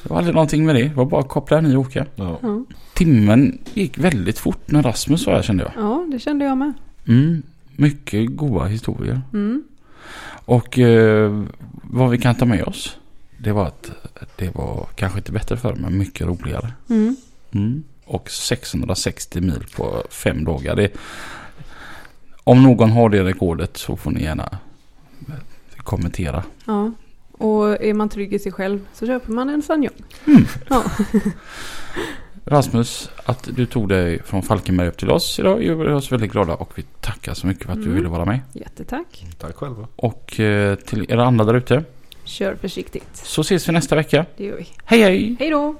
Det 0.03 0.09
var 0.09 0.17
aldrig 0.17 0.35
någonting 0.35 0.65
med 0.65 0.75
det. 0.75 0.83
Det 0.83 0.93
var 0.95 1.05
bara 1.05 1.21
att 1.21 1.27
koppla 1.29 1.61
ner 1.61 1.77
och 1.77 1.81
åka. 1.81 2.05
Ja. 2.15 2.39
Timmen 2.93 3.57
gick 3.73 3.97
väldigt 3.97 4.39
fort 4.39 4.61
när 4.71 4.83
Rasmus 4.83 5.25
var 5.27 5.33
här 5.33 5.41
kände 5.41 5.63
jag. 5.63 5.83
ja, 5.85 6.05
det 6.11 6.19
kände 6.19 6.45
jag 6.45 6.57
med. 6.57 6.73
Mm, 7.07 7.43
mycket 7.75 8.35
goda 8.35 8.65
historier. 8.65 9.21
Mm. 9.33 9.63
Och 10.45 10.79
eh, 10.79 11.43
vad 11.83 12.09
vi 12.09 12.17
kan 12.17 12.35
ta 12.35 12.45
med 12.45 12.63
oss. 12.63 12.97
Det 13.37 13.51
var 13.51 13.67
att 13.67 13.91
det 14.35 14.55
var 14.55 14.87
kanske 14.95 15.19
inte 15.19 15.31
bättre 15.31 15.57
för 15.57 15.75
men 15.75 15.97
mycket 15.97 16.27
roligare. 16.27 16.73
Mm. 16.89 17.15
Mm. 17.51 17.83
Och 18.05 18.29
660 18.29 19.41
mil 19.41 19.65
på 19.75 20.03
fem 20.09 20.43
dagar. 20.43 20.75
Det, 20.75 20.91
om 22.43 22.63
någon 22.63 22.91
har 22.91 23.09
det 23.09 23.23
rekordet 23.23 23.77
så 23.77 23.97
får 23.97 24.11
ni 24.11 24.23
gärna 24.23 24.57
kommentera. 25.77 26.43
Ja. 26.65 26.91
Och 27.31 27.83
är 27.83 27.93
man 27.93 28.09
trygg 28.09 28.33
i 28.33 28.39
sig 28.39 28.51
själv 28.51 28.79
så 28.93 29.05
köper 29.05 29.31
man 29.31 29.49
en 29.49 29.61
Sanyon. 29.61 29.93
Mm. 30.25 30.45
Ja. 30.69 30.83
Rasmus, 32.47 33.09
att 33.25 33.49
du 33.55 33.65
tog 33.65 33.89
dig 33.89 34.23
från 34.23 34.43
Falkenberg 34.43 34.87
upp 34.87 34.97
till 34.97 35.11
oss 35.11 35.39
idag 35.39 35.63
gör 35.63 35.93
oss 35.93 36.11
väldigt 36.11 36.31
glada 36.31 36.53
och 36.53 36.71
vi 36.75 36.83
tackar 37.01 37.33
så 37.33 37.47
mycket 37.47 37.65
för 37.65 37.71
att 37.71 37.77
du 37.77 37.83
mm. 37.83 37.95
ville 37.95 38.09
vara 38.09 38.25
med. 38.25 38.39
Jättetack. 38.53 39.21
Mm, 39.21 39.33
tack 39.33 39.55
själva. 39.55 39.87
Och 39.95 40.39
eh, 40.39 40.75
till 40.75 41.05
er 41.09 41.17
andra 41.17 41.45
där 41.45 41.53
ute. 41.53 41.83
Kör 42.23 42.55
försiktigt. 42.55 43.15
Så 43.15 43.41
ses 43.41 43.69
vi 43.69 43.73
nästa 43.73 43.95
vecka. 43.95 44.25
Det 44.37 44.45
gör 44.45 44.57
vi. 44.57 44.67
Hej 44.85 45.01
hej. 45.01 45.35
Hej 45.39 45.49
då. 45.49 45.75